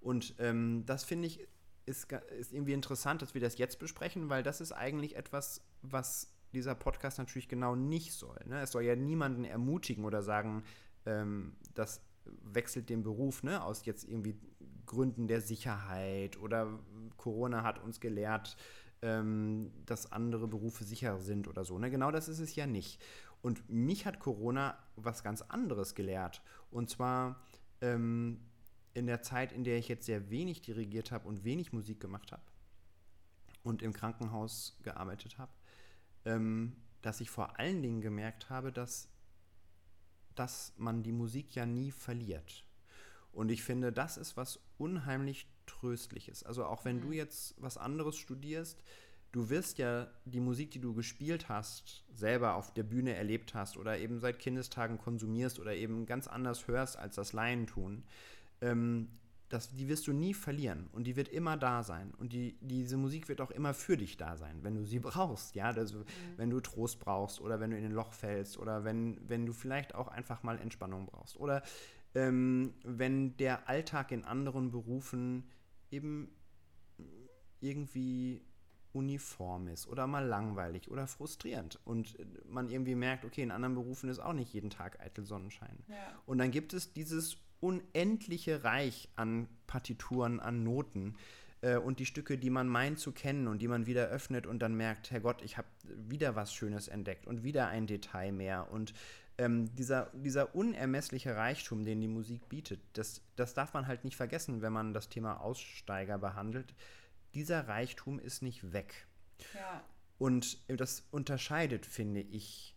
Und 0.00 0.36
ähm, 0.38 0.84
das 0.86 1.02
finde 1.02 1.26
ich 1.26 1.48
ist, 1.86 2.10
ist 2.12 2.52
irgendwie 2.52 2.72
interessant, 2.72 3.20
dass 3.20 3.34
wir 3.34 3.40
das 3.40 3.58
jetzt 3.58 3.78
besprechen, 3.78 4.30
weil 4.30 4.42
das 4.42 4.60
ist 4.60 4.72
eigentlich 4.72 5.16
etwas, 5.16 5.60
was 5.82 6.33
dieser 6.54 6.74
Podcast 6.74 7.18
natürlich 7.18 7.48
genau 7.48 7.76
nicht 7.76 8.12
soll. 8.12 8.38
Ne? 8.46 8.62
Es 8.62 8.72
soll 8.72 8.84
ja 8.84 8.96
niemanden 8.96 9.44
ermutigen 9.44 10.04
oder 10.04 10.22
sagen, 10.22 10.64
ähm, 11.04 11.54
das 11.74 12.00
wechselt 12.42 12.88
den 12.88 13.02
Beruf 13.02 13.42
ne? 13.42 13.62
aus 13.62 13.84
jetzt 13.84 14.04
irgendwie 14.08 14.40
Gründen 14.86 15.28
der 15.28 15.40
Sicherheit 15.40 16.38
oder 16.38 16.78
Corona 17.16 17.62
hat 17.62 17.82
uns 17.82 18.00
gelehrt, 18.00 18.56
ähm, 19.02 19.70
dass 19.86 20.12
andere 20.12 20.48
Berufe 20.48 20.84
sicher 20.84 21.18
sind 21.18 21.48
oder 21.48 21.64
so. 21.64 21.78
Ne? 21.78 21.90
Genau 21.90 22.10
das 22.10 22.28
ist 22.28 22.38
es 22.38 22.54
ja 22.56 22.66
nicht. 22.66 23.02
Und 23.42 23.68
mich 23.68 24.06
hat 24.06 24.20
Corona 24.20 24.78
was 24.96 25.22
ganz 25.22 25.42
anderes 25.42 25.94
gelehrt. 25.94 26.42
Und 26.70 26.88
zwar 26.88 27.42
ähm, 27.82 28.40
in 28.94 29.06
der 29.06 29.22
Zeit, 29.22 29.52
in 29.52 29.64
der 29.64 29.76
ich 29.76 29.88
jetzt 29.88 30.06
sehr 30.06 30.30
wenig 30.30 30.62
dirigiert 30.62 31.12
habe 31.12 31.28
und 31.28 31.44
wenig 31.44 31.72
Musik 31.72 32.00
gemacht 32.00 32.32
habe 32.32 32.42
und 33.62 33.82
im 33.82 33.92
Krankenhaus 33.92 34.78
gearbeitet 34.82 35.36
habe, 35.38 35.52
ähm, 36.24 36.76
dass 37.02 37.20
ich 37.20 37.30
vor 37.30 37.58
allen 37.58 37.82
Dingen 37.82 38.00
gemerkt 38.00 38.50
habe, 38.50 38.72
dass, 38.72 39.08
dass 40.34 40.72
man 40.76 41.02
die 41.02 41.12
Musik 41.12 41.54
ja 41.54 41.66
nie 41.66 41.90
verliert. 41.90 42.64
Und 43.32 43.50
ich 43.50 43.62
finde, 43.62 43.92
das 43.92 44.16
ist 44.16 44.36
was 44.36 44.60
unheimlich 44.78 45.48
Tröstliches. 45.66 46.42
Also 46.44 46.64
auch 46.64 46.84
wenn 46.84 46.96
mhm. 46.96 47.02
du 47.02 47.12
jetzt 47.12 47.54
was 47.58 47.76
anderes 47.76 48.16
studierst, 48.16 48.82
du 49.32 49.50
wirst 49.50 49.78
ja 49.78 50.08
die 50.24 50.40
Musik, 50.40 50.70
die 50.70 50.80
du 50.80 50.94
gespielt 50.94 51.48
hast, 51.48 52.04
selber 52.12 52.54
auf 52.54 52.72
der 52.72 52.84
Bühne 52.84 53.14
erlebt 53.14 53.54
hast 53.54 53.76
oder 53.76 53.98
eben 53.98 54.20
seit 54.20 54.38
Kindestagen 54.38 54.98
konsumierst 54.98 55.58
oder 55.58 55.74
eben 55.74 56.06
ganz 56.06 56.28
anders 56.28 56.68
hörst, 56.68 56.96
als 56.96 57.16
das 57.16 57.32
Laien 57.32 57.66
tun, 57.66 58.04
ähm, 58.60 59.08
das, 59.48 59.70
die 59.70 59.88
wirst 59.88 60.06
du 60.06 60.12
nie 60.12 60.34
verlieren 60.34 60.88
und 60.92 61.04
die 61.04 61.16
wird 61.16 61.28
immer 61.28 61.56
da 61.56 61.82
sein. 61.82 62.12
Und 62.18 62.32
die, 62.32 62.56
diese 62.60 62.96
Musik 62.96 63.28
wird 63.28 63.40
auch 63.40 63.50
immer 63.50 63.74
für 63.74 63.96
dich 63.96 64.16
da 64.16 64.36
sein, 64.36 64.58
wenn 64.62 64.74
du 64.74 64.84
sie 64.84 64.98
brauchst, 65.00 65.54
ja. 65.54 65.66
Also, 65.66 65.98
mhm. 65.98 66.04
Wenn 66.36 66.50
du 66.50 66.60
Trost 66.60 67.00
brauchst 67.00 67.40
oder 67.40 67.60
wenn 67.60 67.70
du 67.70 67.78
in 67.78 67.84
ein 67.84 67.92
Loch 67.92 68.12
fällst 68.12 68.58
oder 68.58 68.84
wenn, 68.84 69.18
wenn 69.28 69.46
du 69.46 69.52
vielleicht 69.52 69.94
auch 69.94 70.08
einfach 70.08 70.42
mal 70.42 70.58
Entspannung 70.58 71.06
brauchst. 71.06 71.38
Oder 71.38 71.62
ähm, 72.14 72.74
wenn 72.84 73.36
der 73.36 73.68
Alltag 73.68 74.12
in 74.12 74.24
anderen 74.24 74.70
Berufen 74.70 75.44
eben 75.90 76.30
irgendwie 77.60 78.42
uniform 78.92 79.66
ist 79.68 79.88
oder 79.88 80.06
mal 80.06 80.24
langweilig 80.24 80.88
oder 80.88 81.08
frustrierend 81.08 81.80
und 81.84 82.16
man 82.46 82.70
irgendwie 82.70 82.94
merkt, 82.94 83.24
okay, 83.24 83.42
in 83.42 83.50
anderen 83.50 83.74
Berufen 83.74 84.08
ist 84.08 84.20
auch 84.20 84.32
nicht 84.32 84.52
jeden 84.54 84.70
Tag 84.70 85.00
eitel 85.00 85.24
Sonnenschein. 85.24 85.82
Ja. 85.88 85.96
Und 86.26 86.38
dann 86.38 86.52
gibt 86.52 86.72
es 86.72 86.92
dieses 86.92 87.36
unendliche 87.64 88.62
Reich 88.62 89.08
an 89.16 89.48
Partituren, 89.66 90.38
an 90.38 90.62
Noten 90.62 91.16
äh, 91.62 91.76
und 91.76 91.98
die 91.98 92.04
Stücke, 92.04 92.36
die 92.36 92.50
man 92.50 92.68
meint 92.68 92.98
zu 92.98 93.10
kennen 93.10 93.48
und 93.48 93.62
die 93.62 93.68
man 93.68 93.86
wieder 93.86 94.08
öffnet 94.08 94.46
und 94.46 94.58
dann 94.58 94.74
merkt, 94.74 95.10
Herrgott, 95.10 95.40
ich 95.40 95.56
habe 95.56 95.68
wieder 95.82 96.36
was 96.36 96.52
Schönes 96.52 96.88
entdeckt 96.88 97.26
und 97.26 97.42
wieder 97.42 97.68
ein 97.68 97.86
Detail 97.86 98.32
mehr 98.32 98.70
und 98.70 98.92
ähm, 99.38 99.74
dieser, 99.74 100.10
dieser 100.12 100.54
unermessliche 100.54 101.34
Reichtum, 101.36 101.84
den 101.84 102.02
die 102.02 102.08
Musik 102.08 102.48
bietet, 102.50 102.80
das, 102.92 103.22
das 103.34 103.54
darf 103.54 103.72
man 103.72 103.86
halt 103.86 104.04
nicht 104.04 104.16
vergessen, 104.16 104.60
wenn 104.60 104.72
man 104.72 104.92
das 104.92 105.08
Thema 105.08 105.40
Aussteiger 105.40 106.18
behandelt. 106.18 106.74
Dieser 107.34 107.66
Reichtum 107.66 108.20
ist 108.20 108.42
nicht 108.42 108.72
weg. 108.74 109.06
Ja. 109.54 109.82
Und 110.18 110.58
das 110.68 111.02
unterscheidet, 111.10 111.86
finde 111.86 112.20
ich, 112.20 112.76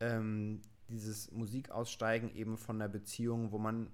ähm, 0.00 0.62
dieses 0.88 1.30
Musikaussteigen 1.30 2.34
eben 2.34 2.56
von 2.56 2.76
einer 2.76 2.88
Beziehung, 2.88 3.52
wo 3.52 3.58
man 3.58 3.90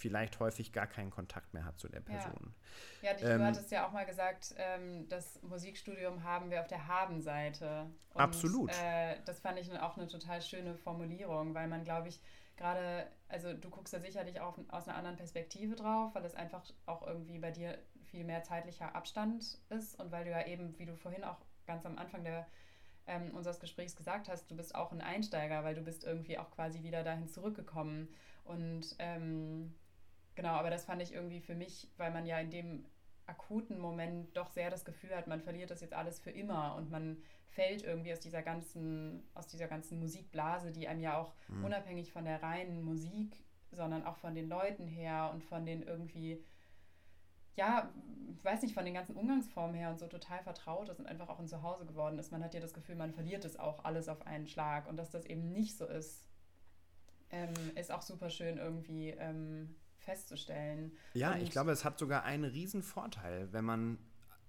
vielleicht 0.00 0.40
häufig 0.40 0.72
gar 0.72 0.86
keinen 0.86 1.10
Kontakt 1.10 1.54
mehr 1.54 1.64
hat 1.64 1.78
zu 1.78 1.88
der 1.88 2.00
Person. 2.00 2.54
Ja, 3.02 3.12
ja 3.12 3.28
ähm, 3.28 3.38
du 3.38 3.44
hattest 3.46 3.70
ja 3.70 3.86
auch 3.86 3.92
mal 3.92 4.06
gesagt, 4.06 4.54
ähm, 4.56 5.08
das 5.08 5.40
Musikstudium 5.42 6.24
haben 6.24 6.50
wir 6.50 6.60
auf 6.60 6.66
der 6.66 6.86
Habenseite. 6.86 7.86
Absolut. 8.14 8.70
Äh, 8.82 9.16
das 9.24 9.40
fand 9.40 9.58
ich 9.58 9.70
auch 9.78 9.96
eine 9.96 10.08
total 10.08 10.42
schöne 10.42 10.74
Formulierung, 10.74 11.54
weil 11.54 11.68
man, 11.68 11.84
glaube 11.84 12.08
ich, 12.08 12.20
gerade, 12.56 13.06
also 13.28 13.52
du 13.54 13.70
guckst 13.70 13.92
da 13.94 14.00
sicherlich 14.00 14.40
auch 14.40 14.58
aus 14.68 14.88
einer 14.88 14.96
anderen 14.96 15.16
Perspektive 15.16 15.76
drauf, 15.76 16.14
weil 16.14 16.24
es 16.24 16.34
einfach 16.34 16.62
auch 16.86 17.06
irgendwie 17.06 17.38
bei 17.38 17.50
dir 17.50 17.78
viel 18.10 18.24
mehr 18.24 18.42
zeitlicher 18.42 18.94
Abstand 18.94 19.58
ist 19.68 19.98
und 20.00 20.10
weil 20.10 20.24
du 20.24 20.30
ja 20.30 20.46
eben, 20.46 20.78
wie 20.78 20.86
du 20.86 20.96
vorhin 20.96 21.24
auch 21.24 21.38
ganz 21.66 21.86
am 21.86 21.96
Anfang 21.96 22.24
der 22.24 22.46
ähm, 23.06 23.30
unseres 23.34 23.60
Gesprächs 23.60 23.96
gesagt 23.96 24.28
hast, 24.28 24.50
du 24.50 24.56
bist 24.56 24.74
auch 24.74 24.92
ein 24.92 25.00
Einsteiger, 25.00 25.64
weil 25.64 25.74
du 25.74 25.82
bist 25.82 26.04
irgendwie 26.04 26.38
auch 26.38 26.50
quasi 26.50 26.82
wieder 26.82 27.02
dahin 27.02 27.28
zurückgekommen. 27.28 28.08
Und 28.44 28.94
ähm, 28.98 29.74
Genau, 30.40 30.54
aber 30.54 30.70
das 30.70 30.86
fand 30.86 31.02
ich 31.02 31.12
irgendwie 31.12 31.42
für 31.42 31.54
mich, 31.54 31.86
weil 31.98 32.10
man 32.10 32.24
ja 32.24 32.38
in 32.38 32.50
dem 32.50 32.86
akuten 33.26 33.78
Moment 33.78 34.34
doch 34.34 34.48
sehr 34.48 34.70
das 34.70 34.86
Gefühl 34.86 35.14
hat, 35.14 35.26
man 35.26 35.42
verliert 35.42 35.70
das 35.70 35.82
jetzt 35.82 35.92
alles 35.92 36.18
für 36.18 36.30
immer 36.30 36.76
und 36.76 36.90
man 36.90 37.18
fällt 37.50 37.82
irgendwie 37.82 38.10
aus 38.10 38.20
dieser 38.20 38.40
ganzen, 38.40 39.22
aus 39.34 39.48
dieser 39.48 39.68
ganzen 39.68 40.00
Musikblase, 40.00 40.72
die 40.72 40.88
einem 40.88 41.02
ja 41.02 41.18
auch 41.18 41.34
mhm. 41.48 41.66
unabhängig 41.66 42.10
von 42.10 42.24
der 42.24 42.42
reinen 42.42 42.82
Musik, 42.82 43.36
sondern 43.70 44.02
auch 44.06 44.16
von 44.16 44.34
den 44.34 44.48
Leuten 44.48 44.86
her 44.86 45.30
und 45.30 45.44
von 45.44 45.66
den 45.66 45.82
irgendwie 45.82 46.42
ja, 47.54 47.92
weiß 48.42 48.62
nicht, 48.62 48.72
von 48.72 48.86
den 48.86 48.94
ganzen 48.94 49.16
Umgangsformen 49.16 49.76
her 49.76 49.90
und 49.90 49.98
so 49.98 50.06
total 50.06 50.42
vertraut 50.42 50.88
ist 50.88 51.00
und 51.00 51.06
einfach 51.06 51.28
auch 51.28 51.38
ein 51.38 51.48
Zuhause 51.48 51.84
geworden 51.84 52.18
ist. 52.18 52.32
Man 52.32 52.42
hat 52.42 52.54
ja 52.54 52.60
das 52.60 52.72
Gefühl, 52.72 52.94
man 52.94 53.12
verliert 53.12 53.44
es 53.44 53.58
auch 53.58 53.84
alles 53.84 54.08
auf 54.08 54.26
einen 54.26 54.46
Schlag. 54.46 54.88
Und 54.88 54.96
dass 54.96 55.10
das 55.10 55.26
eben 55.26 55.52
nicht 55.52 55.76
so 55.76 55.84
ist, 55.84 56.24
ähm, 57.28 57.52
ist 57.74 57.92
auch 57.92 58.00
super 58.00 58.30
schön 58.30 58.56
irgendwie 58.56 59.10
ähm, 59.10 59.76
festzustellen. 60.00 60.92
Ja, 61.14 61.32
und 61.32 61.42
ich 61.42 61.50
glaube, 61.50 61.70
es 61.70 61.84
hat 61.84 61.98
sogar 61.98 62.24
einen 62.24 62.44
riesen 62.44 62.82
Vorteil, 62.82 63.52
wenn 63.52 63.64
man 63.64 63.98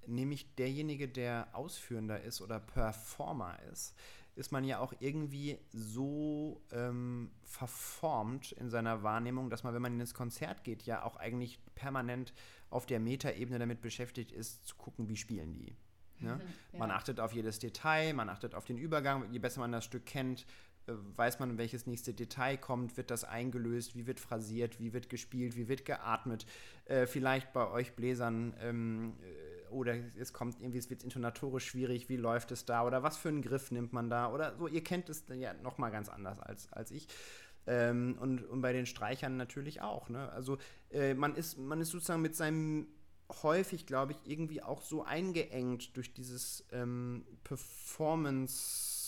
nämlich 0.07 0.55
derjenige, 0.55 1.07
der 1.07 1.49
Ausführender 1.53 2.21
ist 2.21 2.41
oder 2.41 2.59
Performer 2.59 3.57
ist, 3.71 3.95
ist 4.35 4.51
man 4.51 4.63
ja 4.63 4.79
auch 4.79 4.93
irgendwie 4.99 5.59
so 5.71 6.61
ähm, 6.71 7.31
verformt 7.43 8.53
in 8.53 8.69
seiner 8.69 9.03
Wahrnehmung, 9.03 9.49
dass 9.49 9.63
man, 9.63 9.73
wenn 9.73 9.81
man 9.81 9.93
in 9.93 9.99
das 9.99 10.13
Konzert 10.13 10.63
geht, 10.63 10.83
ja 10.83 11.03
auch 11.03 11.17
eigentlich 11.17 11.59
permanent 11.75 12.33
auf 12.69 12.85
der 12.85 12.99
Metaebene 12.99 13.59
damit 13.59 13.81
beschäftigt 13.81 14.31
ist, 14.31 14.65
zu 14.65 14.75
gucken, 14.75 15.09
wie 15.09 15.17
spielen 15.17 15.53
die. 15.53 15.75
Ne? 16.19 16.39
Ja. 16.71 16.79
Man 16.79 16.91
achtet 16.91 17.19
auf 17.19 17.33
jedes 17.33 17.59
Detail, 17.59 18.13
man 18.13 18.29
achtet 18.29 18.55
auf 18.55 18.63
den 18.63 18.77
Übergang. 18.77 19.29
Je 19.33 19.39
besser 19.39 19.59
man 19.59 19.73
das 19.73 19.83
Stück 19.83 20.05
kennt, 20.05 20.45
weiß 20.87 21.39
man, 21.39 21.57
welches 21.57 21.85
nächste 21.85 22.13
Detail 22.13 22.57
kommt, 22.57 22.97
wird 22.97 23.11
das 23.11 23.23
eingelöst, 23.23 23.95
wie 23.95 24.07
wird 24.07 24.19
phrasiert, 24.19 24.79
wie 24.79 24.93
wird 24.93 25.09
gespielt, 25.09 25.55
wie 25.55 25.67
wird 25.67 25.85
geatmet. 25.85 26.45
Äh, 26.85 27.05
vielleicht 27.05 27.53
bei 27.53 27.69
euch 27.69 27.93
Bläsern 27.93 28.53
ähm, 28.59 29.13
äh, 29.21 29.71
oder 29.71 29.95
es 30.19 30.33
kommt 30.33 30.59
irgendwie, 30.59 30.79
es 30.79 30.89
wird 30.89 31.03
intonatorisch 31.03 31.65
schwierig, 31.65 32.09
wie 32.09 32.17
läuft 32.17 32.51
es 32.51 32.65
da 32.65 32.85
oder 32.85 33.03
was 33.03 33.17
für 33.17 33.29
einen 33.29 33.41
Griff 33.41 33.71
nimmt 33.71 33.93
man 33.93 34.09
da 34.09 34.31
oder 34.31 34.55
so. 34.57 34.67
Ihr 34.67 34.83
kennt 34.83 35.09
es 35.09 35.23
ja 35.29 35.53
nochmal 35.53 35.91
ganz 35.91 36.09
anders 36.09 36.39
als, 36.39 36.71
als 36.73 36.91
ich. 36.91 37.07
Ähm, 37.67 38.17
und, 38.19 38.43
und 38.43 38.61
bei 38.61 38.73
den 38.73 38.85
Streichern 38.85 39.37
natürlich 39.37 39.81
auch. 39.81 40.09
Ne? 40.09 40.29
Also 40.31 40.57
äh, 40.89 41.13
man, 41.13 41.35
ist, 41.35 41.57
man 41.57 41.79
ist 41.79 41.91
sozusagen 41.91 42.21
mit 42.21 42.35
seinem 42.35 42.87
häufig, 43.43 43.85
glaube 43.85 44.13
ich, 44.13 44.17
irgendwie 44.29 44.61
auch 44.61 44.81
so 44.81 45.03
eingeengt 45.03 45.95
durch 45.95 46.13
dieses 46.13 46.65
ähm, 46.71 47.25
Performance, 47.43 49.00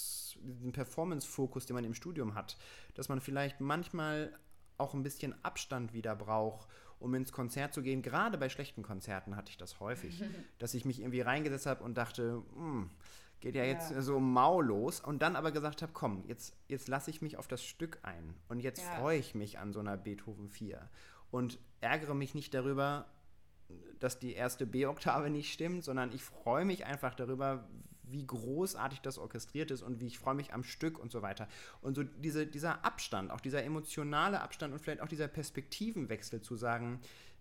diesen 0.43 0.71
Performance-Fokus, 0.71 1.65
den 1.65 1.75
man 1.75 1.83
im 1.83 1.93
Studium 1.93 2.35
hat, 2.35 2.57
dass 2.93 3.09
man 3.09 3.21
vielleicht 3.21 3.61
manchmal 3.61 4.37
auch 4.77 4.93
ein 4.93 5.03
bisschen 5.03 5.33
Abstand 5.43 5.93
wieder 5.93 6.15
braucht, 6.15 6.67
um 6.99 7.13
ins 7.15 7.31
Konzert 7.31 7.73
zu 7.73 7.81
gehen. 7.81 8.01
Gerade 8.01 8.37
bei 8.37 8.49
schlechten 8.49 8.83
Konzerten 8.83 9.35
hatte 9.35 9.49
ich 9.49 9.57
das 9.57 9.79
häufig, 9.79 10.23
dass 10.59 10.73
ich 10.73 10.85
mich 10.85 10.99
irgendwie 10.99 11.21
reingesetzt 11.21 11.65
habe 11.65 11.83
und 11.83 11.97
dachte, 11.97 12.43
hm, 12.55 12.89
geht 13.39 13.55
ja 13.55 13.65
jetzt 13.65 13.91
ja. 13.91 14.01
so 14.01 14.19
mau 14.19 14.61
los 14.61 15.01
und 15.01 15.21
dann 15.21 15.35
aber 15.35 15.51
gesagt 15.51 15.81
habe, 15.81 15.91
komm, 15.93 16.23
jetzt, 16.27 16.55
jetzt 16.69 16.87
lasse 16.87 17.09
ich 17.09 17.21
mich 17.21 17.37
auf 17.37 17.47
das 17.47 17.63
Stück 17.63 17.99
ein 18.03 18.35
und 18.47 18.61
jetzt 18.61 18.81
ja. 18.81 18.95
freue 18.95 19.19
ich 19.19 19.35
mich 19.35 19.59
an 19.59 19.73
so 19.73 19.81
einer 19.81 19.97
Beethoven 19.97 20.47
4 20.47 20.89
und 21.29 21.59
ärgere 21.81 22.13
mich 22.13 22.35
nicht 22.35 22.53
darüber, 22.53 23.05
dass 23.99 24.19
die 24.19 24.33
erste 24.33 24.65
B-Oktave 24.65 25.29
nicht 25.29 25.51
stimmt, 25.51 25.83
sondern 25.83 26.13
ich 26.13 26.23
freue 26.23 26.63
mich 26.63 26.85
einfach 26.85 27.15
darüber, 27.15 27.67
wie 28.03 28.25
großartig 28.25 29.01
das 29.01 29.17
orchestriert 29.17 29.71
ist 29.71 29.81
und 29.81 29.99
wie 29.99 30.07
ich 30.07 30.19
freue 30.19 30.35
mich 30.35 30.53
am 30.53 30.63
Stück 30.63 30.99
und 30.99 31.11
so 31.11 31.21
weiter. 31.21 31.47
Und 31.81 31.95
so 31.95 32.03
diese, 32.03 32.45
dieser 32.45 32.85
Abstand, 32.85 33.31
auch 33.31 33.41
dieser 33.41 33.63
emotionale 33.63 34.41
Abstand 34.41 34.73
und 34.73 34.79
vielleicht 34.79 35.01
auch 35.01 35.07
dieser 35.07 35.27
Perspektivenwechsel 35.27 36.41
zu 36.41 36.55
sagen, 36.55 36.99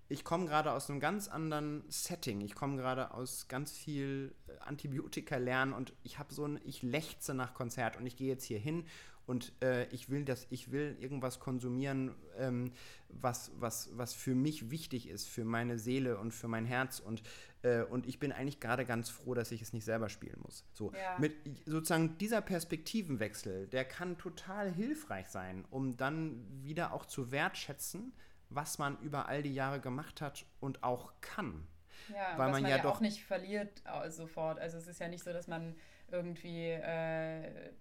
ich 0.08 0.24
komme 0.24 0.46
gerade 0.46 0.72
aus 0.72 0.90
einem 0.90 1.00
ganz 1.00 1.28
anderen 1.28 1.84
Setting. 1.88 2.42
Ich 2.42 2.54
komme 2.54 2.76
gerade 2.76 3.14
aus 3.14 3.48
ganz 3.48 3.72
viel 3.72 4.34
äh, 4.46 4.58
Antibiotika 4.60 5.36
lernen 5.38 5.72
und 5.72 5.94
ich 6.02 6.18
habe 6.18 6.34
so 6.34 6.46
ein, 6.46 6.60
ich 6.64 6.82
lechze 6.82 7.34
nach 7.34 7.54
Konzert 7.54 7.96
und 7.96 8.06
ich 8.06 8.16
gehe 8.16 8.28
jetzt 8.28 8.44
hier 8.44 8.58
hin 8.58 8.84
und 9.26 9.52
äh, 9.62 9.86
ich 9.86 10.10
will 10.10 10.24
das, 10.24 10.46
ich 10.50 10.72
will 10.72 10.96
irgendwas 11.00 11.40
konsumieren, 11.40 12.14
ähm, 12.38 12.72
was, 13.08 13.52
was, 13.58 13.90
was 13.96 14.14
für 14.14 14.34
mich 14.34 14.70
wichtig 14.70 15.08
ist, 15.08 15.28
für 15.28 15.44
meine 15.44 15.78
Seele 15.78 16.18
und 16.18 16.32
für 16.32 16.48
mein 16.48 16.64
Herz 16.64 16.98
und, 16.98 17.22
äh, 17.62 17.82
und 17.82 18.06
ich 18.06 18.18
bin 18.18 18.32
eigentlich 18.32 18.60
gerade 18.60 18.84
ganz 18.84 19.10
froh, 19.10 19.34
dass 19.34 19.52
ich 19.52 19.62
es 19.62 19.72
nicht 19.72 19.84
selber 19.84 20.08
spielen 20.08 20.40
muss. 20.42 20.64
So, 20.72 20.92
ja. 20.92 21.18
mit 21.18 21.34
sozusagen 21.66 22.18
dieser 22.18 22.40
Perspektivenwechsel, 22.40 23.68
der 23.68 23.84
kann 23.84 24.18
total 24.18 24.72
hilfreich 24.72 25.28
sein, 25.28 25.64
um 25.70 25.96
dann 25.96 26.44
wieder 26.62 26.92
auch 26.92 27.06
zu 27.06 27.30
wertschätzen, 27.30 28.12
was 28.50 28.78
man 28.78 28.98
über 28.98 29.28
all 29.28 29.42
die 29.42 29.54
Jahre 29.54 29.80
gemacht 29.80 30.20
hat 30.20 30.46
und 30.60 30.82
auch 30.82 31.12
kann. 31.20 31.66
Ja, 32.08 32.36
weil 32.36 32.50
man, 32.50 32.62
man 32.62 32.70
ja, 32.70 32.76
ja, 32.76 32.82
doch 32.82 32.96
auch 32.96 33.00
nicht 33.00 33.22
verliert 33.22 33.82
äh, 33.84 34.10
sofort. 34.10 34.58
Also 34.58 34.78
es 34.78 34.86
ist 34.86 35.00
ja 35.00 35.08
nicht 35.08 35.22
so, 35.22 35.32
dass 35.32 35.46
man 35.46 35.76
irgendwie, 36.12 36.68
äh, 36.68 37.72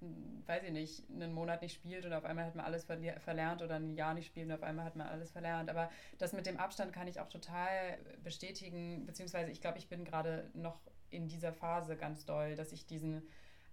weiß 0.46 0.64
ich 0.64 0.72
nicht, 0.72 1.04
einen 1.10 1.34
Monat 1.34 1.62
nicht 1.62 1.74
spielt 1.74 2.06
und 2.06 2.14
auf 2.14 2.26
einmal 2.26 2.46
hat 2.46 2.56
man 2.56 2.66
alles 2.66 2.86
verlernt 2.86 3.62
oder 3.62 3.76
ein 3.76 3.96
Jahr 3.96 4.14
nicht 4.14 4.28
spielt 4.28 4.48
und 4.48 4.54
auf 4.54 4.64
einmal 4.64 4.86
hat 4.86 4.96
man 4.96 5.08
alles 5.08 5.32
verlernt. 5.32 5.70
Aber 5.70 5.90
das 6.18 6.34
mit 6.34 6.46
dem 6.46 6.58
Abstand 6.58 6.94
kann 6.94 7.08
ich 7.08 7.20
auch 7.20 7.30
total 7.30 7.98
bestätigen, 8.24 9.06
beziehungsweise 9.06 9.52
ich 9.52 9.62
glaube, 9.62 9.78
ich 9.78 9.88
bin 9.88 10.06
gerade 10.06 10.50
noch 10.54 10.80
in 11.10 11.28
dieser 11.28 11.54
Phase 11.54 11.98
ganz 11.98 12.26
doll, 12.26 12.56
dass 12.56 12.72
ich 12.72 12.86
diesen 12.86 13.24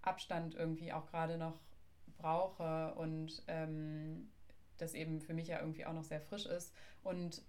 Abstand 0.01 0.55
irgendwie 0.55 0.93
auch 0.93 1.07
gerade 1.07 1.37
noch 1.37 1.59
brauche 2.17 2.93
und 2.95 3.43
ähm, 3.47 4.29
das 4.77 4.93
eben 4.93 5.21
für 5.21 5.33
mich 5.33 5.47
ja 5.47 5.59
irgendwie 5.59 5.85
auch 5.85 5.93
noch 5.93 6.03
sehr 6.03 6.21
frisch 6.21 6.45
ist. 6.45 6.73
Und 7.03 7.41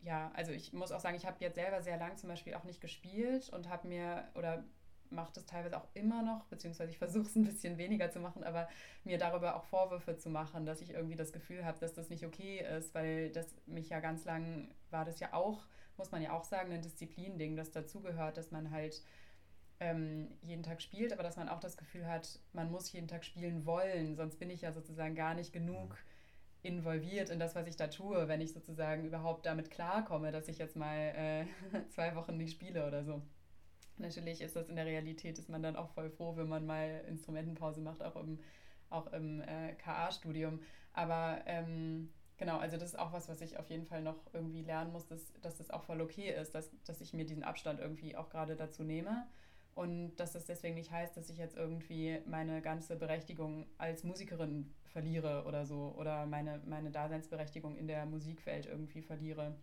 ja, 0.00 0.30
also 0.34 0.52
ich 0.52 0.72
muss 0.72 0.92
auch 0.92 1.00
sagen, 1.00 1.16
ich 1.16 1.26
habe 1.26 1.36
jetzt 1.40 1.56
selber 1.56 1.82
sehr 1.82 1.98
lang 1.98 2.16
zum 2.16 2.28
Beispiel 2.28 2.54
auch 2.54 2.64
nicht 2.64 2.80
gespielt 2.80 3.48
und 3.50 3.68
habe 3.68 3.88
mir 3.88 4.28
oder 4.34 4.64
mache 5.10 5.32
das 5.34 5.46
teilweise 5.46 5.76
auch 5.76 5.86
immer 5.94 6.22
noch, 6.22 6.44
beziehungsweise 6.46 6.90
ich 6.90 6.98
versuche 6.98 7.26
es 7.26 7.36
ein 7.36 7.44
bisschen 7.44 7.78
weniger 7.78 8.10
zu 8.10 8.20
machen, 8.20 8.44
aber 8.44 8.68
mir 9.04 9.18
darüber 9.18 9.56
auch 9.56 9.64
Vorwürfe 9.64 10.16
zu 10.16 10.30
machen, 10.30 10.66
dass 10.66 10.80
ich 10.80 10.90
irgendwie 10.90 11.16
das 11.16 11.32
Gefühl 11.32 11.64
habe, 11.64 11.78
dass 11.78 11.92
das 11.92 12.10
nicht 12.10 12.24
okay 12.24 12.64
ist, 12.76 12.94
weil 12.94 13.30
das 13.30 13.54
mich 13.66 13.88
ja 13.88 14.00
ganz 14.00 14.24
lang 14.24 14.68
war 14.90 15.04
das 15.04 15.20
ja 15.20 15.32
auch, 15.32 15.64
muss 15.96 16.10
man 16.10 16.22
ja 16.22 16.32
auch 16.32 16.44
sagen, 16.44 16.72
ein 16.72 16.82
Disziplin-Ding, 16.82 17.56
das 17.56 17.70
dazugehört, 17.70 18.36
dass 18.36 18.50
man 18.50 18.70
halt 18.70 19.02
ähm, 19.80 20.28
jeden 20.42 20.62
Tag 20.62 20.82
spielt, 20.82 21.12
aber 21.12 21.22
dass 21.22 21.36
man 21.36 21.48
auch 21.48 21.60
das 21.60 21.76
Gefühl 21.76 22.06
hat, 22.06 22.40
man 22.52 22.70
muss 22.70 22.92
jeden 22.92 23.08
Tag 23.08 23.24
spielen 23.24 23.66
wollen, 23.66 24.16
sonst 24.16 24.38
bin 24.38 24.50
ich 24.50 24.62
ja 24.62 24.72
sozusagen 24.72 25.14
gar 25.14 25.34
nicht 25.34 25.52
genug 25.52 25.96
involviert 26.62 27.30
in 27.30 27.38
das, 27.38 27.54
was 27.54 27.66
ich 27.66 27.76
da 27.76 27.86
tue, 27.86 28.28
wenn 28.28 28.40
ich 28.40 28.52
sozusagen 28.52 29.04
überhaupt 29.04 29.46
damit 29.46 29.70
klarkomme, 29.70 30.32
dass 30.32 30.48
ich 30.48 30.58
jetzt 30.58 30.76
mal 30.76 30.96
äh, 30.96 31.46
zwei 31.90 32.14
Wochen 32.16 32.36
nicht 32.36 32.52
spiele 32.52 32.86
oder 32.86 33.04
so. 33.04 33.22
Natürlich 33.98 34.40
ist 34.40 34.56
das 34.56 34.68
in 34.68 34.76
der 34.76 34.86
Realität, 34.86 35.38
ist 35.38 35.48
man 35.48 35.62
dann 35.62 35.76
auch 35.76 35.88
voll 35.90 36.10
froh, 36.10 36.36
wenn 36.36 36.48
man 36.48 36.66
mal 36.66 37.04
Instrumentenpause 37.08 37.80
macht, 37.80 38.02
auch 38.02 38.16
im, 38.16 38.38
auch 38.90 39.12
im 39.12 39.40
äh, 39.40 39.74
KA-Studium. 39.74 40.60
Aber 40.92 41.40
ähm, 41.46 42.10
genau, 42.36 42.58
also 42.58 42.76
das 42.76 42.90
ist 42.90 42.98
auch 42.98 43.12
was, 43.12 43.28
was 43.28 43.40
ich 43.40 43.58
auf 43.58 43.70
jeden 43.70 43.84
Fall 43.84 44.02
noch 44.02 44.18
irgendwie 44.32 44.62
lernen 44.62 44.92
muss, 44.92 45.06
dass, 45.06 45.32
dass 45.40 45.58
das 45.58 45.70
auch 45.70 45.84
voll 45.84 46.00
okay 46.00 46.34
ist, 46.34 46.54
dass, 46.54 46.70
dass 46.84 47.00
ich 47.00 47.12
mir 47.12 47.24
diesen 47.24 47.44
Abstand 47.44 47.80
irgendwie 47.80 48.16
auch 48.16 48.30
gerade 48.30 48.56
dazu 48.56 48.82
nehme. 48.82 49.26
Und 49.74 50.16
dass 50.16 50.32
das 50.32 50.44
deswegen 50.44 50.74
nicht 50.74 50.90
heißt, 50.90 51.16
dass 51.16 51.30
ich 51.30 51.38
jetzt 51.38 51.56
irgendwie 51.56 52.18
meine 52.26 52.60
ganze 52.62 52.96
Berechtigung 52.96 53.64
als 53.78 54.02
Musikerin 54.02 54.74
verliere 54.86 55.44
oder 55.46 55.66
so 55.66 55.94
oder 55.96 56.26
meine, 56.26 56.60
meine 56.66 56.90
Daseinsberechtigung 56.90 57.76
in 57.76 57.86
der 57.86 58.04
Musikwelt 58.04 58.66
irgendwie 58.66 59.02
verliere. 59.02 59.54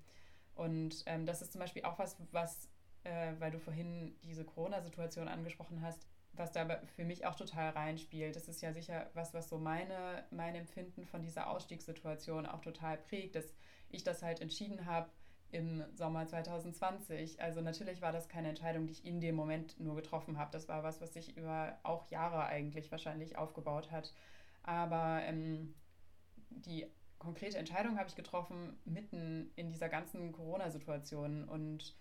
Und 0.55 1.03
ähm, 1.05 1.25
das 1.25 1.41
ist 1.41 1.51
zum 1.51 1.59
Beispiel 1.59 1.83
auch 1.83 1.99
was, 1.99 2.15
was 2.31 2.69
äh, 3.05 3.33
weil 3.39 3.51
du 3.51 3.59
vorhin 3.59 4.15
diese 4.23 4.43
Corona-Situation 4.43 5.27
angesprochen 5.27 5.81
hast, 5.81 6.05
was 6.33 6.51
da 6.51 6.81
für 6.95 7.05
mich 7.05 7.25
auch 7.25 7.35
total 7.35 7.69
reinspielt. 7.69 8.35
Das 8.35 8.47
ist 8.47 8.61
ja 8.61 8.73
sicher 8.73 9.09
was, 9.13 9.33
was 9.33 9.49
so 9.49 9.57
meine, 9.57 10.25
mein 10.31 10.55
Empfinden 10.55 11.05
von 11.05 11.21
dieser 11.21 11.49
Ausstiegssituation 11.49 12.45
auch 12.45 12.61
total 12.61 12.97
prägt, 12.97 13.35
dass 13.35 13.53
ich 13.89 14.03
das 14.03 14.21
halt 14.21 14.41
entschieden 14.41 14.85
habe 14.85 15.09
im 15.51 15.83
Sommer 15.93 16.27
2020. 16.27 17.41
Also 17.41 17.61
natürlich 17.61 18.01
war 18.01 18.11
das 18.11 18.27
keine 18.27 18.49
Entscheidung, 18.49 18.87
die 18.87 18.93
ich 18.93 19.05
in 19.05 19.21
dem 19.21 19.35
Moment 19.35 19.79
nur 19.79 19.95
getroffen 19.95 20.37
habe. 20.37 20.51
Das 20.51 20.67
war 20.67 20.83
was, 20.83 20.99
was 20.99 21.13
sich 21.13 21.37
über 21.37 21.77
auch 21.83 22.09
Jahre 22.09 22.45
eigentlich 22.45 22.91
wahrscheinlich 22.91 23.37
aufgebaut 23.37 23.91
hat. 23.91 24.13
Aber 24.63 25.21
ähm, 25.23 25.73
die 26.49 26.87
konkrete 27.19 27.57
Entscheidung 27.57 27.97
habe 27.97 28.09
ich 28.09 28.15
getroffen 28.15 28.77
mitten 28.83 29.51
in 29.55 29.69
dieser 29.69 29.89
ganzen 29.89 30.31
Corona-Situation 30.31 31.45
und 31.45 31.95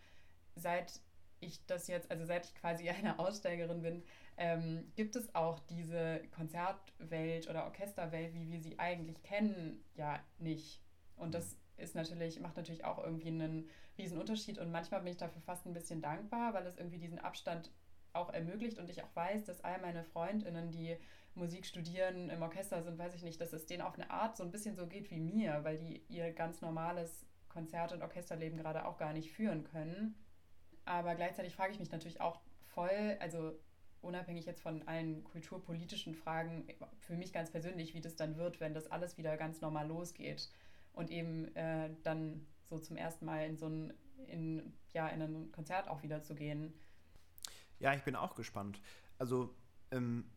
seit 0.55 1.00
ich 1.44 1.64
das 1.66 1.88
jetzt, 1.88 2.11
also 2.11 2.24
seit 2.24 2.46
ich 2.46 2.55
quasi 2.55 2.88
eine 2.90 3.18
Aussteigerin 3.18 3.82
bin, 3.82 4.02
ähm, 4.36 4.92
gibt 4.96 5.16
es 5.16 5.34
auch 5.34 5.61
diese 5.61 6.20
Konzertwelt 6.34 7.48
oder 7.48 7.64
Orchesterwelt, 7.64 8.34
wie 8.34 8.50
wir 8.50 8.61
sie 8.61 8.78
eigentlich 8.78 9.22
kennen, 9.22 9.84
ja 9.94 10.20
nicht. 10.38 10.80
Und 11.16 11.34
das 11.34 11.57
ist 11.76 11.94
natürlich, 11.94 12.40
macht 12.40 12.57
natürlich 12.57 12.84
auch 12.84 12.98
irgendwie 12.98 13.28
einen 13.28 13.68
riesen 13.96 14.18
Unterschied. 14.18 14.59
Und 14.59 14.72
manchmal 14.72 15.00
bin 15.00 15.12
ich 15.12 15.16
dafür 15.16 15.42
fast 15.42 15.66
ein 15.66 15.72
bisschen 15.72 16.02
dankbar, 16.02 16.55
weil 16.55 16.66
es 16.66 16.76
irgendwie 16.76 16.98
diesen 16.98 17.18
Abstand 17.18 17.70
auch 18.12 18.32
ermöglicht. 18.32 18.78
Und 18.78 18.90
ich 18.90 19.02
auch 19.02 19.14
weiß, 19.14 19.44
dass 19.44 19.62
all 19.62 19.80
meine 19.80 20.02
Freundinnen, 20.02 20.72
die 20.72 20.96
Musik 21.36 21.66
studieren, 21.66 22.30
im 22.30 22.42
Orchester 22.42 22.82
sind, 22.82 22.98
weiß 22.98 23.14
ich 23.14 23.22
nicht, 23.22 23.40
dass 23.40 23.52
es 23.52 23.66
denen 23.66 23.82
auf 23.82 23.94
eine 23.94 24.11
Art 24.11 24.36
so 24.36 24.44
ein 24.44 24.50
bisschen 24.50 24.76
so 24.76 24.86
geht 24.86 25.11
wie 25.11 25.18
mir, 25.18 25.62
weil 25.62 25.78
die 25.78 26.02
ihr 26.09 26.32
ganz 26.32 26.61
normales 26.61 27.26
Konzert- 27.48 27.92
und 27.92 28.02
Orchesterleben 28.02 28.59
gerade 28.59 28.86
auch 28.86 28.98
gar 28.98 29.12
nicht 29.12 29.32
führen 29.32 29.64
können 29.64 30.16
aber 30.85 31.14
gleichzeitig 31.14 31.55
frage 31.55 31.72
ich 31.72 31.78
mich 31.78 31.91
natürlich 31.91 32.20
auch 32.20 32.41
voll, 32.66 33.16
also 33.20 33.59
unabhängig 34.01 34.45
jetzt 34.45 34.61
von 34.61 34.87
allen 34.87 35.24
kulturpolitischen 35.24 36.14
Fragen, 36.14 36.66
für 37.01 37.16
mich 37.16 37.32
ganz 37.32 37.51
persönlich, 37.51 37.95
wie 37.95 38.01
das 38.01 38.16
dann 38.16 38.37
wird, 38.37 38.61
wenn 38.61 38.74
das 38.74 38.91
alles 38.91 39.16
wieder 39.16 39.37
ganz 39.37 39.61
normal 39.61 39.89
losgeht 39.89 40.51
und 40.93 41.11
eben 41.11 41.55
äh, 41.57 41.91
dann 42.03 42.47
so 42.64 42.78
zum 42.78 42.97
ersten 42.97 43.24
Mal 43.24 43.47
in 43.47 43.57
so 43.57 43.66
ein 43.66 43.95
in, 44.26 44.72
ja, 44.93 45.09
in 45.09 45.22
ein 45.22 45.53
Konzert 45.53 45.89
auch 45.89 46.03
wieder 46.03 46.22
zu 46.22 46.35
gehen. 46.35 46.72
Ja, 47.78 47.95
ich 47.95 48.03
bin 48.03 48.16
auch 48.16 48.35
gespannt. 48.35 48.80
Also 49.18 49.55
ähm, 49.91 50.30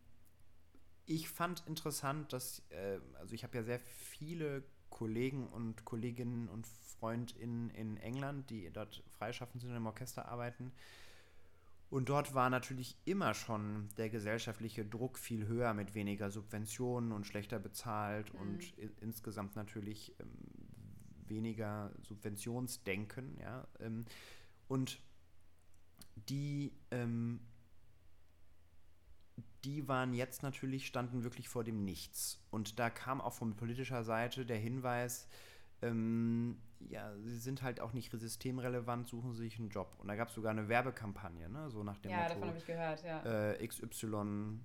ich 1.06 1.30
fand 1.30 1.66
interessant, 1.68 2.34
dass, 2.34 2.64
äh, 2.70 3.00
also 3.16 3.34
ich 3.34 3.44
habe 3.44 3.58
ja 3.58 3.64
sehr 3.64 3.80
viele 3.80 4.64
Kollegen 4.98 5.46
und 5.46 5.86
Kolleginnen 5.86 6.50
und 6.50 6.66
FreundInnen 6.66 7.70
in 7.70 7.98
England, 7.98 8.50
die 8.50 8.68
dort 8.74 9.04
freischaffend 9.12 9.62
sind 9.62 9.70
und 9.70 9.78
im 9.78 9.86
Orchester 9.86 10.28
arbeiten. 10.28 10.72
Und 11.92 12.10
dort 12.10 12.34
war 12.34 12.50
natürlich 12.50 12.98
immer 13.06 13.36
schon 13.36 13.90
der 13.98 14.10
gesellschaftliche 14.10 14.84
Druck 14.84 15.20
viel 15.20 15.46
höher 15.46 15.76
mit 15.76 15.94
weniger 15.94 16.32
Subventionen 16.32 17.12
und 17.12 17.28
schlechter 17.28 17.60
bezahlt 17.60 18.34
mhm. 18.34 18.40
und 18.40 18.74
insgesamt 19.00 19.56
natürlich 19.56 20.16
ähm, 20.20 20.28
weniger 21.28 21.92
Subventionsdenken. 22.02 23.38
Ja? 23.40 23.68
Ähm, 23.80 24.04
und 24.68 25.00
die, 26.28 26.74
ähm, 26.90 27.42
die 29.68 29.88
waren 29.88 30.14
jetzt 30.14 30.44
natürlich, 30.44 30.88
standen 30.88 31.24
wirklich 31.24 31.50
vor 31.50 31.66
dem 31.66 31.84
Nichts. 31.84 32.40
Und 32.52 32.80
da 32.80 32.90
kam 32.90 33.20
auch 33.20 33.34
von 33.34 33.56
politischer 33.56 34.04
Seite 34.04 34.46
der 34.46 34.58
Hinweis, 34.58 35.28
ähm, 35.82 36.58
ja, 36.80 37.14
sie 37.18 37.38
sind 37.38 37.62
halt 37.62 37.82
auch 37.82 37.92
nicht 37.92 38.12
systemrelevant, 38.12 39.08
suchen 39.08 39.34
sie 39.34 39.44
sich 39.44 39.60
einen 39.60 39.70
Job. 39.70 39.94
Und 40.00 40.08
da 40.08 40.16
gab 40.16 40.30
es 40.30 40.36
sogar 40.36 40.52
eine 40.52 40.70
Werbekampagne, 40.70 41.50
ne? 41.50 41.70
so 41.70 41.84
nach 41.84 41.98
dem 41.98 42.12
ja, 42.12 42.20
Motto, 42.20 42.34
davon 42.34 42.48
habe 42.48 42.58
ich 42.58 42.66
gehört, 42.66 43.04
ja. 43.04 43.52
Äh, 43.52 43.68
XY 43.68 44.60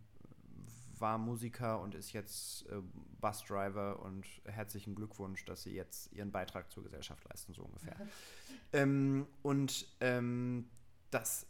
war 0.98 1.18
Musiker 1.18 1.80
und 1.80 1.96
ist 1.96 2.12
jetzt 2.12 2.66
äh, 2.68 2.80
Busdriver 3.20 4.00
und 4.04 4.24
herzlichen 4.44 4.94
Glückwunsch, 4.94 5.44
dass 5.46 5.64
sie 5.64 5.74
jetzt 5.74 6.12
ihren 6.12 6.30
Beitrag 6.30 6.70
zur 6.70 6.84
Gesellschaft 6.84 7.24
leisten, 7.28 7.54
so 7.54 7.62
ungefähr. 7.62 7.96
ähm, 8.72 9.26
und 9.42 9.88
ähm, 10.00 10.70
das, 11.10 11.46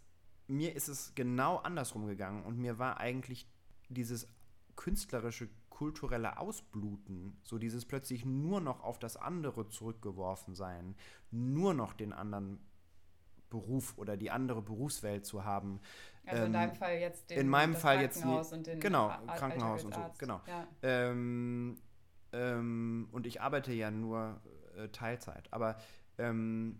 mir 0.52 0.76
ist 0.76 0.88
es 0.88 1.14
genau 1.14 1.56
andersrum 1.56 2.06
gegangen 2.06 2.44
und 2.44 2.58
mir 2.58 2.78
war 2.78 2.98
eigentlich 2.98 3.48
dieses 3.88 4.28
künstlerische 4.76 5.48
kulturelle 5.70 6.38
Ausbluten, 6.38 7.36
so 7.42 7.58
dieses 7.58 7.86
plötzlich 7.86 8.24
nur 8.24 8.60
noch 8.60 8.82
auf 8.82 8.98
das 8.98 9.16
andere 9.16 9.68
zurückgeworfen 9.68 10.54
sein, 10.54 10.94
nur 11.30 11.74
noch 11.74 11.94
den 11.94 12.12
anderen 12.12 12.60
Beruf 13.50 13.98
oder 13.98 14.16
die 14.16 14.30
andere 14.30 14.62
Berufswelt 14.62 15.26
zu 15.26 15.44
haben. 15.44 15.80
Also 16.24 16.42
in 16.42 16.46
ähm, 16.46 16.52
deinem 16.52 16.74
Fall 16.74 16.98
jetzt 16.98 17.30
den, 17.30 17.38
in 17.40 17.48
meinem 17.48 17.74
Fall 17.74 18.00
jetzt 18.00 18.24
und 18.24 18.66
den 18.66 18.80
genau 18.80 19.08
Krankenhaus 19.26 19.84
und 19.84 19.94
so 19.94 20.00
genau. 20.18 20.40
Ja. 20.46 20.68
Ähm, 20.82 21.78
ähm, 22.32 23.08
und 23.10 23.26
ich 23.26 23.40
arbeite 23.40 23.72
ja 23.72 23.90
nur 23.90 24.40
äh, 24.76 24.88
Teilzeit, 24.88 25.52
aber 25.52 25.78
ähm, 26.18 26.78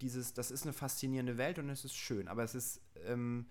dieses, 0.00 0.34
das 0.34 0.50
ist 0.50 0.64
eine 0.64 0.72
faszinierende 0.72 1.38
Welt 1.38 1.58
und 1.58 1.70
es 1.70 1.84
ist 1.84 1.96
schön, 1.96 2.28
aber 2.28 2.42
es 2.42 2.54
ist 2.54 2.80
ähm, 3.06 3.46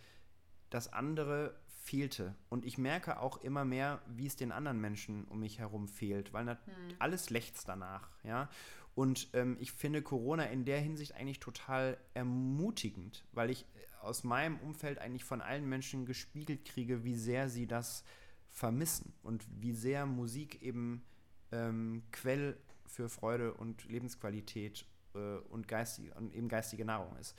das 0.69 0.91
andere 0.91 1.55
fehlte. 1.67 2.35
Und 2.49 2.65
ich 2.65 2.77
merke 2.77 3.19
auch 3.19 3.37
immer 3.37 3.63
mehr, 3.63 4.01
wie 4.07 4.25
es 4.25 4.35
den 4.35 4.51
anderen 4.51 4.81
Menschen 4.81 5.25
um 5.25 5.39
mich 5.39 5.59
herum 5.59 5.87
fehlt, 5.87 6.33
weil 6.33 6.47
hm. 6.47 6.57
alles 6.99 7.29
lechzt 7.29 7.67
danach, 7.67 8.09
ja. 8.23 8.49
Und 8.95 9.29
ähm, 9.33 9.57
ich 9.59 9.73
finde 9.73 10.01
Corona 10.01 10.45
in 10.45 10.63
der 10.63 10.79
Hinsicht 10.79 11.15
eigentlich 11.15 11.41
total 11.41 11.97
ermutigend, 12.13 13.25
weil 13.33 13.49
ich 13.49 13.65
aus 14.01 14.23
meinem 14.23 14.57
Umfeld 14.59 14.99
eigentlich 14.99 15.25
von 15.25 15.41
allen 15.41 15.67
Menschen 15.67 16.05
gespiegelt 16.05 16.63
kriege, 16.63 17.03
wie 17.03 17.15
sehr 17.15 17.49
sie 17.49 17.67
das 17.67 18.03
vermissen 18.51 19.13
und 19.21 19.45
wie 19.59 19.73
sehr 19.73 20.05
Musik 20.05 20.61
eben 20.61 21.03
ähm, 21.51 22.03
Quell 22.11 22.57
für 22.85 23.09
Freude 23.09 23.53
und 23.53 23.83
Lebensqualität 23.89 24.85
äh, 25.15 25.37
und, 25.49 25.67
geistige, 25.67 26.13
und 26.15 26.33
eben 26.33 26.47
geistige 26.47 26.85
Nahrung 26.85 27.15
ist. 27.17 27.35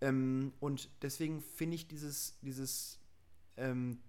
Ähm, 0.00 0.52
und 0.60 0.90
deswegen 1.02 1.40
finde 1.40 1.76
ich 1.76 1.88
dieses, 1.88 2.38
dieses 2.40 2.98
ähm, 3.56 4.00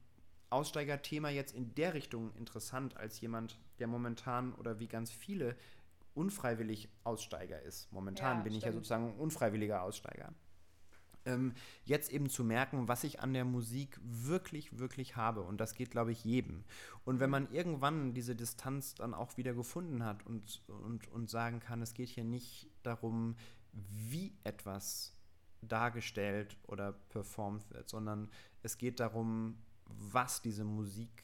Aussteigerthema 0.50 1.30
jetzt 1.30 1.54
in 1.54 1.74
der 1.76 1.94
Richtung 1.94 2.34
interessant 2.36 2.98
als 2.98 3.22
jemand, 3.22 3.60
der 3.80 3.88
momentan 3.88 4.54
oder 4.54 4.80
wie 4.80 4.88
ganz 4.88 5.12
viele 5.12 5.56
unfreiwillig 6.14 6.90
Aussteiger 7.04 7.62
ist. 7.62 7.92
Momentan 7.92 8.38
ja, 8.38 8.44
bin 8.44 8.54
stimmt. 8.54 8.58
ich 8.58 8.66
ja 8.66 8.72
sozusagen 8.72 9.08
ein 9.10 9.16
unfreiwilliger 9.16 9.82
Aussteiger. 9.82 10.34
Ähm, 11.26 11.54
jetzt 11.86 12.12
eben 12.12 12.30
zu 12.30 12.44
merken, 12.44 12.88
was 12.88 13.04
ich 13.04 13.22
an 13.22 13.34
der 13.34 13.46
Musik 13.46 14.00
wirklich, 14.04 14.78
wirklich 14.78 15.16
habe. 15.16 15.42
Und 15.42 15.60
das 15.62 15.74
geht, 15.74 15.92
glaube 15.92 16.12
ich, 16.12 16.26
jedem. 16.26 16.64
Und 17.06 17.20
wenn 17.20 17.30
man 17.30 17.52
irgendwann 17.52 18.14
diese 18.14 18.36
Distanz 18.36 18.96
dann 18.96 19.14
auch 19.14 19.38
wieder 19.38 19.54
gefunden 19.54 20.04
hat 20.04 20.26
und, 20.26 20.62
und, 20.68 21.08
und 21.08 21.30
sagen 21.30 21.60
kann, 21.60 21.82
es 21.82 21.94
geht 21.94 22.10
hier 22.10 22.26
nicht 22.26 22.70
darum, 22.84 23.36
wie 23.72 24.34
etwas 24.44 25.16
dargestellt 25.62 26.58
oder 26.68 26.94
performt 26.94 27.70
wird, 27.72 27.90
sondern 27.90 28.30
es 28.62 28.78
geht 28.78 29.00
darum, 29.00 29.58
was 29.86 30.42
diese 30.42 30.64
Musik 30.64 31.24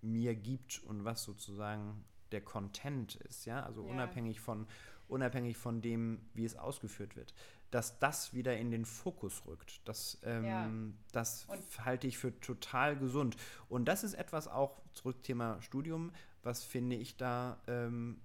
mir 0.00 0.34
gibt 0.34 0.82
und 0.84 1.04
was 1.04 1.22
sozusagen 1.22 2.04
der 2.32 2.40
Content 2.40 3.16
ist, 3.16 3.44
ja, 3.44 3.62
also 3.62 3.84
ja. 3.84 3.92
unabhängig 3.92 4.40
von 4.40 4.66
unabhängig 5.08 5.56
von 5.56 5.80
dem, 5.80 6.20
wie 6.34 6.44
es 6.44 6.56
ausgeführt 6.56 7.16
wird, 7.16 7.34
dass 7.70 7.98
das 7.98 8.32
wieder 8.34 8.56
in 8.56 8.70
den 8.70 8.84
Fokus 8.84 9.44
rückt. 9.46 9.86
Das, 9.86 10.18
ähm, 10.24 10.44
ja. 10.44 10.70
das 11.12 11.46
halte 11.84 12.06
ich 12.06 12.18
für 12.18 12.38
total 12.40 12.96
gesund. 12.96 13.36
Und 13.68 13.86
das 13.86 14.04
ist 14.04 14.14
etwas 14.14 14.48
auch 14.48 14.80
zurück 14.92 15.22
Thema 15.22 15.60
Studium, 15.62 16.12
was 16.42 16.64
finde 16.64 16.96
ich 16.96 17.16
da 17.16 17.60
ähm, 17.66 18.20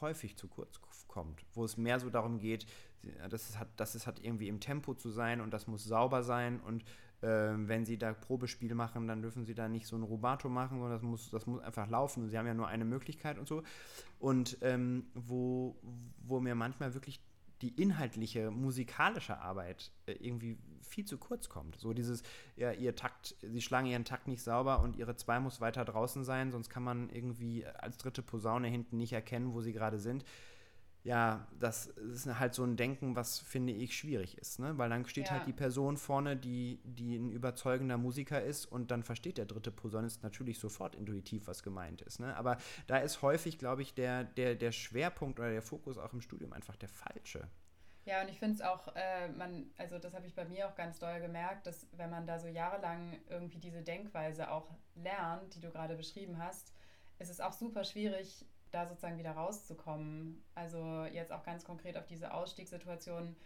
häufig 0.00 0.36
zu 0.36 0.48
kurz 0.48 0.80
kommt, 1.06 1.44
wo 1.54 1.64
es 1.64 1.76
mehr 1.76 2.00
so 2.00 2.10
darum 2.10 2.38
geht, 2.38 2.66
dass 3.28 3.48
es 3.48 3.58
hat, 3.58 3.68
dass 3.76 3.94
es 3.94 4.06
hat 4.06 4.20
irgendwie 4.20 4.48
im 4.48 4.60
Tempo 4.60 4.94
zu 4.94 5.10
sein 5.10 5.40
und 5.40 5.52
das 5.52 5.66
muss 5.66 5.84
sauber 5.84 6.22
sein 6.22 6.60
und 6.60 6.84
ähm, 7.22 7.68
wenn 7.68 7.84
sie 7.84 7.98
da 7.98 8.12
Probespiel 8.12 8.74
machen, 8.74 9.06
dann 9.06 9.22
dürfen 9.22 9.44
sie 9.44 9.54
da 9.54 9.68
nicht 9.68 9.86
so 9.86 9.96
ein 9.96 10.02
Rubato 10.02 10.48
machen, 10.48 10.78
sondern 10.78 10.92
das 10.92 11.02
muss, 11.02 11.30
das 11.30 11.46
muss 11.46 11.62
einfach 11.62 11.88
laufen. 11.88 12.24
Und 12.24 12.30
sie 12.30 12.38
haben 12.38 12.46
ja 12.46 12.54
nur 12.54 12.66
eine 12.66 12.84
Möglichkeit 12.84 13.38
und 13.38 13.46
so. 13.46 13.62
Und 14.18 14.58
ähm, 14.60 15.06
wo, 15.14 15.76
wo 16.18 16.40
mir 16.40 16.56
manchmal 16.56 16.94
wirklich 16.94 17.20
die 17.62 17.80
inhaltliche, 17.80 18.50
musikalische 18.50 19.38
Arbeit 19.38 19.92
äh, 20.06 20.12
irgendwie 20.12 20.58
viel 20.82 21.04
zu 21.04 21.16
kurz 21.16 21.48
kommt. 21.48 21.78
So 21.78 21.92
dieses, 21.92 22.22
ja, 22.56 22.72
ihr 22.72 22.94
Takt, 22.94 23.36
sie 23.40 23.62
schlagen 23.62 23.86
ihren 23.86 24.04
Takt 24.04 24.28
nicht 24.28 24.42
sauber 24.42 24.80
und 24.82 24.96
ihre 24.96 25.16
zwei 25.16 25.40
muss 25.40 25.60
weiter 25.60 25.84
draußen 25.84 26.24
sein, 26.24 26.50
sonst 26.50 26.68
kann 26.68 26.82
man 26.82 27.08
irgendwie 27.10 27.64
als 27.66 27.96
dritte 27.96 28.22
Posaune 28.22 28.68
hinten 28.68 28.98
nicht 28.98 29.12
erkennen, 29.12 29.54
wo 29.54 29.60
sie 29.60 29.72
gerade 29.72 29.98
sind 29.98 30.24
ja, 31.04 31.48
das 31.58 31.86
ist 31.86 32.26
halt 32.38 32.54
so 32.54 32.62
ein 32.62 32.76
Denken, 32.76 33.16
was 33.16 33.40
finde 33.40 33.72
ich 33.72 33.96
schwierig 33.96 34.38
ist, 34.38 34.60
ne? 34.60 34.78
Weil 34.78 34.88
dann 34.88 35.04
steht 35.06 35.24
halt 35.24 35.30
ja. 35.30 35.38
halt 35.38 35.48
die 35.48 35.52
Person 35.52 35.96
vorne, 35.96 36.36
die, 36.36 36.80
die 36.84 37.16
ein 37.16 37.32
überzeugender 37.32 37.98
Musiker 37.98 38.40
ist 38.40 38.66
und 38.66 38.92
dann 38.92 39.02
versteht 39.02 39.36
der 39.36 39.46
dritte 39.46 39.72
Posaunist 39.72 40.22
natürlich 40.22 40.60
sofort 40.60 40.94
intuitiv, 40.94 41.48
was 41.48 41.64
gemeint 41.64 42.02
ist. 42.02 42.20
Ne? 42.20 42.36
Aber 42.36 42.56
da 42.86 42.98
ist 42.98 43.20
häufig, 43.20 43.58
glaube 43.58 43.82
ich, 43.82 43.94
der, 43.94 44.22
der, 44.22 44.54
der 44.54 44.70
Schwerpunkt 44.70 45.40
oder 45.40 45.50
der 45.50 45.62
Fokus 45.62 45.98
auch 45.98 46.12
im 46.12 46.20
Studium 46.20 46.52
einfach 46.52 46.76
der 46.76 46.88
falsche. 46.88 47.48
Ja, 48.04 48.22
und 48.22 48.28
ich 48.28 48.38
finde 48.38 48.54
es 48.56 48.62
auch, 48.62 48.94
äh, 48.94 49.28
man, 49.28 49.70
also 49.78 49.98
das 49.98 50.14
habe 50.14 50.26
ich 50.26 50.34
bei 50.34 50.44
mir 50.44 50.68
auch 50.68 50.74
ganz 50.74 50.98
doll 50.98 51.20
gemerkt, 51.20 51.66
dass 51.66 51.86
wenn 51.92 52.10
man 52.10 52.26
da 52.26 52.38
so 52.38 52.48
jahrelang 52.48 53.18
irgendwie 53.28 53.58
diese 53.58 53.82
Denkweise 53.82 54.50
auch 54.50 54.70
lernt, 54.94 55.54
die 55.54 55.60
du 55.60 55.70
gerade 55.70 55.96
beschrieben 55.96 56.38
hast, 56.38 56.72
ist 57.18 57.30
es 57.30 57.40
auch 57.40 57.52
super 57.52 57.84
schwierig, 57.84 58.44
da 58.72 58.86
sozusagen 58.86 59.18
wieder 59.18 59.32
rauszukommen. 59.32 60.42
Also 60.54 61.04
jetzt 61.12 61.32
auch 61.32 61.44
ganz 61.44 61.64
konkret 61.64 61.96
auf 61.96 62.06
diese 62.06 62.32
Ausstiegssituation 62.32 63.36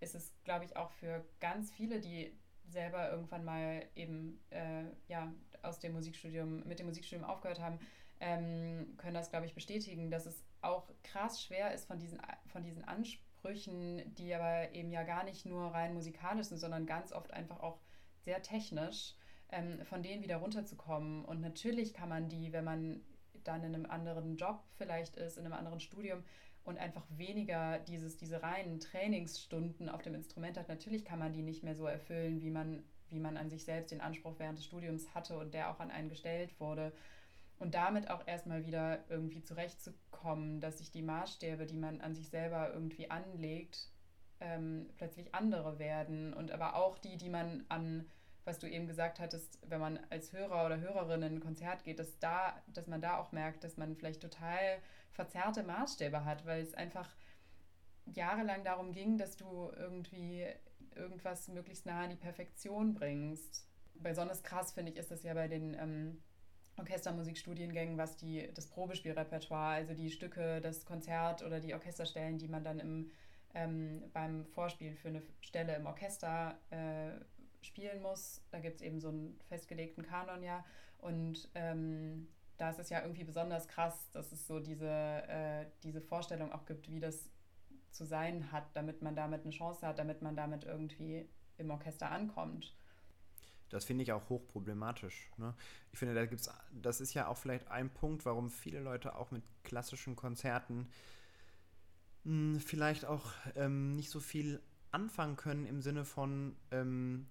ist 0.00 0.14
es, 0.14 0.32
glaube 0.44 0.64
ich, 0.64 0.76
auch 0.76 0.90
für 0.92 1.24
ganz 1.40 1.70
viele, 1.70 2.00
die 2.00 2.32
selber 2.68 3.10
irgendwann 3.10 3.44
mal 3.44 3.84
eben 3.96 4.40
äh, 4.50 4.84
ja, 5.08 5.32
aus 5.62 5.80
dem 5.80 5.92
Musikstudium, 5.92 6.66
mit 6.66 6.78
dem 6.78 6.86
Musikstudium 6.86 7.28
aufgehört 7.28 7.60
haben, 7.60 7.78
ähm, 8.20 8.94
können 8.96 9.14
das, 9.14 9.30
glaube 9.30 9.46
ich, 9.46 9.54
bestätigen, 9.54 10.10
dass 10.10 10.26
es 10.26 10.44
auch 10.60 10.90
krass 11.02 11.42
schwer 11.42 11.72
ist 11.72 11.86
von 11.86 11.98
diesen, 11.98 12.20
von 12.46 12.62
diesen 12.62 12.84
Ansprüchen, 12.84 14.14
die 14.14 14.34
aber 14.34 14.72
eben 14.74 14.90
ja 14.90 15.02
gar 15.02 15.24
nicht 15.24 15.46
nur 15.46 15.72
rein 15.72 15.94
musikalisch 15.94 16.48
sind, 16.48 16.58
sondern 16.58 16.86
ganz 16.86 17.12
oft 17.12 17.32
einfach 17.32 17.60
auch 17.60 17.80
sehr 18.20 18.42
technisch, 18.42 19.14
ähm, 19.50 19.84
von 19.86 20.02
denen 20.02 20.22
wieder 20.22 20.36
runterzukommen. 20.36 21.24
Und 21.24 21.40
natürlich 21.40 21.94
kann 21.94 22.08
man 22.08 22.28
die, 22.28 22.52
wenn 22.52 22.64
man 22.64 23.00
dann 23.44 23.62
in 23.64 23.74
einem 23.74 23.86
anderen 23.86 24.36
Job 24.36 24.62
vielleicht 24.76 25.16
ist, 25.16 25.38
in 25.38 25.44
einem 25.44 25.54
anderen 25.54 25.80
Studium 25.80 26.22
und 26.64 26.78
einfach 26.78 27.04
weniger 27.10 27.78
dieses, 27.78 28.16
diese 28.16 28.42
reinen 28.42 28.80
Trainingsstunden 28.80 29.88
auf 29.88 30.02
dem 30.02 30.14
Instrument 30.14 30.58
hat, 30.58 30.68
natürlich 30.68 31.04
kann 31.04 31.18
man 31.18 31.32
die 31.32 31.42
nicht 31.42 31.62
mehr 31.62 31.74
so 31.74 31.86
erfüllen, 31.86 32.42
wie 32.42 32.50
man, 32.50 32.82
wie 33.08 33.20
man 33.20 33.36
an 33.36 33.48
sich 33.48 33.64
selbst 33.64 33.90
den 33.90 34.00
Anspruch 34.00 34.34
während 34.38 34.58
des 34.58 34.66
Studiums 34.66 35.14
hatte 35.14 35.38
und 35.38 35.54
der 35.54 35.70
auch 35.70 35.80
an 35.80 35.90
einen 35.90 36.10
gestellt 36.10 36.58
wurde. 36.60 36.92
Und 37.58 37.74
damit 37.74 38.08
auch 38.08 38.24
erstmal 38.26 38.66
wieder 38.66 39.02
irgendwie 39.08 39.42
zurechtzukommen, 39.42 40.60
dass 40.60 40.78
sich 40.78 40.92
die 40.92 41.02
Maßstäbe, 41.02 41.66
die 41.66 41.76
man 41.76 42.00
an 42.00 42.14
sich 42.14 42.28
selber 42.28 42.72
irgendwie 42.72 43.10
anlegt, 43.10 43.90
ähm, 44.40 44.90
plötzlich 44.96 45.34
andere 45.34 45.78
werden 45.78 46.34
und 46.34 46.52
aber 46.52 46.76
auch 46.76 46.98
die, 46.98 47.16
die 47.16 47.30
man 47.30 47.64
an 47.68 48.08
was 48.48 48.58
du 48.58 48.66
eben 48.66 48.86
gesagt 48.86 49.20
hattest, 49.20 49.58
wenn 49.68 49.78
man 49.78 50.00
als 50.08 50.32
Hörer 50.32 50.64
oder 50.64 50.80
Hörerin 50.80 51.22
in 51.22 51.34
ein 51.34 51.40
Konzert 51.40 51.84
geht, 51.84 51.98
dass, 51.98 52.18
da, 52.18 52.60
dass 52.68 52.86
man 52.86 53.02
da 53.02 53.18
auch 53.18 53.30
merkt, 53.30 53.62
dass 53.62 53.76
man 53.76 53.94
vielleicht 53.94 54.22
total 54.22 54.78
verzerrte 55.12 55.62
Maßstäbe 55.62 56.24
hat, 56.24 56.46
weil 56.46 56.62
es 56.62 56.74
einfach 56.74 57.14
jahrelang 58.06 58.64
darum 58.64 58.92
ging, 58.92 59.18
dass 59.18 59.36
du 59.36 59.70
irgendwie 59.76 60.46
irgendwas 60.96 61.48
möglichst 61.48 61.84
nah 61.84 62.04
an 62.04 62.10
die 62.10 62.16
Perfektion 62.16 62.94
bringst. 62.94 63.66
Besonders 63.94 64.42
krass 64.42 64.72
finde 64.72 64.92
ich 64.92 64.98
ist 64.98 65.10
das 65.10 65.22
ja 65.24 65.34
bei 65.34 65.46
den 65.46 65.74
ähm, 65.74 66.22
Orchestermusikstudiengängen, 66.78 67.98
was 67.98 68.16
die, 68.16 68.48
das 68.54 68.68
Probespielrepertoire, 68.68 69.74
also 69.74 69.92
die 69.92 70.10
Stücke, 70.10 70.62
das 70.62 70.86
Konzert 70.86 71.42
oder 71.42 71.60
die 71.60 71.74
Orchesterstellen, 71.74 72.38
die 72.38 72.48
man 72.48 72.64
dann 72.64 72.78
im, 72.78 73.10
ähm, 73.54 74.04
beim 74.14 74.46
Vorspiel 74.46 74.94
für 74.94 75.08
eine 75.08 75.22
Stelle 75.42 75.76
im 75.76 75.84
Orchester 75.86 76.58
äh, 76.70 77.10
spielen 77.68 78.02
muss. 78.02 78.42
Da 78.50 78.58
gibt 78.58 78.76
es 78.76 78.82
eben 78.82 79.00
so 79.00 79.08
einen 79.08 79.38
festgelegten 79.48 80.04
Kanon 80.04 80.42
ja. 80.42 80.64
Und 80.98 81.48
ähm, 81.54 82.28
da 82.56 82.70
ist 82.70 82.80
es 82.80 82.90
ja 82.90 83.02
irgendwie 83.02 83.24
besonders 83.24 83.68
krass, 83.68 84.10
dass 84.12 84.32
es 84.32 84.46
so 84.46 84.58
diese, 84.58 84.88
äh, 84.88 85.66
diese 85.84 86.00
Vorstellung 86.00 86.52
auch 86.52 86.66
gibt, 86.66 86.90
wie 86.90 87.00
das 87.00 87.30
zu 87.92 88.04
sein 88.04 88.50
hat, 88.52 88.64
damit 88.74 89.00
man 89.02 89.14
damit 89.14 89.42
eine 89.42 89.50
Chance 89.50 89.86
hat, 89.86 89.98
damit 89.98 90.22
man 90.22 90.36
damit 90.36 90.64
irgendwie 90.64 91.28
im 91.56 91.70
Orchester 91.70 92.10
ankommt. 92.10 92.74
Das 93.70 93.84
finde 93.84 94.02
ich 94.02 94.12
auch 94.12 94.28
hochproblematisch. 94.28 95.30
Ne? 95.36 95.54
Ich 95.92 95.98
finde, 95.98 96.14
da 96.14 96.26
gibt's, 96.26 96.50
das 96.72 97.00
ist 97.00 97.14
ja 97.14 97.28
auch 97.28 97.36
vielleicht 97.36 97.68
ein 97.68 97.90
Punkt, 97.90 98.24
warum 98.24 98.50
viele 98.50 98.80
Leute 98.80 99.14
auch 99.16 99.30
mit 99.30 99.42
klassischen 99.62 100.16
Konzerten 100.16 100.88
mh, 102.24 102.54
hm, 102.54 102.60
vielleicht 102.60 103.04
auch 103.04 103.32
ähm, 103.56 103.94
nicht 103.94 104.10
so 104.10 104.20
viel 104.20 104.62
anfangen 104.90 105.36
können 105.36 105.66
im 105.66 105.82
Sinne 105.82 106.04
von, 106.04 106.56
ähm, 106.70 107.26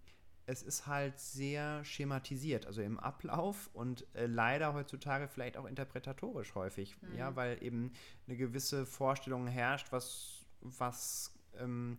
es 0.47 0.63
ist 0.63 0.87
halt 0.87 1.19
sehr 1.19 1.83
schematisiert, 1.83 2.65
also 2.65 2.81
im 2.81 2.97
Ablauf 2.99 3.69
und 3.73 4.07
äh, 4.15 4.27
leider 4.27 4.73
heutzutage 4.73 5.27
vielleicht 5.27 5.57
auch 5.57 5.65
interpretatorisch 5.65 6.55
häufig, 6.55 6.95
mhm. 7.01 7.17
ja, 7.17 7.35
weil 7.35 7.61
eben 7.61 7.91
eine 8.27 8.37
gewisse 8.37 8.85
Vorstellung 8.85 9.47
herrscht, 9.47 9.91
was, 9.91 10.45
was 10.61 11.37
ähm, 11.59 11.97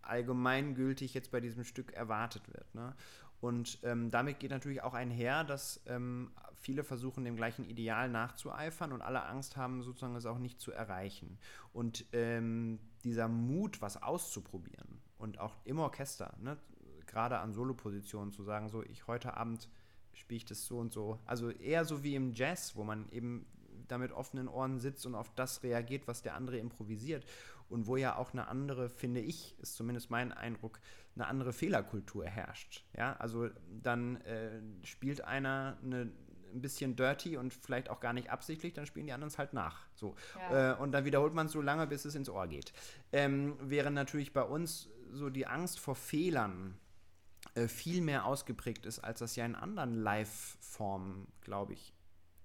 allgemeingültig 0.00 1.12
jetzt 1.12 1.30
bei 1.30 1.40
diesem 1.40 1.64
Stück 1.64 1.92
erwartet 1.92 2.48
wird. 2.48 2.74
Ne? 2.74 2.94
Und 3.40 3.78
ähm, 3.82 4.10
damit 4.10 4.40
geht 4.40 4.52
natürlich 4.52 4.82
auch 4.82 4.94
einher, 4.94 5.44
dass 5.44 5.82
ähm, 5.86 6.32
viele 6.54 6.82
versuchen, 6.82 7.26
dem 7.26 7.36
gleichen 7.36 7.66
Ideal 7.66 8.08
nachzueifern 8.08 8.92
und 8.92 9.02
alle 9.02 9.26
Angst 9.26 9.58
haben, 9.58 9.82
sozusagen 9.82 10.16
es 10.16 10.24
auch 10.24 10.38
nicht 10.38 10.62
zu 10.62 10.72
erreichen. 10.72 11.38
Und 11.74 12.06
ähm, 12.12 12.78
dieser 13.04 13.28
Mut, 13.28 13.82
was 13.82 14.02
auszuprobieren 14.02 15.02
und 15.18 15.38
auch 15.38 15.54
im 15.64 15.78
Orchester, 15.78 16.34
ne, 16.40 16.56
gerade 17.16 17.38
an 17.38 17.54
Solopositionen 17.54 18.30
zu 18.30 18.42
sagen, 18.42 18.68
so 18.68 18.82
ich 18.82 19.06
heute 19.06 19.38
Abend 19.38 19.70
spiele 20.12 20.36
ich 20.36 20.44
das 20.44 20.66
so 20.66 20.76
und 20.76 20.92
so. 20.92 21.18
Also 21.24 21.48
eher 21.48 21.86
so 21.86 22.04
wie 22.04 22.14
im 22.14 22.34
Jazz, 22.34 22.76
wo 22.76 22.84
man 22.84 23.08
eben 23.10 23.46
da 23.88 23.96
mit 23.96 24.12
offenen 24.12 24.48
Ohren 24.48 24.80
sitzt 24.80 25.06
und 25.06 25.14
auf 25.14 25.34
das 25.34 25.62
reagiert, 25.62 26.06
was 26.08 26.20
der 26.20 26.34
andere 26.34 26.58
improvisiert. 26.58 27.24
Und 27.70 27.86
wo 27.86 27.96
ja 27.96 28.16
auch 28.16 28.34
eine 28.34 28.48
andere, 28.48 28.90
finde 28.90 29.20
ich, 29.20 29.58
ist 29.60 29.76
zumindest 29.76 30.10
mein 30.10 30.30
Eindruck, 30.30 30.78
eine 31.14 31.26
andere 31.26 31.54
Fehlerkultur 31.54 32.26
herrscht. 32.26 32.84
Ja, 32.94 33.16
also 33.16 33.48
dann 33.82 34.16
äh, 34.20 34.60
spielt 34.82 35.22
einer 35.22 35.78
eine, 35.82 36.12
ein 36.52 36.60
bisschen 36.60 36.96
dirty 36.96 37.38
und 37.38 37.54
vielleicht 37.54 37.88
auch 37.88 38.00
gar 38.00 38.12
nicht 38.12 38.30
absichtlich, 38.30 38.74
dann 38.74 38.84
spielen 38.84 39.06
die 39.06 39.14
anderen 39.14 39.30
es 39.30 39.38
halt 39.38 39.54
nach. 39.54 39.86
So. 39.94 40.16
Ja. 40.50 40.74
Äh, 40.74 40.76
und 40.76 40.92
dann 40.92 41.06
wiederholt 41.06 41.32
man 41.32 41.46
es 41.46 41.52
so 41.52 41.62
lange, 41.62 41.86
bis 41.86 42.04
es 42.04 42.14
ins 42.14 42.28
Ohr 42.28 42.46
geht. 42.46 42.74
Ähm, 43.10 43.56
während 43.62 43.94
natürlich 43.94 44.34
bei 44.34 44.42
uns 44.42 44.90
so 45.12 45.30
die 45.30 45.46
Angst 45.46 45.80
vor 45.80 45.96
Fehlern 45.96 46.78
viel 47.68 48.02
mehr 48.02 48.26
ausgeprägt 48.26 48.86
ist, 48.86 48.98
als 49.00 49.20
das 49.20 49.36
ja 49.36 49.44
in 49.46 49.54
anderen 49.54 49.94
Live-Formen, 49.94 51.26
glaube 51.40 51.72
ich, 51.72 51.92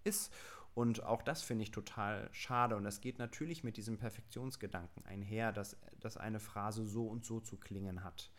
ist. 0.03 0.33
Und 0.73 1.03
auch 1.03 1.21
das 1.21 1.43
finde 1.43 1.63
ich 1.63 1.71
total 1.71 2.29
schade. 2.31 2.75
Und 2.75 2.83
das 2.83 3.01
geht 3.01 3.19
natürlich 3.19 3.63
mit 3.63 3.77
diesem 3.77 3.97
Perfektionsgedanken 3.97 5.05
einher, 5.05 5.51
dass, 5.51 5.77
dass 5.99 6.17
eine 6.17 6.39
Phrase 6.39 6.85
so 6.85 7.07
und 7.07 7.25
so 7.25 7.39
zu 7.39 7.57
klingen 7.57 8.03
hat. 8.03 8.31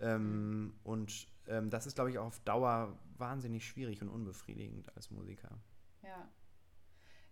Ähm, 0.00 0.74
und 0.84 1.26
ähm, 1.48 1.70
das 1.70 1.86
ist, 1.86 1.96
glaube 1.96 2.10
ich, 2.10 2.18
auch 2.18 2.26
auf 2.26 2.40
Dauer 2.40 2.98
wahnsinnig 3.18 3.66
schwierig 3.66 4.00
und 4.00 4.08
unbefriedigend 4.08 4.94
als 4.96 5.10
Musiker. 5.10 5.58
Ja. 6.02 6.28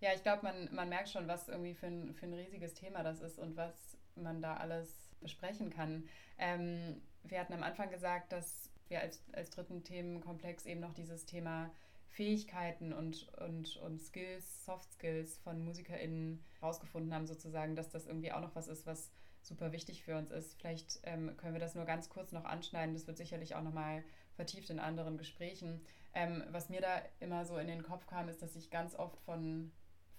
Ja, 0.01 0.15
ich 0.15 0.23
glaube, 0.23 0.43
man, 0.43 0.75
man 0.75 0.89
merkt 0.89 1.11
schon, 1.11 1.29
was 1.29 1.49
irgendwie 1.49 1.75
für 1.75 1.87
ein, 1.87 2.15
für 2.15 2.27
ein 2.27 2.33
riesiges 2.33 2.75
Thema 2.75 3.03
das 3.03 3.21
ist 3.21 3.39
und 3.39 3.57
was 3.57 3.99
man 4.17 4.41
da 4.41 4.57
alles 4.57 5.15
besprechen 5.21 5.71
kann. 5.71 6.09
Ähm, 6.39 7.03
wir 7.23 7.39
hatten 7.39 7.53
am 7.53 7.63
Anfang 7.63 7.91
gesagt, 7.91 8.33
dass 8.33 8.71
wir 8.91 9.01
als, 9.01 9.23
als 9.33 9.51
dritten 9.51 9.85
Themenkomplex 9.85 10.67
eben 10.67 10.81
noch 10.81 10.95
dieses 10.95 11.25
Thema 11.25 11.71
Fähigkeiten 12.09 12.93
und, 12.93 13.29
und, 13.39 13.77
und 13.77 14.01
Skills, 14.01 14.65
Soft 14.65 14.93
Skills 14.93 15.39
von 15.39 15.65
MusikerInnen 15.65 16.45
rausgefunden 16.61 17.15
haben, 17.15 17.27
sozusagen, 17.27 17.77
dass 17.77 17.91
das 17.91 18.07
irgendwie 18.07 18.33
auch 18.33 18.41
noch 18.41 18.55
was 18.57 18.69
ist, 18.69 18.85
was 18.87 19.11
super 19.43 19.73
wichtig 19.73 20.03
für 20.03 20.17
uns 20.17 20.31
ist. 20.31 20.55
Vielleicht 20.55 21.01
ähm, 21.05 21.37
können 21.37 21.55
wir 21.55 21.61
das 21.61 21.75
nur 21.75 21.85
ganz 21.85 22.09
kurz 22.09 22.33
noch 22.33 22.45
anschneiden. 22.45 22.95
Das 22.95 23.07
wird 23.07 23.17
sicherlich 23.17 23.55
auch 23.55 23.63
nochmal 23.63 24.03
vertieft 24.35 24.71
in 24.71 24.81
anderen 24.81 25.19
Gesprächen. 25.19 25.81
Ähm, 26.13 26.43
was 26.51 26.69
mir 26.69 26.81
da 26.81 27.01
immer 27.21 27.45
so 27.45 27.57
in 27.59 27.69
den 27.69 27.83
Kopf 27.83 28.07
kam, 28.07 28.29
ist, 28.29 28.43
dass 28.43 28.57
ich 28.57 28.71
ganz 28.71 28.97
oft 28.97 29.21
von, 29.21 29.71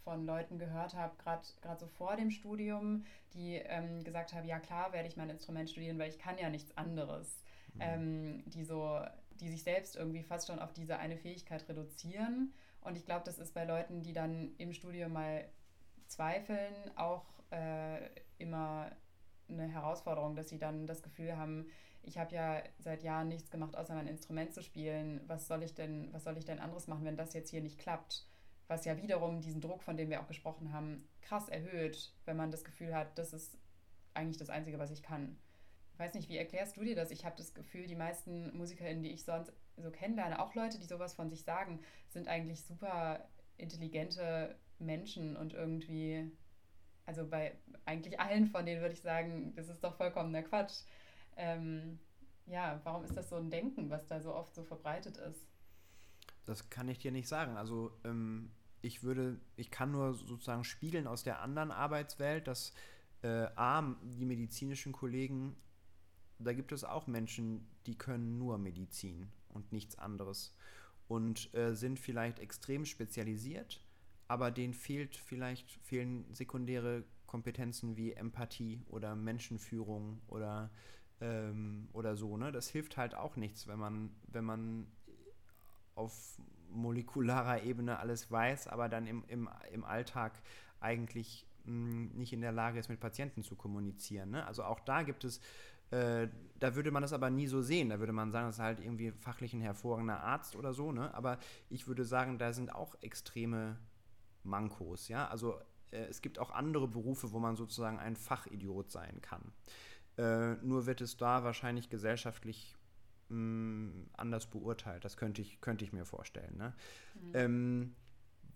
von 0.04 0.26
Leuten 0.26 0.58
gehört 0.58 0.96
habe, 0.96 1.16
gerade 1.18 1.80
so 1.80 1.88
vor 1.88 2.16
dem 2.16 2.32
Studium, 2.32 3.06
die 3.34 3.56
ähm, 3.56 4.04
gesagt 4.04 4.34
haben, 4.34 4.48
ja 4.48 4.60
klar 4.60 4.94
werde 4.94 5.10
ich 5.10 5.18
mein 5.18 5.30
Instrument 5.30 5.70
studieren, 5.70 6.00
weil 6.00 6.10
ich 6.10 6.20
kann 6.20 6.38
ja 6.38 6.50
nichts 6.50 6.76
anderes 6.78 7.44
mhm. 7.76 7.82
ähm, 7.82 8.44
die 8.48 8.64
so, 8.64 9.00
die 9.40 9.50
sich 9.50 9.64
selbst 9.64 9.96
irgendwie 9.96 10.24
fast 10.24 10.48
schon 10.48 10.60
auf 10.60 10.74
diese 10.74 10.98
eine 10.98 11.18
Fähigkeit 11.18 11.68
reduzieren. 11.68 12.54
Und 12.82 12.98
ich 12.98 13.06
glaube, 13.06 13.24
das 13.26 13.38
ist 13.38 13.54
bei 13.54 13.66
Leuten, 13.66 14.02
die 14.02 14.14
dann 14.14 14.54
im 14.58 14.74
Studium 14.74 15.14
mal 15.14 15.46
zweifeln, 16.08 16.74
auch 16.96 17.26
äh, 17.52 18.10
immer 18.38 18.92
eine 19.50 19.68
Herausforderung, 19.68 20.36
dass 20.36 20.50
sie 20.50 20.58
dann 20.58 20.88
das 20.88 21.04
Gefühl 21.04 21.38
haben, 21.38 21.68
ich 22.04 22.18
habe 22.18 22.34
ja 22.34 22.64
seit 22.80 23.04
Jahren 23.04 23.28
nichts 23.28 23.52
gemacht, 23.52 23.76
außer 23.76 23.94
mein 23.94 24.08
Instrument 24.08 24.54
zu 24.54 24.64
spielen. 24.64 25.22
Was 25.28 25.48
soll 25.48 25.62
ich 25.64 25.76
denn, 25.76 26.12
was 26.14 26.24
soll 26.24 26.38
ich 26.38 26.46
denn 26.46 26.60
anderes 26.60 26.88
machen, 26.88 27.06
wenn 27.06 27.18
das 27.18 27.34
jetzt 27.34 27.50
hier 27.50 27.62
nicht 27.62 27.78
klappt? 27.78 28.26
Was 28.68 28.86
ja 28.86 28.98
wiederum 28.98 29.42
diesen 29.42 29.62
Druck, 29.62 29.84
von 29.84 29.98
dem 29.98 30.10
wir 30.10 30.22
auch 30.22 30.28
gesprochen 30.28 30.74
haben, 30.74 31.08
krass 31.22 31.50
erhöht, 31.50 32.14
wenn 32.26 32.38
man 32.38 32.52
das 32.52 32.64
Gefühl 32.64 32.96
hat, 32.96 33.18
das 33.18 33.34
ist 33.34 33.58
eigentlich 34.14 34.38
das 34.38 34.50
Einzige, 34.50 34.80
was 34.80 34.92
ich 34.92 35.04
kann 35.04 35.38
weiß 36.02 36.16
nicht, 36.16 36.30
wie 36.30 36.38
erklärst 36.38 36.76
du 36.78 36.84
dir 36.84 36.96
das? 36.96 37.12
Ich 37.12 37.26
habe 37.26 37.38
das 37.38 37.54
Gefühl, 37.54 37.86
die 37.86 37.96
meisten 37.96 38.56
MusikerInnen, 38.58 39.04
die 39.04 39.12
ich 39.12 39.24
sonst 39.24 39.54
so 39.78 39.92
kennenlerne, 39.92 40.40
auch 40.40 40.56
Leute, 40.56 40.80
die 40.80 40.86
sowas 40.86 41.14
von 41.14 41.30
sich 41.30 41.44
sagen, 41.44 41.80
sind 42.10 42.28
eigentlich 42.28 42.64
super 42.64 43.28
intelligente 43.58 44.56
Menschen 44.80 45.38
und 45.38 45.54
irgendwie, 45.54 46.32
also 47.06 47.28
bei 47.28 47.56
eigentlich 47.86 48.20
allen 48.20 48.48
von 48.48 48.66
denen 48.66 48.82
würde 48.82 48.96
ich 48.96 49.02
sagen, 49.02 49.54
das 49.56 49.70
ist 49.70 49.84
doch 49.84 49.96
vollkommener 49.96 50.42
Quatsch. 50.42 50.82
Ähm, 51.38 52.00
ja, 52.48 52.82
warum 52.84 53.04
ist 53.04 53.16
das 53.16 53.30
so 53.30 53.36
ein 53.36 53.52
Denken, 53.52 53.90
was 53.90 54.08
da 54.08 54.20
so 54.20 54.34
oft 54.34 54.56
so 54.56 54.64
verbreitet 54.64 55.18
ist? 55.18 55.48
Das 56.46 56.70
kann 56.70 56.90
ich 56.90 56.98
dir 56.98 57.12
nicht 57.12 57.28
sagen. 57.28 57.58
Also 57.58 57.92
ähm, 58.04 58.52
ich 58.82 59.04
würde, 59.04 59.40
ich 59.56 59.70
kann 59.70 59.92
nur 59.92 60.16
sozusagen 60.16 60.64
spiegeln 60.64 61.06
aus 61.06 61.24
der 61.24 61.42
anderen 61.42 61.70
Arbeitswelt, 61.70 62.48
dass 62.48 62.74
äh, 63.22 63.48
A, 63.56 63.96
die 64.02 64.26
medizinischen 64.26 64.92
Kollegen 64.92 65.56
da 66.42 66.54
gibt 66.54 66.72
es 66.72 66.84
auch 66.84 67.08
Menschen, 67.08 67.68
die 67.86 67.98
können 67.98 68.38
nur 68.38 68.58
Medizin 68.58 69.28
und 69.50 69.72
nichts 69.72 69.98
anderes 69.98 70.56
und 71.08 71.54
äh, 71.54 71.74
sind 71.74 72.00
vielleicht 72.00 72.40
extrem 72.40 72.86
spezialisiert, 72.86 73.82
aber 74.28 74.52
denen 74.52 74.74
fehlt 74.74 75.16
vielleicht 75.16 75.72
fehlen 75.84 76.26
sekundäre 76.34 77.04
Kompetenzen 77.28 77.98
wie 77.98 78.14
Empathie 78.14 78.82
oder 78.90 79.16
Menschenführung 79.16 80.22
oder 80.28 80.70
ähm, 81.22 81.88
oder 81.94 82.16
so. 82.16 82.38
Ne? 82.38 82.52
Das 82.52 82.70
hilft 82.70 82.98
halt 82.98 83.16
auch 83.16 83.36
nichts, 83.36 83.68
wenn 83.68 83.80
man 83.80 84.12
wenn 84.28 84.46
man 84.46 84.88
auf 85.96 86.38
molekularer 86.70 87.64
Ebene 87.64 88.00
alles 88.00 88.32
weiß, 88.32 88.68
aber 88.68 88.90
dann 88.90 89.08
im, 89.08 89.24
im, 89.28 89.50
im 89.72 89.84
Alltag 89.84 90.42
eigentlich 90.80 91.46
mh, 91.66 91.92
hm, 91.92 92.12
nicht 92.14 92.34
in 92.34 92.42
der 92.42 92.52
Lage 92.52 92.80
ist, 92.80 92.90
mit 92.90 93.00
Patienten 93.00 93.44
zu 93.44 93.56
kommunizieren. 93.56 94.32
Ne? 94.32 94.46
Also 94.46 94.64
auch 94.64 94.80
da 94.80 95.04
gibt 95.04 95.24
es 95.24 95.42
äh, 95.92 96.28
da 96.60 96.76
würde 96.76 96.92
man 96.92 97.02
das 97.02 97.14
aber 97.14 97.30
nie 97.30 97.48
so 97.48 97.62
sehen. 97.62 97.90
Da 97.90 98.00
würde 98.00 98.14
man 98.14 98.32
sagen, 98.32 98.48
das 98.48 98.56
ist 98.56 98.62
halt 98.62 98.80
irgendwie 98.80 99.12
fachlich 99.12 99.54
ein 99.54 99.62
hervorragender 99.62 100.22
Arzt 100.22 100.56
oder 100.56 100.74
so, 100.74 100.92
ne? 100.92 101.14
Aber 101.14 101.40
ich 101.70 101.88
würde 101.88 102.06
sagen, 102.06 102.38
da 102.38 102.54
sind 102.54 102.74
auch 102.74 102.96
extreme 103.02 103.78
Mankos, 104.44 105.08
ja. 105.08 105.28
Also 105.28 105.60
äh, 105.92 106.06
es 106.06 106.22
gibt 106.22 106.40
auch 106.40 106.52
andere 106.52 106.88
Berufe, 106.88 107.32
wo 107.32 107.40
man 107.40 107.56
sozusagen 107.56 108.00
ein 108.00 108.16
Fachidiot 108.16 108.92
sein 108.92 109.22
kann. 109.22 109.52
Äh, 110.18 110.56
nur 110.64 110.86
wird 110.86 111.02
es 111.02 111.18
da 111.18 111.44
wahrscheinlich 111.44 111.90
gesellschaftlich 111.90 112.76
mh, 113.30 113.38
mm, 113.38 114.10
anders 114.14 114.46
beurteilt. 114.48 115.04
Das 115.04 115.18
könnte 115.18 115.42
ich, 115.42 115.62
könnte 115.62 115.84
ich 115.84 115.94
mir 115.94 116.06
vorstellen. 116.06 116.58
Ne? 116.58 116.74
Mhm. 117.16 117.32
Ähm, 117.34 117.96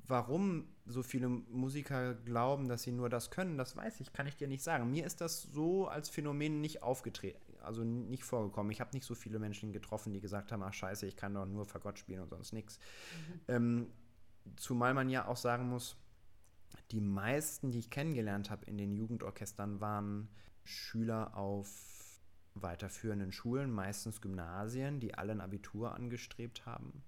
Warum 0.08 0.68
so 0.86 1.02
viele 1.02 1.30
Musiker 1.30 2.14
glauben, 2.14 2.68
dass 2.68 2.84
sie 2.84 2.92
nur 2.92 3.10
das 3.10 3.32
können, 3.32 3.58
das 3.58 3.76
weiß 3.76 4.00
ich, 4.02 4.14
kann 4.14 4.28
ich 4.28 4.36
dir 4.36 4.48
nicht 4.48 4.64
sagen. 4.64 4.92
Mir 4.92 5.06
ist 5.06 5.22
das 5.22 5.44
so 5.44 5.88
als 5.88 6.10
Phänomen 6.10 6.62
nicht 6.62 6.84
aufgetreten, 6.84 7.40
also 7.64 7.84
nicht 7.84 8.24
vorgekommen. 8.24 8.72
Ich 8.72 8.82
habe 8.82 8.92
nicht 8.94 9.06
so 9.06 9.16
viele 9.16 9.40
Menschen 9.40 9.74
getroffen, 9.74 10.14
die 10.14 10.22
gesagt 10.22 10.52
haben, 10.52 10.62
ach 10.64 10.74
scheiße, 10.74 11.08
ich 11.08 11.16
kann 11.16 11.34
doch 11.34 11.46
nur 11.46 11.66
Fagott 11.66 11.98
spielen 11.98 12.22
und 12.22 12.30
sonst 12.30 12.54
nichts. 12.54 12.78
Mhm. 12.78 13.40
Ähm, 13.48 13.88
zumal 14.58 14.94
man 14.94 15.10
ja 15.10 15.28
auch 15.28 15.38
sagen 15.38 15.70
muss, 15.70 15.98
die 16.92 17.02
meisten, 17.02 17.72
die 17.72 17.80
ich 17.80 17.90
kennengelernt 17.90 18.50
habe 18.52 18.66
in 18.66 18.78
den 18.78 18.94
Jugendorchestern, 18.94 19.82
waren 19.82 20.30
Schüler 20.64 21.36
auf 21.36 21.70
weiterführenden 22.54 23.32
Schulen, 23.32 23.72
meistens 23.72 24.22
Gymnasien, 24.22 25.00
die 25.00 25.16
alle 25.16 25.34
ein 25.34 25.42
Abitur 25.42 25.94
angestrebt 25.94 26.66
haben. 26.66 27.04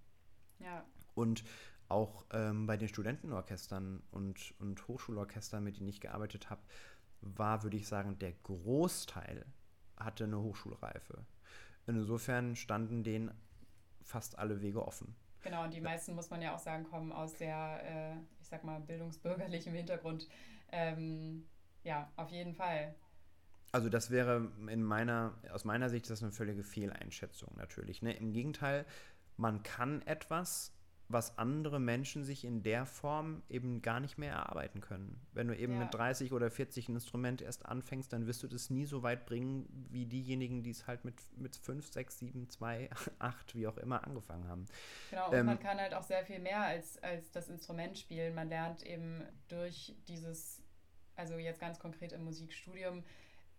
Ja. 0.60 0.84
Und 1.16 1.44
auch 1.90 2.26
ähm, 2.32 2.68
bei 2.68 2.78
den 2.78 2.88
Studentenorchestern 2.88 4.04
und, 4.12 4.54
und 4.60 4.88
Hochschulorchestern, 4.88 5.64
mit 5.64 5.78
denen 5.78 5.88
ich 5.88 6.02
gearbeitet 6.02 6.50
habe, 6.50 6.62
war, 7.22 7.64
würde 7.64 7.78
ich 7.78 7.88
sagen, 7.88 8.20
der 8.20 8.34
Großteil 8.44 9.46
hatte 9.98 10.26
eine 10.26 10.40
Hochschulreife. 10.40 11.26
Insofern 11.88 12.56
standen 12.56 13.04
denen 13.04 13.32
fast 14.04 14.38
alle 14.38 14.62
Wege 14.62 14.86
offen. 14.86 15.16
Genau, 15.42 15.64
und 15.64 15.74
die 15.74 15.82
meisten, 15.82 16.14
muss 16.14 16.30
man 16.30 16.42
ja 16.42 16.54
auch 16.54 16.60
sagen, 16.60 16.84
kommen 16.84 17.12
aus 17.12 17.38
sehr, 17.38 17.82
äh, 17.84 18.18
ich 18.42 18.48
sag 18.48 18.64
mal, 18.64 18.80
bildungsbürgerlichem 18.82 19.74
Hintergrund. 19.74 20.28
Ähm, 20.72 21.48
ja, 21.84 22.12
auf 22.18 22.30
jeden 22.30 22.54
Fall. 22.54 22.96
Also 23.72 23.90
das 23.90 24.12
wäre 24.12 24.52
in 24.70 24.84
meiner, 24.84 25.34
aus 25.52 25.64
meiner 25.64 25.90
Sicht 25.90 26.10
das 26.10 26.22
eine 26.22 26.32
völlige 26.32 26.64
Fehleinschätzung 26.64 27.56
natürlich. 27.56 28.02
Ne? 28.02 28.14
Im 28.14 28.34
Gegenteil, 28.34 28.86
man 29.38 29.64
kann 29.64 30.02
etwas 30.02 30.77
was 31.10 31.38
andere 31.38 31.80
Menschen 31.80 32.26
sich 32.26 32.44
in 32.44 32.64
der 32.64 32.86
Form 32.86 33.42
eben 33.50 33.82
gar 33.82 34.00
nicht 34.00 34.18
mehr 34.18 34.34
erarbeiten 34.34 34.82
können. 34.82 35.22
Wenn 35.34 35.48
du 35.48 35.56
eben 35.56 35.74
ja. 35.74 35.80
mit 35.80 35.94
30 35.94 36.34
oder 36.34 36.52
40 36.52 36.90
ein 36.90 36.96
Instrument 36.96 37.42
erst 37.42 37.66
anfängst, 37.66 38.12
dann 38.12 38.28
wirst 38.28 38.44
du 38.44 38.48
das 38.48 38.70
nie 38.70 38.86
so 38.86 39.04
weit 39.04 39.26
bringen, 39.26 39.68
wie 39.90 40.06
diejenigen, 40.06 40.64
die 40.64 40.72
es 40.72 40.86
halt 40.86 41.06
mit, 41.06 41.16
mit 41.38 41.56
5, 41.56 41.94
6, 41.94 42.20
7, 42.20 42.50
2, 42.50 42.90
8, 43.20 43.56
wie 43.56 43.68
auch 43.68 43.78
immer 43.78 44.06
angefangen 44.06 44.48
haben. 44.50 44.66
Genau, 45.10 45.28
und 45.28 45.34
ähm, 45.36 45.46
man 45.46 45.60
kann 45.60 45.78
halt 45.78 45.94
auch 45.94 46.04
sehr 46.04 46.26
viel 46.26 46.40
mehr 46.40 46.62
als, 46.62 47.02
als 47.02 47.32
das 47.32 47.48
Instrument 47.48 47.98
spielen. 47.98 48.36
Man 48.36 48.50
lernt 48.50 48.84
eben 48.84 49.24
durch 49.48 49.96
dieses, 50.10 50.62
also 51.16 51.38
jetzt 51.38 51.62
ganz 51.62 51.80
konkret 51.80 52.12
im 52.12 52.26
Musikstudium, 52.26 53.04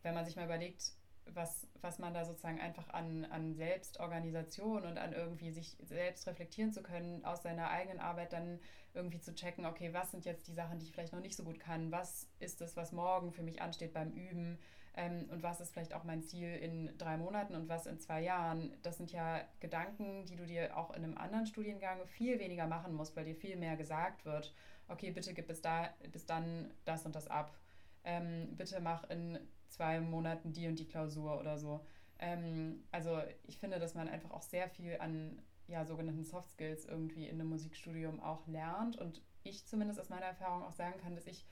wenn 0.02 0.14
man 0.14 0.26
sich 0.26 0.36
mal 0.36 0.44
überlegt, 0.44 0.92
was, 1.34 1.66
was 1.80 1.98
man 1.98 2.14
da 2.14 2.24
sozusagen 2.24 2.60
einfach 2.60 2.88
an, 2.90 3.24
an 3.26 3.54
Selbstorganisation 3.54 4.84
und 4.84 4.98
an 4.98 5.12
irgendwie 5.12 5.50
sich 5.50 5.76
selbst 5.80 6.26
reflektieren 6.26 6.72
zu 6.72 6.82
können, 6.82 7.24
aus 7.24 7.42
seiner 7.42 7.70
eigenen 7.70 8.00
Arbeit 8.00 8.32
dann 8.32 8.58
irgendwie 8.94 9.20
zu 9.20 9.34
checken, 9.34 9.66
okay, 9.66 9.92
was 9.92 10.10
sind 10.10 10.24
jetzt 10.24 10.48
die 10.48 10.52
Sachen, 10.52 10.78
die 10.78 10.86
ich 10.86 10.92
vielleicht 10.92 11.12
noch 11.12 11.20
nicht 11.20 11.36
so 11.36 11.44
gut 11.44 11.60
kann, 11.60 11.90
was 11.92 12.26
ist 12.40 12.60
es, 12.60 12.76
was 12.76 12.92
morgen 12.92 13.32
für 13.32 13.42
mich 13.42 13.62
ansteht 13.62 13.92
beim 13.92 14.10
Üben 14.12 14.58
ähm, 14.94 15.26
und 15.30 15.42
was 15.42 15.60
ist 15.60 15.72
vielleicht 15.72 15.94
auch 15.94 16.04
mein 16.04 16.22
Ziel 16.22 16.56
in 16.56 16.96
drei 16.98 17.16
Monaten 17.16 17.54
und 17.54 17.68
was 17.68 17.86
in 17.86 18.00
zwei 18.00 18.20
Jahren. 18.20 18.72
Das 18.82 18.96
sind 18.96 19.12
ja 19.12 19.40
Gedanken, 19.60 20.26
die 20.26 20.36
du 20.36 20.44
dir 20.44 20.76
auch 20.76 20.90
in 20.90 21.04
einem 21.04 21.16
anderen 21.16 21.46
Studiengang 21.46 22.06
viel 22.06 22.38
weniger 22.40 22.66
machen 22.66 22.94
musst, 22.94 23.16
weil 23.16 23.24
dir 23.24 23.36
viel 23.36 23.56
mehr 23.56 23.76
gesagt 23.76 24.24
wird, 24.24 24.52
okay, 24.88 25.10
bitte 25.10 25.34
gib 25.34 25.46
bis, 25.46 25.62
da, 25.62 25.90
bis 26.12 26.26
dann 26.26 26.72
das 26.84 27.06
und 27.06 27.14
das 27.14 27.28
ab. 27.28 27.56
Ähm, 28.04 28.56
bitte 28.56 28.80
mach 28.80 29.08
in 29.10 29.38
zwei 29.68 30.00
Monaten 30.00 30.52
die 30.52 30.66
und 30.66 30.78
die 30.78 30.86
Klausur 30.86 31.38
oder 31.38 31.58
so. 31.58 31.84
Ähm, 32.18 32.84
also 32.90 33.20
ich 33.46 33.58
finde, 33.58 33.78
dass 33.78 33.94
man 33.94 34.08
einfach 34.08 34.30
auch 34.30 34.42
sehr 34.42 34.68
viel 34.68 34.96
an 34.98 35.40
ja, 35.66 35.84
sogenannten 35.84 36.24
Soft 36.24 36.50
Skills 36.50 36.86
irgendwie 36.86 37.28
in 37.28 37.40
einem 37.40 37.50
Musikstudium 37.50 38.20
auch 38.20 38.46
lernt 38.46 38.96
und 38.96 39.22
ich 39.44 39.66
zumindest 39.66 40.00
aus 40.00 40.08
meiner 40.08 40.26
Erfahrung 40.26 40.62
auch 40.62 40.72
sagen 40.72 40.98
kann, 41.00 41.14
dass 41.14 41.26
ich 41.26 41.46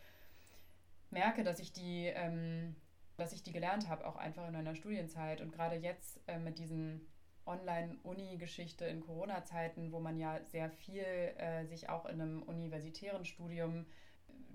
merke, 1.11 1.45
dass 1.45 1.61
ich 1.61 1.73
die, 1.73 2.07
ähm, 2.07 2.75
dass 3.17 3.33
ich 3.33 3.43
die 3.43 3.53
gelernt 3.53 3.89
habe, 3.89 4.07
auch 4.07 4.17
einfach 4.17 4.47
in 4.47 4.55
meiner 4.55 4.75
Studienzeit 4.75 5.41
und 5.41 5.53
gerade 5.53 5.77
jetzt 5.77 6.21
äh, 6.27 6.39
mit 6.39 6.59
diesen 6.59 7.07
Online-Uni-Geschichte 7.47 8.85
in 8.87 9.01
Corona-Zeiten, 9.01 9.93
wo 9.93 10.01
man 10.01 10.19
ja 10.19 10.43
sehr 10.45 10.69
viel 10.71 11.05
äh, 11.05 11.65
sich 11.67 11.89
auch 11.89 12.07
in 12.07 12.21
einem 12.21 12.43
universitären 12.43 13.25
Studium 13.25 13.87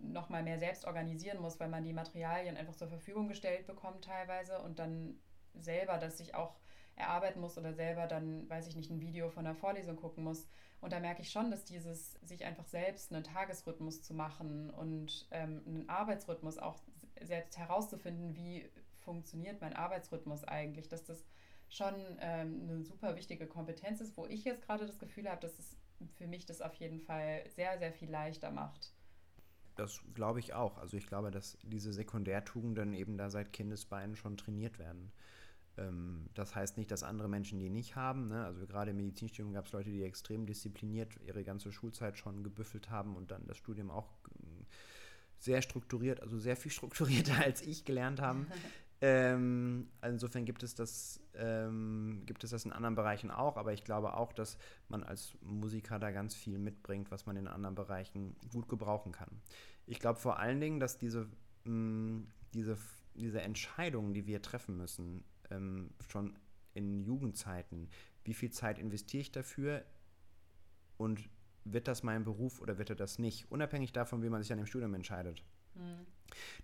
noch 0.01 0.29
mal 0.29 0.43
mehr 0.43 0.59
selbst 0.59 0.85
organisieren 0.85 1.41
muss, 1.41 1.59
weil 1.59 1.69
man 1.69 1.83
die 1.83 1.93
Materialien 1.93 2.57
einfach 2.57 2.75
zur 2.75 2.87
Verfügung 2.87 3.27
gestellt 3.27 3.67
bekommt 3.67 4.05
teilweise 4.05 4.59
und 4.59 4.79
dann 4.79 5.19
selber 5.53 5.97
das 5.97 6.17
sich 6.17 6.35
auch 6.35 6.59
erarbeiten 6.95 7.39
muss 7.39 7.57
oder 7.57 7.73
selber 7.73 8.07
dann, 8.07 8.49
weiß 8.49 8.67
ich 8.67 8.75
nicht, 8.75 8.91
ein 8.91 9.01
Video 9.01 9.29
von 9.29 9.45
der 9.45 9.55
Vorlesung 9.55 9.95
gucken 9.95 10.23
muss. 10.23 10.47
Und 10.81 10.93
da 10.93 10.99
merke 10.99 11.21
ich 11.21 11.31
schon, 11.31 11.51
dass 11.51 11.63
dieses, 11.63 12.13
sich 12.21 12.43
einfach 12.43 12.65
selbst 12.65 13.13
einen 13.13 13.23
Tagesrhythmus 13.23 14.01
zu 14.01 14.13
machen 14.13 14.69
und 14.71 15.27
ähm, 15.31 15.61
einen 15.65 15.89
Arbeitsrhythmus 15.89 16.57
auch 16.57 16.79
selbst 17.21 17.57
herauszufinden, 17.57 18.35
wie 18.35 18.69
funktioniert 18.99 19.61
mein 19.61 19.73
Arbeitsrhythmus 19.73 20.43
eigentlich, 20.43 20.87
dass 20.87 21.03
das 21.03 21.23
schon 21.69 21.93
ähm, 22.19 22.61
eine 22.63 22.83
super 22.83 23.15
wichtige 23.15 23.47
Kompetenz 23.47 24.01
ist, 24.01 24.17
wo 24.17 24.25
ich 24.25 24.43
jetzt 24.43 24.63
gerade 24.63 24.85
das 24.85 24.99
Gefühl 24.99 25.29
habe, 25.29 25.41
dass 25.41 25.57
es 25.57 25.77
für 26.17 26.27
mich 26.27 26.45
das 26.45 26.61
auf 26.61 26.73
jeden 26.75 26.99
Fall 26.99 27.43
sehr, 27.55 27.77
sehr 27.77 27.93
viel 27.93 28.09
leichter 28.09 28.51
macht. 28.51 28.91
Das 29.81 29.99
glaube 30.13 30.39
ich 30.39 30.53
auch. 30.53 30.77
Also 30.77 30.95
ich 30.95 31.07
glaube, 31.07 31.31
dass 31.31 31.57
diese 31.63 31.91
Sekundärtugenden 31.91 32.93
eben 32.93 33.17
da 33.17 33.31
seit 33.31 33.51
Kindesbeinen 33.51 34.15
schon 34.15 34.37
trainiert 34.37 34.77
werden. 34.77 35.11
Ähm, 35.75 36.27
das 36.35 36.53
heißt 36.53 36.77
nicht, 36.77 36.91
dass 36.91 37.01
andere 37.01 37.27
Menschen 37.27 37.57
die 37.57 37.71
nicht 37.71 37.95
haben. 37.95 38.27
Ne? 38.27 38.45
Also 38.45 38.67
gerade 38.67 38.91
im 38.91 38.97
Medizinstudium 38.97 39.53
gab 39.53 39.65
es 39.65 39.71
Leute, 39.71 39.89
die 39.89 40.03
extrem 40.03 40.45
diszipliniert 40.45 41.17
ihre 41.25 41.43
ganze 41.43 41.71
Schulzeit 41.71 42.19
schon 42.19 42.43
gebüffelt 42.43 42.91
haben 42.91 43.15
und 43.15 43.31
dann 43.31 43.47
das 43.47 43.57
Studium 43.57 43.89
auch 43.89 44.07
ähm, 44.39 44.67
sehr 45.39 45.63
strukturiert, 45.63 46.21
also 46.21 46.37
sehr 46.37 46.55
viel 46.55 46.71
strukturierter 46.79 47.39
als 47.43 47.63
ich 47.63 47.83
gelernt 47.83 48.21
haben. 48.21 48.45
Ähm, 49.03 49.89
insofern 50.03 50.45
gibt 50.45 50.61
es, 50.61 50.75
das, 50.75 51.19
ähm, 51.33 52.21
gibt 52.27 52.43
es 52.43 52.51
das 52.51 52.65
in 52.65 52.71
anderen 52.71 52.93
Bereichen 52.93 53.31
auch, 53.31 53.57
aber 53.57 53.73
ich 53.73 53.83
glaube 53.83 54.15
auch, 54.15 54.31
dass 54.31 54.59
man 54.89 55.03
als 55.03 55.35
Musiker 55.41 55.97
da 55.97 56.11
ganz 56.11 56.35
viel 56.35 56.59
mitbringt, 56.59 57.09
was 57.09 57.25
man 57.25 57.35
in 57.35 57.47
anderen 57.47 57.73
Bereichen 57.73 58.35
gut 58.51 58.69
gebrauchen 58.69 59.11
kann. 59.11 59.41
Ich 59.85 59.99
glaube 59.99 60.19
vor 60.19 60.39
allen 60.39 60.59
Dingen, 60.59 60.79
dass 60.79 60.97
diese, 60.97 61.27
mh, 61.65 61.71
mm, 61.71 62.27
diese, 62.53 62.77
diese 63.15 63.41
Entscheidungen, 63.41 64.13
die 64.13 64.27
wir 64.27 64.41
treffen 64.41 64.77
müssen, 64.77 65.23
ähm, 65.49 65.91
schon 66.09 66.37
in 66.73 67.03
Jugendzeiten, 67.03 67.89
wie 68.23 68.33
viel 68.33 68.51
Zeit 68.51 68.79
investiere 68.79 69.21
ich 69.21 69.31
dafür 69.31 69.83
und 70.97 71.29
wird 71.63 71.87
das 71.87 72.03
mein 72.03 72.23
Beruf 72.23 72.61
oder 72.61 72.77
wird 72.77 72.89
er 72.89 72.95
das 72.95 73.19
nicht, 73.19 73.51
unabhängig 73.51 73.91
davon, 73.91 74.23
wie 74.23 74.29
man 74.29 74.41
sich 74.41 74.51
an 74.51 74.57
dem 74.57 74.67
Studium 74.67 74.93
entscheidet. 74.93 75.43
Mhm. 75.75 76.05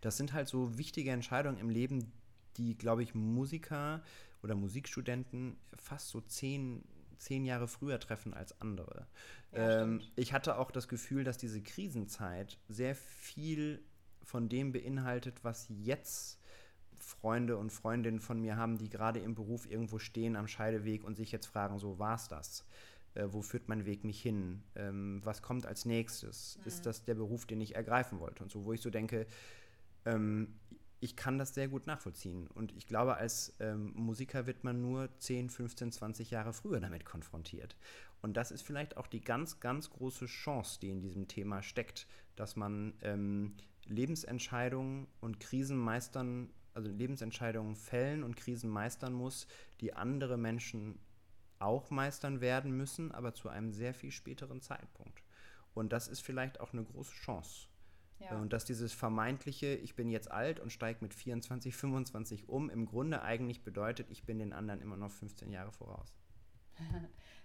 Das 0.02 0.18
sind 0.18 0.34
halt 0.34 0.48
so 0.48 0.78
wichtige 0.78 1.12
Entscheidungen 1.12 1.58
im 1.58 1.70
Leben, 1.70 2.12
die, 2.58 2.78
glaube 2.78 3.04
ich, 3.04 3.14
Musiker 3.14 4.02
oder 4.42 4.56
Musikstudenten 4.56 5.58
fast 5.76 6.10
so 6.10 6.22
zehn, 6.22 6.84
zehn 7.18 7.46
Jahre 7.46 7.68
früher 7.68 8.00
treffen 8.00 8.34
als 8.34 8.60
andere. 8.62 9.08
Ja, 9.54 9.84
ähm, 9.84 10.02
ich 10.16 10.34
hatte 10.34 10.58
auch 10.58 10.72
das 10.72 10.88
Gefühl, 10.88 11.24
dass 11.24 11.38
diese 11.38 11.62
Krisenzeit 11.62 12.58
sehr 12.68 12.96
viel 12.96 13.84
von 14.24 14.50
dem 14.50 14.72
beinhaltet, 14.72 15.44
was 15.44 15.68
jetzt 15.70 16.40
Freunde 17.00 17.58
und 17.58 17.72
Freundinnen 17.72 18.20
von 18.20 18.42
mir 18.42 18.58
haben, 18.58 18.78
die 18.78 18.90
gerade 18.90 19.20
im 19.20 19.36
Beruf 19.36 19.70
irgendwo 19.70 20.00
stehen 20.00 20.36
am 20.36 20.48
Scheideweg 20.48 21.04
und 21.04 21.16
sich 21.16 21.32
jetzt 21.32 21.46
fragen, 21.46 21.80
so 21.80 22.00
war 22.00 22.16
es 22.16 22.28
das? 22.28 22.66
Äh, 23.14 23.28
wo 23.30 23.42
führt 23.42 23.68
mein 23.68 23.86
Weg 23.86 24.04
mich 24.04 24.22
hin? 24.22 24.64
Ähm, 24.76 25.22
was 25.24 25.42
kommt 25.42 25.66
als 25.66 25.86
nächstes? 25.86 26.58
Mhm. 26.58 26.68
Ist 26.68 26.86
das 26.86 27.04
der 27.06 27.16
Beruf, 27.16 27.46
den 27.46 27.62
ich 27.62 27.76
ergreifen 27.76 28.20
wollte? 28.20 28.44
Und 28.44 28.52
so, 28.52 28.66
wo 28.66 28.74
ich 28.74 28.82
so 28.82 28.90
denke, 28.90 29.28
ähm, 30.06 30.56
ich 31.00 31.16
kann 31.16 31.38
das 31.38 31.54
sehr 31.54 31.68
gut 31.68 31.86
nachvollziehen. 31.86 32.48
Und 32.48 32.76
ich 32.76 32.88
glaube, 32.88 33.18
als 33.18 33.54
ähm, 33.60 33.94
Musiker 33.96 34.48
wird 34.48 34.64
man 34.64 34.82
nur 34.82 35.10
10, 35.20 35.50
15, 35.50 35.92
20 35.92 36.32
Jahre 36.32 36.54
früher 36.54 36.80
damit 36.80 37.06
konfrontiert. 37.06 37.76
Und 38.22 38.36
das 38.36 38.52
ist 38.52 38.64
vielleicht 38.64 38.98
auch 38.98 39.08
die 39.08 39.22
ganz, 39.22 39.60
ganz 39.60 39.90
große 39.90 40.26
Chance, 40.26 40.80
die 40.82 40.90
in 40.90 41.02
diesem 41.02 41.28
Thema 41.28 41.62
steckt, 41.62 42.08
dass 42.36 42.56
man 42.56 42.94
ähm, 43.02 43.56
Lebensentscheidungen 43.86 45.08
und 45.22 45.40
Krisen 45.40 45.78
meistern, 45.78 46.50
also 46.74 46.90
Lebensentscheidungen 46.90 47.76
fällen 47.76 48.24
und 48.24 48.36
Krisen 48.36 48.70
meistern 48.70 49.14
muss, 49.14 49.48
die 49.82 49.94
andere 49.94 50.38
Menschen 50.38 51.00
auch 51.60 51.90
meistern 51.90 52.42
werden 52.42 52.76
müssen, 52.76 53.12
aber 53.12 53.34
zu 53.34 53.50
einem 53.50 53.72
sehr 53.72 53.94
viel 53.94 54.12
späteren 54.12 54.62
Zeitpunkt. 54.62 55.24
Und 55.74 55.94
das 55.94 56.08
ist 56.08 56.22
vielleicht 56.22 56.60
auch 56.60 56.74
eine 56.74 56.84
große 56.84 57.14
Chance. 57.14 57.68
Ja. 58.20 58.40
Und 58.40 58.52
dass 58.54 58.66
dieses 58.66 58.94
vermeintliche, 58.94 59.76
ich 59.76 59.96
bin 59.96 60.10
jetzt 60.10 60.32
alt 60.32 60.60
und 60.60 60.72
steige 60.72 61.00
mit 61.02 61.14
24, 61.14 61.76
25 61.76 62.50
um, 62.50 62.70
im 62.70 62.86
Grunde 62.86 63.22
eigentlich 63.22 63.64
bedeutet, 63.64 64.08
ich 64.10 64.24
bin 64.24 64.40
den 64.40 64.54
anderen 64.54 64.82
immer 64.82 64.98
noch 64.98 65.12
15 65.12 65.52
Jahre 65.52 65.72
voraus. 65.72 66.14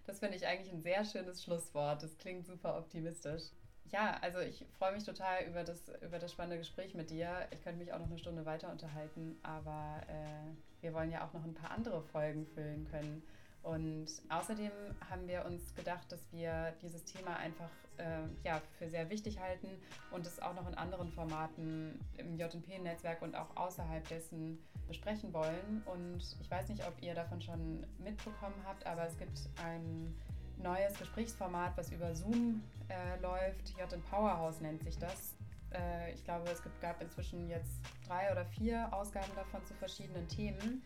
Das 0.04 0.18
finde 0.18 0.36
ich 0.36 0.44
eigentlich 0.48 0.72
ein 0.72 0.80
sehr 0.80 1.04
schönes 1.04 1.44
Schlusswort. 1.44 2.02
Das 2.02 2.18
klingt 2.18 2.44
super 2.44 2.76
optimistisch. 2.76 3.44
Ja, 3.92 4.16
also 4.20 4.40
ich 4.40 4.64
freue 4.78 4.92
mich 4.92 5.04
total 5.04 5.44
über 5.44 5.64
das, 5.64 5.92
über 6.00 6.18
das 6.18 6.32
spannende 6.32 6.58
Gespräch 6.58 6.94
mit 6.94 7.10
dir. 7.10 7.46
Ich 7.50 7.62
könnte 7.62 7.78
mich 7.78 7.92
auch 7.92 7.98
noch 7.98 8.06
eine 8.06 8.18
Stunde 8.18 8.44
weiter 8.46 8.70
unterhalten, 8.70 9.38
aber 9.42 10.00
äh, 10.08 10.82
wir 10.82 10.94
wollen 10.94 11.10
ja 11.10 11.26
auch 11.26 11.32
noch 11.32 11.44
ein 11.44 11.54
paar 11.54 11.70
andere 11.70 12.02
Folgen 12.02 12.46
füllen 12.46 12.86
können. 12.90 13.22
Und 13.62 14.06
außerdem 14.28 14.72
haben 15.08 15.28
wir 15.28 15.44
uns 15.44 15.74
gedacht, 15.74 16.10
dass 16.10 16.20
wir 16.32 16.74
dieses 16.82 17.04
Thema 17.04 17.36
einfach 17.36 17.70
äh, 17.98 18.22
ja, 18.44 18.60
für 18.78 18.88
sehr 18.88 19.08
wichtig 19.08 19.38
halten 19.38 19.68
und 20.10 20.26
es 20.26 20.40
auch 20.40 20.54
noch 20.54 20.66
in 20.68 20.74
anderen 20.74 21.08
Formaten 21.12 22.00
im 22.16 22.36
JP-Netzwerk 22.36 23.22
und 23.22 23.36
auch 23.36 23.56
außerhalb 23.56 24.06
dessen 24.08 24.58
besprechen 24.88 25.32
wollen. 25.32 25.82
Und 25.86 26.36
ich 26.40 26.50
weiß 26.50 26.68
nicht, 26.68 26.86
ob 26.86 27.00
ihr 27.02 27.14
davon 27.14 27.40
schon 27.40 27.84
mitbekommen 27.98 28.56
habt, 28.66 28.84
aber 28.86 29.06
es 29.06 29.16
gibt 29.16 29.48
ein 29.64 30.14
neues 30.58 30.98
Gesprächsformat, 30.98 31.76
was 31.76 31.90
über 31.90 32.14
Zoom 32.14 32.62
äh, 32.88 33.20
läuft. 33.20 33.70
JN 33.78 34.02
Powerhouse 34.10 34.60
nennt 34.60 34.82
sich 34.82 34.98
das. 34.98 35.34
Äh, 35.72 36.12
ich 36.12 36.24
glaube, 36.24 36.50
es 36.50 36.62
gibt, 36.62 36.80
gab 36.80 37.00
inzwischen 37.00 37.48
jetzt 37.48 37.80
drei 38.06 38.30
oder 38.32 38.44
vier 38.44 38.92
Ausgaben 38.92 39.30
davon 39.34 39.64
zu 39.66 39.74
verschiedenen 39.74 40.26
Themen. 40.28 40.82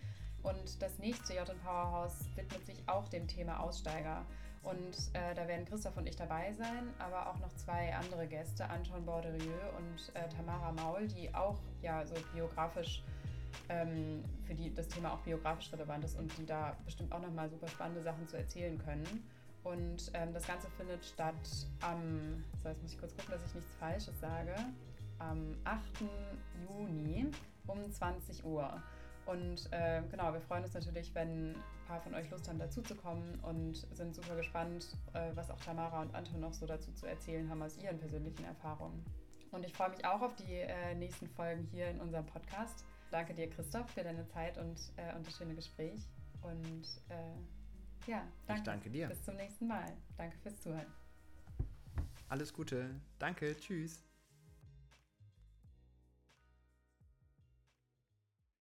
Und 0.47 0.81
das 0.81 0.97
nächste 1.01 1.35
J 1.35 1.45
Powerhouse 1.65 2.25
widmet 2.37 2.65
sich 2.65 2.81
auch 2.87 3.09
dem 3.09 3.27
Thema 3.27 3.59
Aussteiger. 3.59 4.25
Und 4.63 4.97
äh, 5.13 5.35
da 5.35 5.49
werden 5.49 5.65
Christoph 5.65 5.97
und 5.97 6.07
ich 6.07 6.15
dabei 6.15 6.53
sein, 6.53 6.95
aber 7.01 7.29
auch 7.31 7.39
noch 7.39 7.53
zwei 7.57 7.93
andere 7.97 8.29
Gäste, 8.29 8.69
Anton 8.69 9.05
Borderieu 9.05 9.59
und 9.77 10.15
äh, 10.15 10.29
Tamara 10.29 10.71
Maul, 10.73 11.09
die 11.09 11.35
auch 11.35 11.59
ja 11.83 12.07
so 12.07 12.15
biografisch, 12.33 13.03
ähm, 13.69 14.25
für 14.45 14.55
die 14.55 14.73
das 14.73 14.87
Thema 14.87 15.15
auch 15.15 15.21
biografisch 15.21 15.73
relevant 15.73 16.05
ist 16.05 16.17
und 16.17 16.37
die 16.39 16.47
da 16.47 16.77
bestimmt 16.85 17.13
auch 17.13 17.21
nochmal 17.21 17.51
super 17.51 17.69
spannende 17.69 18.03
Sachen 18.03 18.29
zu 18.29 18.37
erzählen 18.37 18.79
können. 18.79 19.29
Und 19.65 20.13
ähm, 20.15 20.33
das 20.33 20.47
Ganze 20.47 20.69
findet 20.77 21.05
statt 21.05 21.35
am, 21.81 22.45
so 22.63 22.69
jetzt 22.69 22.83
muss 22.83 22.93
ich 22.93 23.01
kurz 23.01 23.17
gucken, 23.17 23.33
dass 23.33 23.45
ich 23.49 23.55
nichts 23.55 23.75
Falsches 23.75 24.21
sage, 24.21 24.55
am 25.19 25.57
8. 25.65 25.83
Juni 26.69 27.33
um 27.67 27.91
20 27.91 28.45
Uhr. 28.45 28.81
Und 29.27 29.69
äh, 29.73 30.03
genau, 30.11 30.33
wir 30.33 30.41
freuen 30.41 30.65
uns 30.65 30.75
natürlich, 30.75 31.15
wenn 31.15 31.51
ein 31.51 31.63
paar 31.87 32.01
von 32.01 32.15
euch 32.15 32.31
Lust 32.31 32.49
haben, 32.49 32.59
dazuzukommen 32.59 33.39
und 33.41 33.75
sind 33.95 34.15
super 34.15 34.37
gespannt, 34.37 34.97
äh, 35.15 35.31
was 35.35 35.51
auch 35.51 35.61
Tamara 35.61 36.01
und 36.03 36.15
Anton 36.15 36.41
noch 36.41 36.53
so 36.53 36.65
dazu 36.65 36.93
zu 36.93 37.07
erzählen 37.07 37.49
haben 37.51 37.61
aus 37.63 37.77
ihren 37.77 37.99
persönlichen 37.99 38.45
Erfahrungen. 38.45 39.05
Und 39.51 39.65
ich 39.65 39.73
freue 39.73 39.91
mich 39.91 40.05
auch 40.05 40.23
auf 40.23 40.35
die 40.37 40.53
äh, 40.53 40.95
nächsten 40.95 41.29
Folgen 41.29 41.65
hier 41.73 41.89
in 41.91 42.01
unserem 42.01 42.27
Podcast. 42.27 42.85
Danke 43.11 43.35
dir, 43.35 43.49
Christoph, 43.51 43.91
für 43.91 44.03
deine 44.03 44.27
Zeit 44.29 44.59
und, 44.59 44.79
äh, 44.97 45.15
und 45.17 45.27
das 45.27 45.37
schöne 45.37 45.55
Gespräch. 45.55 46.07
Und 46.43 46.87
äh, 47.09 48.11
ja, 48.11 48.23
danke. 48.47 48.61
Ich 48.61 48.65
danke 48.65 48.91
dir. 48.91 49.09
Bis 49.09 49.25
zum 49.25 49.37
nächsten 49.37 49.67
Mal. 49.67 49.87
Danke 50.17 50.37
fürs 50.39 50.61
Zuhören. 50.61 50.87
Alles 52.29 52.53
Gute. 52.53 53.01
Danke. 53.19 53.57
Tschüss. 53.57 54.06